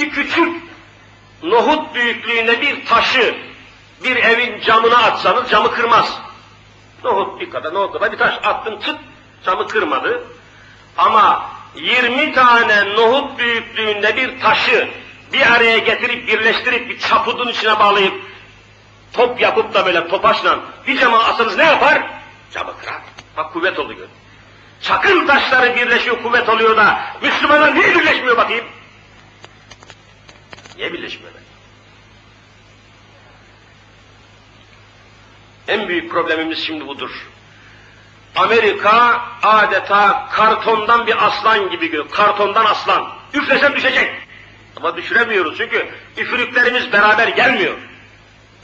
Bir 0.00 0.10
küçük 0.10 0.62
nohut 1.42 1.94
büyüklüğünde 1.94 2.60
bir 2.60 2.86
taşı 2.86 3.34
bir 4.04 4.16
evin 4.16 4.60
camına 4.60 4.96
atsanız 4.96 5.50
camı 5.50 5.72
kırmaz. 5.72 6.18
Nohut 7.04 7.40
bir 7.40 7.50
kadar, 7.50 7.74
nohut 7.74 7.92
kadar 7.92 8.12
bir 8.12 8.18
taş 8.18 8.34
attın 8.44 8.80
çıt 8.80 8.96
camı 9.44 9.68
kırmadı. 9.68 10.24
Ama 10.96 11.50
20 11.74 12.32
tane 12.32 12.94
nohut 12.94 13.38
büyüklüğünde 13.38 14.16
bir 14.16 14.40
taşı 14.40 14.88
bir 15.32 15.52
araya 15.52 15.78
getirip 15.78 16.28
birleştirip 16.28 16.88
bir 16.88 16.98
çapudun 16.98 17.48
içine 17.48 17.78
bağlayıp 17.78 18.14
top 19.12 19.40
yapıp 19.40 19.74
da 19.74 19.86
böyle 19.86 20.08
topaçla 20.08 20.58
bir 20.86 20.98
cama 20.98 21.24
asınız 21.24 21.56
ne 21.56 21.64
yapar? 21.64 22.10
Camı 22.52 22.72
kırar. 22.80 23.00
Bak 23.36 23.52
kuvvet 23.52 23.78
oluyor. 23.78 24.08
Çakıl 24.82 25.26
taşları 25.26 25.76
birleşiyor 25.76 26.22
kuvvet 26.22 26.48
oluyor 26.48 26.76
da 26.76 27.00
Müslümanlar 27.22 27.74
niye 27.74 27.94
birleşmiyor 27.94 28.36
bakayım? 28.36 28.64
Niye 30.80 30.92
birleşmiyorlar? 30.92 31.42
En 35.68 35.88
büyük 35.88 36.10
problemimiz 36.10 36.58
şimdi 36.58 36.86
budur. 36.86 37.10
Amerika 38.36 39.24
adeta 39.42 40.28
kartondan 40.32 41.06
bir 41.06 41.26
aslan 41.26 41.70
gibi 41.70 41.86
görüyor. 41.86 42.10
Kartondan 42.10 42.64
aslan. 42.64 43.12
Üflesen 43.34 43.76
düşecek. 43.76 44.10
Ama 44.76 44.96
düşüremiyoruz 44.96 45.58
çünkü 45.58 45.88
üfürüklerimiz 46.16 46.92
beraber 46.92 47.28
gelmiyor. 47.28 47.78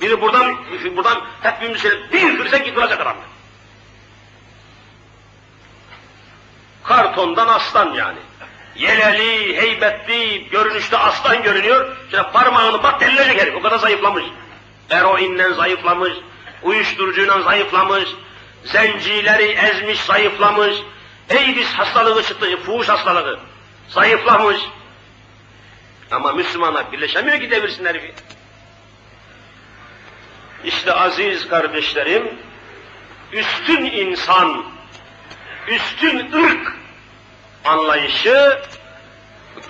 Biri 0.01 0.21
buradan, 0.21 0.57
buradan 0.97 1.21
hepimiz 1.43 1.83
şöyle 1.83 2.12
bir 2.12 2.35
üfürsek 2.35 2.67
yıkılacak 2.67 3.01
adam. 3.01 3.17
Kartondan 6.85 7.49
aslan 7.49 7.95
yani. 7.95 8.19
Yeleli, 8.79 9.57
heybetli, 9.57 10.49
görünüşte 10.49 10.99
aslan 10.99 11.43
görünüyor. 11.43 11.97
Şöyle 12.11 12.31
parmağını 12.31 12.83
bak 12.83 13.01
delilecek 13.01 13.41
herif. 13.41 13.55
O 13.55 13.62
kadar 13.62 13.79
zayıflamış. 13.79 14.24
Eroinden 14.91 15.53
zayıflamış, 15.53 16.12
uyuşturucuyla 16.62 17.43
zayıflamış, 17.43 18.09
zencileri 18.64 19.45
ezmiş, 19.45 20.01
zayıflamış, 20.01 20.77
AIDS 21.31 21.72
hastalığı 21.72 22.22
çıktı, 22.22 22.57
fuhuş 22.66 22.89
hastalığı. 22.89 23.41
Zayıflamış. 23.89 24.61
Ama 26.11 26.33
Müslümanlar 26.33 26.93
birleşemiyor 26.93 27.41
ki 27.41 27.51
devirsin. 27.51 27.87
İşte 30.64 30.93
aziz 30.93 31.49
kardeşlerim, 31.49 32.39
üstün 33.33 33.85
insan, 33.85 34.64
üstün 35.68 36.33
ırk 36.33 36.76
anlayışı 37.67 38.59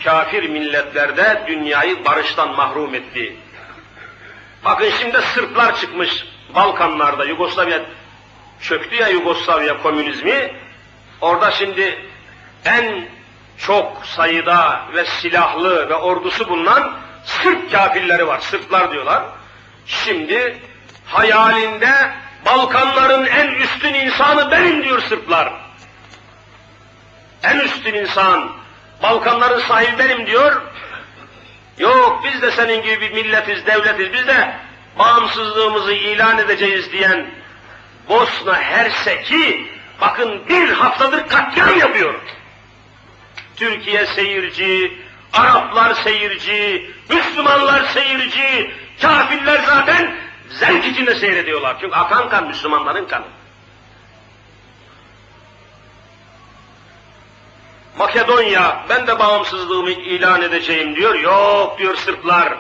kafir 0.05 0.49
milletlerde 0.49 1.45
dünyayı 1.47 2.05
barıştan 2.05 2.57
mahrum 2.57 2.95
etti. 2.95 3.37
Bakın 4.65 4.91
şimdi 5.01 5.19
Sırplar 5.23 5.81
çıkmış 5.81 6.25
Balkanlarda, 6.55 7.25
Yugoslavya 7.25 7.81
çöktü 8.61 8.97
ya 8.97 9.09
Yugoslavya 9.09 9.83
komünizmi. 9.83 10.55
Orada 11.21 11.51
şimdi 11.51 11.99
en 12.65 13.09
çok 13.59 14.07
sayıda 14.07 14.83
ve 14.95 15.05
silahlı 15.05 15.89
ve 15.89 15.95
ordusu 15.95 16.49
bulunan 16.49 16.93
Sırp 17.25 17.73
kafirleri 17.73 18.27
var. 18.27 18.41
Sırplar 18.41 18.93
diyorlar. 18.93 19.23
Şimdi 19.87 20.59
hayalinde 21.07 22.13
Balkanların 22.47 23.27
en 23.27 23.49
üstün 23.49 23.95
insanı 23.95 24.51
benim 24.51 24.85
diyor 24.85 25.03
Sırplar. 25.03 25.66
En 27.51 27.59
üstün 27.59 27.95
insan, 27.95 28.53
Balkanların 29.03 29.61
sahibi 29.61 29.99
benim 29.99 30.27
diyor. 30.27 30.63
Yok 31.79 32.25
biz 32.25 32.43
de 32.43 32.51
senin 32.51 32.83
gibi 32.83 33.01
bir 33.01 33.13
milletiz, 33.13 33.67
devletiz, 33.67 34.13
biz 34.13 34.27
de 34.27 34.57
bağımsızlığımızı 34.99 35.93
ilan 35.93 36.39
edeceğiz 36.39 36.93
diyen 36.93 37.27
Bosna 38.09 38.63
Hersek'i 38.63 39.69
bakın 40.01 40.49
bir 40.49 40.69
haftadır 40.69 41.29
katliam 41.29 41.79
yapıyor. 41.79 42.15
Türkiye 43.57 44.07
seyirci, 44.07 44.99
Araplar 45.33 45.95
seyirci, 45.95 46.91
Müslümanlar 47.11 47.83
seyirci, 47.85 48.71
kafirler 49.03 49.61
zaten 49.67 50.17
zevk 50.49 50.85
içinde 50.85 51.15
seyrediyorlar. 51.15 51.77
Çünkü 51.81 51.95
akan 51.95 52.29
kan 52.29 52.47
Müslümanların 52.47 53.07
kanı. 53.07 53.25
Makedonya, 57.99 58.85
ben 58.89 59.07
de 59.07 59.19
bağımsızlığımı 59.19 59.91
ilan 59.91 60.43
edeceğim 60.43 60.97
diyor. 60.97 61.15
Yok 61.15 61.79
diyor 61.79 61.97
Sırplar. 61.97 62.55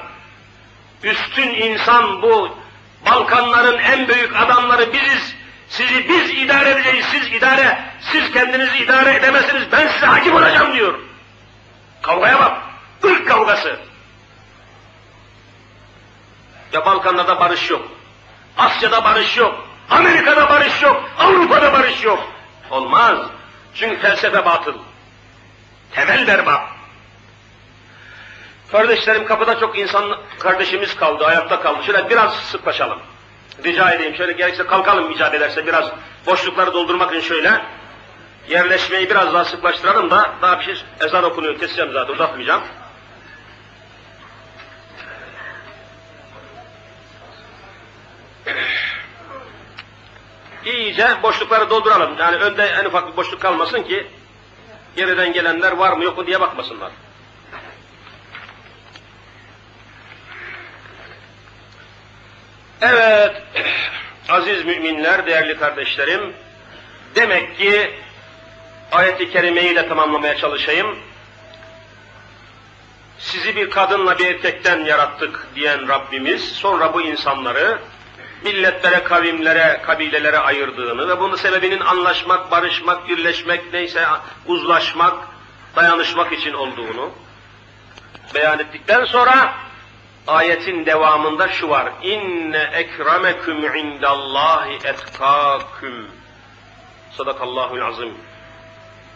Üstün 1.02 1.48
insan 1.48 2.22
bu. 2.22 2.58
Balkanların 3.10 3.78
en 3.78 4.08
büyük 4.08 4.36
adamları 4.36 4.92
biziz. 4.92 5.36
Sizi 5.68 6.08
biz 6.08 6.30
idare 6.30 6.70
edeceğiz, 6.70 7.06
siz 7.10 7.32
idare, 7.32 7.78
siz 8.00 8.32
kendinizi 8.32 8.78
idare 8.78 9.14
edemezsiniz, 9.14 9.72
ben 9.72 9.88
size 9.88 10.06
hakim 10.06 10.34
olacağım 10.34 10.72
diyor. 10.72 10.98
Kavgaya 12.02 12.38
bak, 12.38 12.58
ırk 13.04 13.28
kavgası. 13.28 13.80
Ya 16.72 16.84
Balkanlarda 16.86 17.40
barış 17.40 17.70
yok, 17.70 17.88
Asya'da 18.58 19.04
barış 19.04 19.36
yok, 19.36 19.68
Amerika'da 19.90 20.48
barış 20.48 20.82
yok, 20.82 21.10
Avrupa'da 21.18 21.72
barış 21.72 22.04
yok. 22.04 22.28
Olmaz. 22.70 23.18
Çünkü 23.74 24.00
felsefe 24.00 24.44
batıl. 24.44 24.74
Temel 25.92 26.26
berbat. 26.26 26.60
Kardeşlerim 28.72 29.26
kapıda 29.26 29.60
çok 29.60 29.78
insan 29.78 30.18
kardeşimiz 30.38 30.96
kaldı, 30.96 31.26
ayakta 31.26 31.60
kaldı. 31.60 31.84
Şöyle 31.86 32.10
biraz 32.10 32.34
sıklaşalım. 32.34 32.98
Rica 33.64 33.90
edeyim 33.90 34.16
şöyle 34.16 34.32
gerekirse 34.32 34.66
kalkalım 34.66 35.10
icap 35.10 35.34
ederse 35.34 35.66
biraz 35.66 35.90
boşlukları 36.26 36.72
doldurmak 36.72 37.14
için 37.14 37.28
şöyle 37.28 37.60
yerleşmeyi 38.48 39.10
biraz 39.10 39.34
daha 39.34 39.44
sıklaştıralım 39.44 40.10
da 40.10 40.30
daha 40.42 40.58
bir 40.60 40.64
şey 40.64 40.74
ezan 41.00 41.24
okunuyor 41.24 41.58
keseceğim 41.58 41.92
zaten 41.92 42.14
uzatmayacağım. 42.14 42.62
İyice 50.64 51.22
boşlukları 51.22 51.70
dolduralım. 51.70 52.18
Yani 52.18 52.36
önde 52.36 52.64
en 52.64 52.84
ufak 52.84 53.12
bir 53.12 53.16
boşluk 53.16 53.40
kalmasın 53.40 53.82
ki 53.82 54.06
geriden 54.96 55.32
gelenler 55.32 55.72
var 55.72 55.92
mı 55.92 56.04
yok 56.04 56.18
mu 56.18 56.26
diye 56.26 56.40
bakmasınlar. 56.40 56.92
Evet, 62.80 63.42
aziz 64.28 64.64
müminler, 64.64 65.26
değerli 65.26 65.58
kardeşlerim, 65.58 66.32
demek 67.14 67.58
ki 67.58 67.90
ayet-i 68.92 69.30
kerimeyi 69.30 69.76
de 69.76 69.88
tamamlamaya 69.88 70.36
çalışayım. 70.36 70.98
Sizi 73.18 73.56
bir 73.56 73.70
kadınla 73.70 74.18
bir 74.18 74.26
erkekten 74.26 74.84
yarattık 74.84 75.46
diyen 75.54 75.88
Rabbimiz, 75.88 76.52
sonra 76.52 76.94
bu 76.94 77.02
insanları 77.02 77.78
milletlere, 78.46 79.04
kavimlere, 79.04 79.82
kabilelere 79.86 80.38
ayırdığını 80.38 81.08
ve 81.08 81.20
bunun 81.20 81.36
sebebinin 81.36 81.80
anlaşmak, 81.80 82.50
barışmak, 82.50 83.08
birleşmek, 83.08 83.72
neyse 83.72 84.06
uzlaşmak, 84.46 85.28
dayanışmak 85.76 86.32
için 86.32 86.52
olduğunu 86.52 87.10
beyan 88.34 88.58
ettikten 88.58 89.04
sonra 89.04 89.54
ayetin 90.26 90.86
devamında 90.86 91.48
şu 91.48 91.68
var. 91.68 91.92
İnne 92.02 92.70
ekrameküm 92.72 93.76
indallahi 93.76 94.74
etkâküm. 94.84 96.10
Sadakallahul 97.16 97.80
azim. 97.80 98.14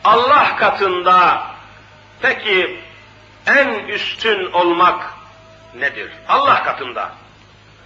Allah 0.05 0.57
katında 0.57 1.47
peki 2.23 2.81
en 3.47 3.69
üstün 3.89 4.53
olmak 4.53 5.15
nedir? 5.75 6.13
Allah 6.29 6.63
katında. 6.65 7.13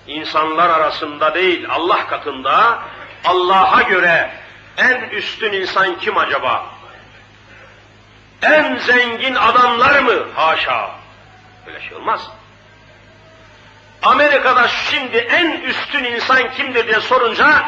İnsanlar 0.06 0.70
arasında 0.70 1.34
değil, 1.34 1.66
Allah 1.70 2.06
katında 2.06 2.78
Allah'a 3.24 3.82
göre 3.82 4.30
en 4.76 5.00
üstün 5.00 5.52
insan 5.52 5.98
kim 5.98 6.18
acaba? 6.18 6.66
En 8.42 8.76
zengin 8.76 9.34
adamlar 9.34 9.98
mı? 9.98 10.26
Haşa. 10.34 10.90
Böyle 11.66 11.80
şey 11.80 11.96
olmaz. 11.96 12.30
Amerika'da 14.02 14.68
şimdi 14.68 15.16
en 15.16 15.60
üstün 15.60 16.04
insan 16.04 16.50
kimdir 16.50 16.86
diye 16.86 17.00
sorunca 17.00 17.64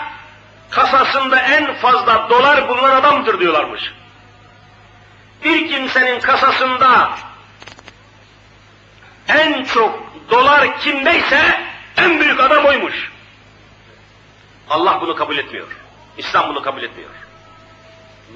kasasında 0.70 1.41
en 1.41 1.74
fazla 1.74 2.30
dolar 2.30 2.68
bulunan 2.68 2.91
adamdır 2.91 3.41
diyorlarmış. 3.41 3.93
Bir 5.45 5.68
kimsenin 5.68 6.20
kasasında 6.20 7.11
en 9.28 9.64
çok 9.64 10.03
dolar 10.30 10.78
kimdeyse 10.80 11.66
en 11.97 12.21
büyük 12.21 12.41
adam 12.41 12.65
oymuş. 12.65 13.13
Allah 14.71 15.01
bunu 15.01 15.17
kabul 15.17 15.39
etmiyor. 15.39 15.67
İslam 16.19 16.49
bunu 16.49 16.63
kabul 16.63 16.83
etmiyor. 16.83 17.11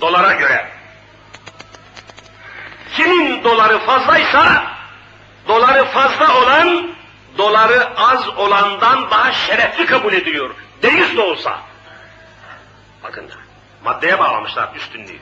Dolara 0.01 0.33
göre. 0.33 0.71
Kimin 2.93 3.45
doları 3.45 3.79
fazlaysa, 3.79 4.65
doları 5.49 5.85
fazla 5.85 6.37
olan 6.39 6.91
doları 7.39 7.89
az 7.97 8.29
olandan 8.29 9.11
daha 9.11 9.33
şerefli 9.33 9.87
kabul 9.87 10.13
ediyor. 10.13 10.55
Deyiz 10.83 11.17
de 11.17 11.21
olsa. 11.21 11.61
Bakın 13.03 13.31
maddeye 13.85 14.19
bağlamışlar 14.19 14.75
üstünlüğü. 14.77 15.19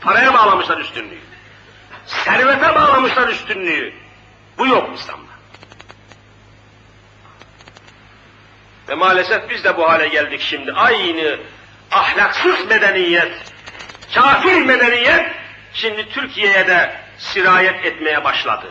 Paraya 0.00 0.34
bağlamışlar 0.34 0.78
üstünlüğü. 0.78 1.18
Servete 2.06 2.74
bağlamışlar 2.74 3.28
üstünlüğü. 3.28 3.94
Bu 4.58 4.66
yok 4.66 4.90
İslam'da. 4.94 5.29
Ve 8.90 8.94
maalesef 8.94 9.50
biz 9.50 9.64
de 9.64 9.76
bu 9.76 9.90
hale 9.90 10.08
geldik 10.08 10.40
şimdi. 10.40 10.72
Aynı 10.72 11.38
ahlaksız 11.90 12.66
medeniyet, 12.66 13.32
kafir 14.14 14.62
medeniyet 14.62 15.26
şimdi 15.74 16.08
Türkiye'ye 16.08 16.66
de 16.66 17.00
sirayet 17.18 17.84
etmeye 17.84 18.24
başladı. 18.24 18.66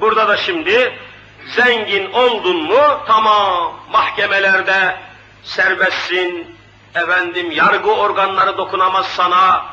Burada 0.00 0.28
da 0.28 0.36
şimdi 0.36 0.98
zengin 1.46 2.12
oldun 2.12 2.62
mu 2.62 3.00
tamam 3.06 3.80
mahkemelerde 3.90 4.96
serbestsin, 5.42 6.56
efendim 6.94 7.50
yargı 7.50 7.94
organları 7.94 8.58
dokunamaz 8.58 9.06
sana, 9.06 9.66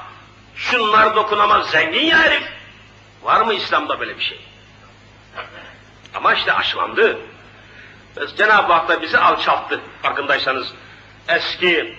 şunlar 0.55 1.15
dokunamaz, 1.15 1.69
zengin 1.69 2.05
ya 2.05 2.19
herif. 2.19 2.43
Var 3.23 3.41
mı 3.41 3.53
İslam'da 3.53 3.99
böyle 3.99 4.17
bir 4.17 4.23
şey? 4.23 4.39
Ama 6.13 6.33
işte 6.33 6.53
aşılandı. 6.53 7.19
Cenab-ı 8.37 8.73
Hak 8.73 8.89
da 8.89 9.01
bizi 9.01 9.17
alçalttı 9.17 9.81
farkındaysanız. 10.01 10.67
Eski 11.27 11.95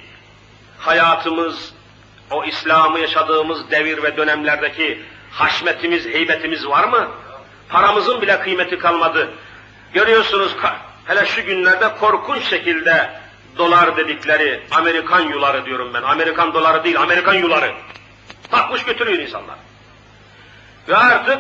hayatımız, 0.78 1.72
o 2.30 2.44
İslam'ı 2.44 2.98
yaşadığımız 2.98 3.70
devir 3.70 4.02
ve 4.02 4.16
dönemlerdeki 4.16 5.02
haşmetimiz, 5.30 6.06
heybetimiz 6.06 6.66
var 6.66 6.84
mı? 6.84 7.08
Paramızın 7.68 8.22
bile 8.22 8.40
kıymeti 8.40 8.78
kalmadı. 8.78 9.30
Görüyorsunuz 9.94 10.56
hele 11.04 11.26
şu 11.26 11.42
günlerde 11.42 11.94
korkunç 12.00 12.44
şekilde 12.44 13.10
dolar 13.58 13.96
dedikleri 13.96 14.62
Amerikan 14.70 15.20
yuları 15.20 15.64
diyorum 15.64 15.94
ben. 15.94 16.02
Amerikan 16.02 16.54
doları 16.54 16.84
değil, 16.84 17.00
Amerikan 17.00 17.34
yuları. 17.34 17.72
Takmış 18.50 18.84
götürüyor 18.84 19.18
insanlar. 19.18 19.56
Ve 20.88 20.96
artık 20.96 21.38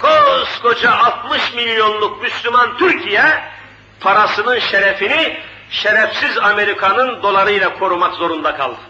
koskoca 0.00 0.92
60 0.96 1.54
milyonluk 1.54 2.22
Müslüman 2.22 2.76
Türkiye 2.78 3.42
parasının 4.00 4.58
şerefini 4.58 5.40
şerefsiz 5.70 6.38
Amerika'nın 6.38 7.22
dolarıyla 7.22 7.78
korumak 7.78 8.14
zorunda 8.14 8.56
kaldı. 8.56 8.80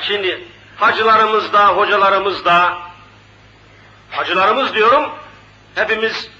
Şimdi 0.00 0.44
hacılarımız 0.76 1.52
da, 1.52 1.68
hocalarımız 1.68 2.44
da, 2.44 2.78
hacılarımız 4.10 4.74
diyorum, 4.74 5.10
hepimiz 5.74 6.30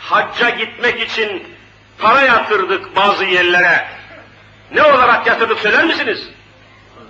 hacca 0.00 0.50
gitmek 0.50 1.00
için 1.00 1.56
para 1.98 2.20
yatırdık 2.20 2.96
bazı 2.96 3.24
yerlere. 3.24 3.88
Ne 4.72 4.82
olarak 4.82 5.26
yatırdık 5.26 5.58
söyler 5.58 5.84
misiniz? 5.84 6.28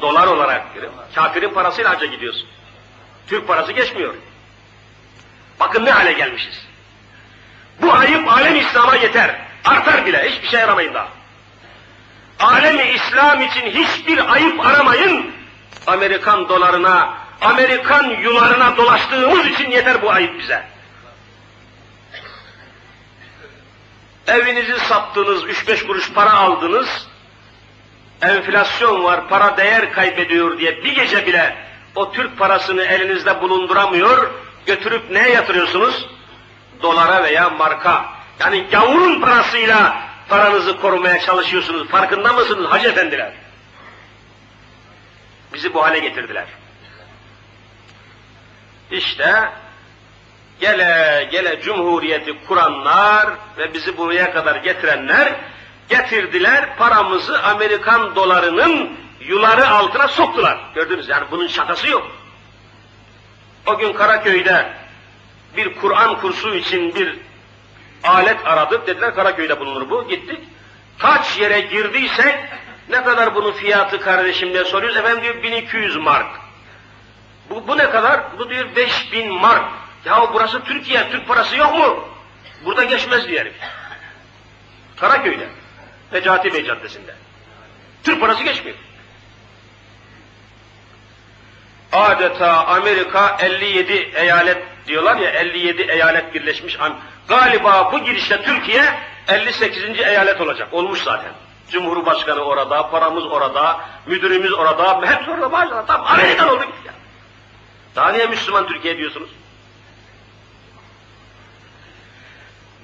Dolar 0.00 0.26
olarak. 0.26 0.66
Kafirin 1.14 1.54
parasıyla 1.54 1.90
hacca 1.90 2.06
gidiyorsun. 2.06 2.48
Türk 3.26 3.48
parası 3.48 3.72
geçmiyor. 3.72 4.14
Bakın 5.60 5.84
ne 5.84 5.90
hale 5.90 6.12
gelmişiz. 6.12 6.67
Bu 7.82 7.92
ayıp 7.92 8.32
alem 8.32 8.56
İslam'a 8.56 8.96
yeter. 8.96 9.36
Artar 9.64 10.06
bile. 10.06 10.30
Hiçbir 10.30 10.48
şey 10.48 10.62
aramayın 10.62 10.94
daha. 10.94 11.08
Alemi 12.40 12.82
İslam 12.82 13.42
için 13.42 13.66
hiçbir 13.66 14.32
ayıp 14.32 14.66
aramayın. 14.66 15.30
Amerikan 15.86 16.48
dolarına, 16.48 17.14
Amerikan 17.40 18.04
yularına 18.04 18.76
dolaştığımız 18.76 19.46
için 19.46 19.70
yeter 19.70 20.02
bu 20.02 20.10
ayıp 20.10 20.38
bize. 20.38 20.62
Evinizi 24.26 24.78
sattınız, 24.78 25.44
üç 25.44 25.68
beş 25.68 25.86
kuruş 25.86 26.12
para 26.12 26.32
aldınız, 26.32 27.08
enflasyon 28.22 29.04
var, 29.04 29.28
para 29.28 29.56
değer 29.56 29.92
kaybediyor 29.92 30.58
diye 30.58 30.84
bir 30.84 30.94
gece 30.94 31.26
bile 31.26 31.56
o 31.94 32.12
Türk 32.12 32.38
parasını 32.38 32.82
elinizde 32.82 33.40
bulunduramıyor, 33.40 34.30
götürüp 34.66 35.10
neye 35.10 35.28
yatırıyorsunuz? 35.28 36.08
Dolara 36.82 37.24
veya 37.24 37.50
marka. 37.50 38.04
Yani 38.40 38.66
gavurun 38.70 39.20
parasıyla 39.20 39.96
paranızı 40.28 40.80
korumaya 40.80 41.20
çalışıyorsunuz. 41.20 41.88
Farkında 41.88 42.32
mısınız 42.32 42.70
hacı 42.70 42.88
efendiler? 42.88 43.32
Bizi 45.54 45.74
bu 45.74 45.82
hale 45.82 45.98
getirdiler. 45.98 46.44
İşte 48.90 49.50
gele 50.60 51.28
gele 51.32 51.60
cumhuriyeti 51.62 52.44
kuranlar 52.46 53.28
ve 53.58 53.74
bizi 53.74 53.96
buraya 53.96 54.32
kadar 54.32 54.56
getirenler 54.56 55.34
getirdiler 55.88 56.76
paramızı 56.76 57.42
Amerikan 57.42 58.14
dolarının 58.16 58.98
yuları 59.20 59.68
altına 59.68 60.08
soktular. 60.08 60.58
Gördünüz 60.74 61.08
yani 61.08 61.24
bunun 61.30 61.46
şakası 61.46 61.88
yok. 61.88 62.10
O 63.66 63.78
gün 63.78 63.92
Karaköy'de 63.92 64.72
bir 65.58 65.74
Kur'an 65.74 66.20
kursu 66.20 66.54
için 66.54 66.94
bir 66.94 67.16
alet 68.04 68.46
aradık. 68.46 68.86
Dediler 68.86 69.14
Karaköy'de 69.14 69.60
bulunur 69.60 69.90
bu. 69.90 70.08
Gittik. 70.08 70.40
Kaç 70.98 71.38
yere 71.38 71.60
girdiysek 71.60 72.38
ne 72.88 73.02
kadar 73.04 73.34
bunun 73.34 73.52
fiyatı 73.52 74.00
kardeşim 74.00 74.52
diye 74.52 74.64
soruyoruz. 74.64 74.96
Efendim 74.96 75.22
diyor 75.22 75.42
1200 75.42 75.96
mark. 75.96 76.26
Bu, 77.50 77.68
bu 77.68 77.78
ne 77.78 77.90
kadar? 77.90 78.38
Bu 78.38 78.50
diyor 78.50 78.76
5000 78.76 79.32
mark. 79.32 79.64
Ya 80.04 80.30
burası 80.34 80.64
Türkiye, 80.64 81.10
Türk 81.10 81.28
parası 81.28 81.56
yok 81.56 81.74
mu? 81.74 82.08
Burada 82.64 82.84
geçmez 82.84 83.28
diyelim. 83.28 83.52
Karaköy'de. 84.96 85.48
Necati 86.12 86.54
Bey 86.54 86.64
Caddesi'nde. 86.64 87.14
Türk 88.04 88.20
parası 88.20 88.44
geçmiyor. 88.44 88.76
Adeta 91.92 92.66
Amerika 92.66 93.36
57 93.40 93.92
eyalet 94.14 94.62
diyorlar 94.88 95.16
ya 95.16 95.30
57 95.30 95.82
eyalet 95.82 96.34
birleşmiş. 96.34 96.78
Galiba 97.28 97.92
bu 97.92 97.98
girişte 98.04 98.42
Türkiye 98.42 98.84
58. 99.28 100.00
eyalet 100.00 100.40
olacak. 100.40 100.68
Olmuş 100.72 101.02
zaten. 101.02 101.32
Cumhurbaşkanı 101.70 102.40
orada, 102.40 102.90
paramız 102.90 103.26
orada, 103.26 103.80
müdürümüz 104.06 104.52
orada, 104.52 105.00
hep 105.06 105.28
orada 105.28 105.52
başladı. 105.52 105.84
Tam 105.86 106.04
Amerikan 106.06 106.48
oldu 106.48 106.64
gitti. 106.64 106.92
Daha 107.96 108.12
niye 108.12 108.26
Müslüman 108.26 108.66
Türkiye 108.66 108.98
diyorsunuz? 108.98 109.30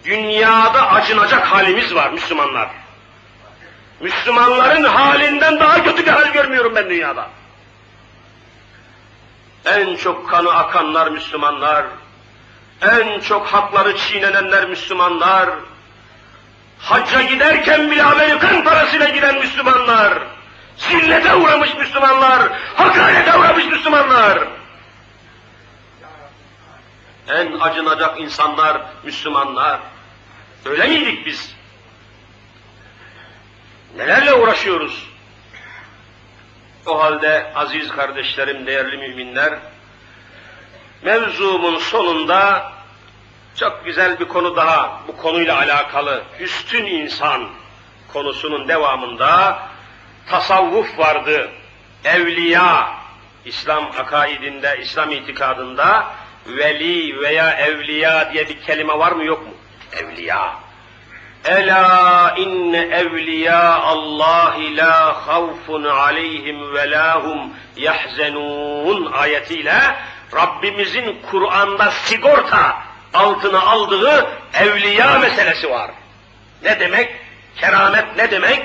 Dünyada 0.05 0.91
acınacak 0.91 1.47
halimiz 1.47 1.95
var 1.95 2.11
Müslümanlar. 2.11 2.69
Müslümanların 4.01 4.85
halinden 4.85 5.61
daha 5.61 5.85
kötü 5.85 6.07
bir 6.07 6.11
hal 6.11 6.33
görmüyorum 6.33 6.75
ben 6.75 6.91
dünyada. 6.91 7.29
En 9.65 9.97
çok 9.97 10.31
kanı 10.31 10.55
akanlar 10.55 11.11
Müslümanlar, 11.11 11.87
en 12.83 13.21
çok 13.21 13.47
hakları 13.47 13.97
çiğnenenler 13.97 14.69
Müslümanlar, 14.69 15.51
hacca 16.79 17.23
giderken 17.23 17.91
bile 17.91 18.03
Amerikan 18.03 18.65
parasıyla 18.65 19.09
giden 19.09 19.39
Müslümanlar, 19.39 20.23
zillete 20.77 21.35
uğramış 21.35 21.75
Müslümanlar, 21.75 22.43
hakarete 22.75 23.39
uğramış 23.39 23.67
Müslümanlar. 23.67 24.49
En 27.29 27.59
acınacak 27.61 28.21
insanlar 28.21 28.83
Müslümanlar. 29.05 29.81
Öyle 30.65 30.86
miydik 30.86 31.27
biz? 31.27 31.55
Nelerle 33.97 34.35
uğraşıyoruz? 34.35 35.14
O 36.86 37.02
halde 37.02 37.52
aziz 37.55 37.89
kardeşlerim, 37.89 38.66
değerli 38.66 38.97
müminler, 38.97 39.59
mevzumun 41.02 41.78
sonunda 41.78 42.73
çok 43.56 43.85
güzel 43.85 44.20
bir 44.20 44.24
konu 44.24 44.56
daha 44.56 45.01
bu 45.09 45.16
konuyla 45.16 45.59
alakalı. 45.59 46.23
Üstün 46.40 46.85
insan 46.85 47.48
konusunun 48.12 48.69
devamında 48.69 49.59
tasavvuf 50.27 50.98
vardı. 50.98 51.51
Evliya, 52.05 52.94
İslam 53.44 53.85
akaidinde, 53.98 54.78
İslam 54.82 55.11
itikadında 55.11 56.06
veli 56.47 57.20
veya 57.20 57.51
evliya 57.51 58.32
diye 58.32 58.48
bir 58.48 58.61
kelime 58.61 58.98
var 58.98 59.12
mı 59.12 59.24
yok 59.24 59.47
mu? 59.47 59.55
Evliya. 59.93 60.64
Ela 61.45 62.35
inne 62.37 62.79
evliya 62.79 63.75
Allah 63.75 64.55
la 64.77 65.27
havfun 65.27 65.85
aleyhim 65.85 66.75
ve 66.75 66.91
lahum 66.91 67.51
yahzenun 67.77 69.12
ayetiyle 69.12 69.97
Rabbimizin 70.35 71.21
Kur'an'da 71.31 71.91
sigorta 71.91 72.83
altına 73.15 73.61
aldığı 73.61 74.27
evliya 74.55 75.19
meselesi 75.19 75.71
var. 75.71 75.91
Ne 76.62 76.81
demek? 76.81 77.16
Keramet 77.57 78.16
ne 78.16 78.31
demek? 78.31 78.62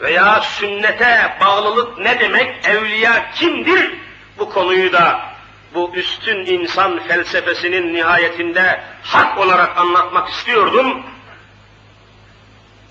Veya 0.00 0.40
sünnete 0.40 1.36
bağlılık 1.40 1.98
ne 1.98 2.20
demek? 2.20 2.66
Evliya 2.66 3.30
kimdir? 3.34 3.94
Bu 4.38 4.50
konuyu 4.50 4.92
da 4.92 5.20
bu 5.74 5.90
üstün 5.94 6.46
insan 6.46 6.98
felsefesinin 6.98 7.94
nihayetinde 7.94 8.80
hak 9.02 9.38
olarak 9.38 9.78
anlatmak 9.78 10.28
istiyordum. 10.28 11.02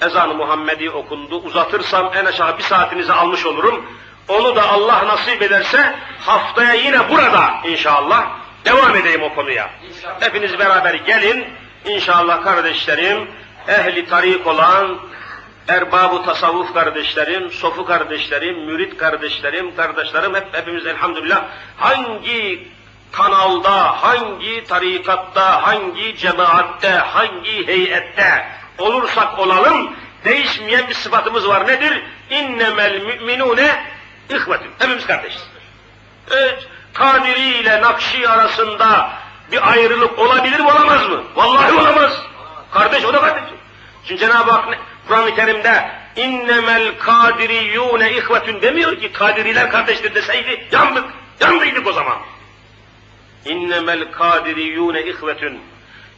Ezan-ı 0.07 0.34
Muhammedi 0.34 0.89
okundu. 0.89 1.35
Uzatırsam 1.35 2.11
en 2.15 2.25
aşağı 2.25 2.57
bir 2.57 2.63
saatinizi 2.63 3.13
almış 3.13 3.45
olurum. 3.45 3.85
Onu 4.27 4.55
da 4.55 4.69
Allah 4.69 5.07
nasip 5.07 5.41
ederse 5.41 5.95
haftaya 6.19 6.73
yine 6.73 7.09
burada 7.09 7.53
inşallah 7.67 8.27
devam 8.65 8.95
edeyim 8.95 9.23
o 9.23 9.35
konuya. 9.35 9.69
İnşallah. 9.89 10.21
Hepiniz 10.21 10.59
beraber 10.59 10.93
gelin. 10.93 11.45
İnşallah 11.85 12.43
kardeşlerim, 12.43 13.27
ehli 13.67 14.05
tarik 14.05 14.47
olan, 14.47 14.99
erbabı 15.67 16.23
tasavvuf 16.23 16.73
kardeşlerim, 16.73 17.51
sofu 17.51 17.85
kardeşlerim, 17.85 18.65
mürit 18.65 18.97
kardeşlerim, 18.97 19.75
kardeşlerim 19.75 20.35
hep 20.35 20.47
hepimiz 20.51 20.85
elhamdülillah 20.85 21.45
hangi 21.77 22.67
kanalda, 23.11 24.03
hangi 24.03 24.63
tarikatta, 24.67 25.67
hangi 25.67 26.17
cemaatte, 26.17 26.89
hangi 26.89 27.67
heyette 27.67 28.45
olursak 28.78 29.40
olalım 29.40 29.94
değişmeyen 30.26 30.90
bir 30.90 30.94
sıfatımız 30.94 31.48
var. 31.48 31.68
Nedir? 31.68 32.04
İnnemel 32.30 33.02
müminune 33.02 33.84
ihvetün. 34.30 34.72
Hepimiz 34.80 35.06
kardeşiz. 35.06 35.48
Evet, 36.32 36.68
Kadiri 36.94 37.58
ile 37.58 37.82
Nakşi 37.82 38.30
arasında 38.30 39.10
bir 39.52 39.72
ayrılık 39.72 40.20
olabilir 40.20 40.60
mi 40.60 40.72
olamaz 40.72 41.10
mı? 41.10 41.24
Vallahi 41.36 41.74
olamaz. 41.74 42.22
Kardeş 42.72 43.06
o 43.06 43.14
da 43.14 43.22
kardeş. 43.22 43.44
Çünkü 44.08 44.20
Cenab-ı 44.20 44.52
Hak 44.52 44.78
Kur'an-ı 45.08 45.36
Kerim'de 45.36 45.91
innemel 46.16 46.98
kadiriyune 46.98 48.12
ihvetün 48.12 48.62
demiyor 48.62 49.00
ki 49.00 49.12
kadiriler 49.12 49.72
kardeştir 49.72 50.16
deseydi 50.16 50.68
yandık. 50.72 51.06
Yandıydık 51.40 51.88
o 51.88 51.94
zaman. 51.94 52.18
İnnemel 53.45 54.12
kadiriyune 54.12 55.04
ihvetün. 55.04 55.62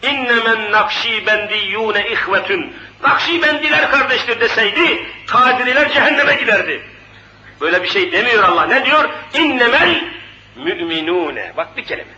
İnnemen 0.02 0.72
nakşibendiyune 0.72 2.08
ihvetün. 2.10 2.74
Nakşibendiler 3.04 3.92
kardeştir 3.92 4.40
deseydi 4.40 5.06
kadiriler 5.28 5.92
cehenneme 5.92 6.36
giderdi. 6.36 6.82
Böyle 7.62 7.84
bir 7.84 7.88
şey 7.88 8.12
demiyor 8.12 8.44
Allah. 8.44 8.66
Ne 8.66 8.86
diyor? 8.86 9.10
İnnemel 9.34 10.04
müminune. 10.56 11.54
Bak 11.58 11.78
bir 11.78 11.86
kelime. 11.86 12.14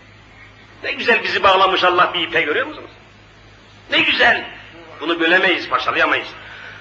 Ne 0.83 0.91
güzel 0.91 1.23
bizi 1.23 1.43
bağlamış 1.43 1.83
Allah 1.83 2.13
bir 2.13 2.21
ipe 2.21 2.41
görüyor 2.41 2.67
musunuz? 2.67 2.91
Ne 3.91 3.99
güzel. 3.99 4.45
Bunu 5.01 5.19
bölemeyiz, 5.19 5.69
parçalayamayız. 5.69 6.27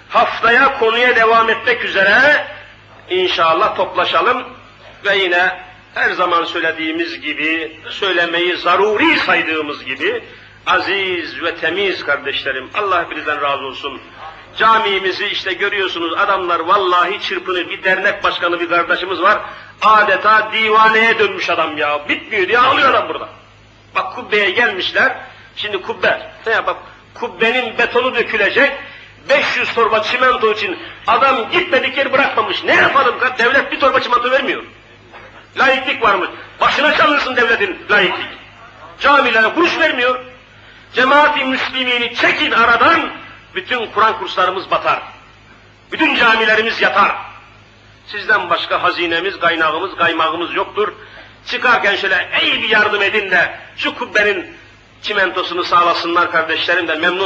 Haftaya 0.08 0.78
konuya 0.78 1.16
devam 1.16 1.50
etmek 1.50 1.84
üzere 1.84 2.46
inşallah 3.10 3.76
toplaşalım 3.76 4.44
ve 5.04 5.16
yine 5.16 5.66
her 5.94 6.10
zaman 6.10 6.44
söylediğimiz 6.44 7.20
gibi, 7.20 7.80
söylemeyi 7.90 8.56
zaruri 8.56 9.18
saydığımız 9.18 9.84
gibi 9.84 10.22
aziz 10.66 11.42
ve 11.42 11.56
temiz 11.56 12.04
kardeşlerim, 12.04 12.70
Allah 12.74 13.04
hepinizden 13.04 13.42
razı 13.42 13.64
olsun. 13.64 14.00
Camimizi 14.56 15.26
işte 15.26 15.52
görüyorsunuz 15.52 16.12
adamlar 16.18 16.60
vallahi 16.60 17.20
çırpınır. 17.20 17.70
Bir 17.70 17.84
dernek 17.84 18.24
başkanı 18.24 18.60
bir 18.60 18.68
kardeşimiz 18.68 19.20
var. 19.20 19.38
Adeta 19.82 20.52
divaneye 20.52 21.18
dönmüş 21.18 21.50
adam 21.50 21.76
ya. 21.78 22.08
Bitmiyor 22.08 22.48
diye 22.48 22.58
ağlıyor 22.58 22.90
adam 22.90 23.08
burada. 23.08 23.28
Bak 23.94 24.14
kubbeye 24.14 24.50
gelmişler. 24.50 25.16
Şimdi 25.56 25.82
kubbe. 25.82 26.32
Ne 26.46 26.66
bak 26.66 26.76
kubbenin 27.14 27.78
betonu 27.78 28.14
dökülecek. 28.14 28.72
500 29.28 29.74
torba 29.74 30.02
çimento 30.02 30.52
için 30.52 30.78
adam 31.06 31.50
gitmedik 31.50 31.96
yer 31.96 32.12
bırakmamış. 32.12 32.64
Ne 32.64 32.74
yapalım? 32.74 33.14
Devlet 33.38 33.72
bir 33.72 33.80
torba 33.80 34.00
çimento 34.00 34.30
vermiyor. 34.30 34.62
Laiklik 35.58 36.02
varmış. 36.02 36.28
Başına 36.60 36.94
çalınsın 36.94 37.36
devletin 37.36 37.78
laiklik. 37.90 38.26
Camilere 39.00 39.54
kuruş 39.54 39.78
vermiyor. 39.78 40.20
Cemaat-i 40.94 41.44
Müslimini 41.44 42.14
çekin 42.14 42.50
aradan, 42.50 43.10
bütün 43.54 43.86
Kur'an 43.86 44.18
kurslarımız 44.18 44.70
batar. 44.70 45.02
Bütün 45.92 46.14
camilerimiz 46.14 46.82
yatar. 46.82 47.16
Sizden 48.06 48.50
başka 48.50 48.82
hazinemiz, 48.82 49.38
kaynağımız, 49.38 49.96
kaymağımız 49.96 50.54
yoktur. 50.54 50.92
Çıkarken 51.46 51.96
şöyle 51.96 52.28
ey 52.42 52.62
bir 52.62 52.68
yardım 52.68 53.02
edin 53.02 53.30
de 53.30 53.58
şu 53.76 53.94
kubbenin 53.94 54.56
çimentosunu 55.02 55.64
sağlasınlar 55.64 56.32
kardeşlerim 56.32 56.88
de 56.88 56.94
memnun 56.94 57.24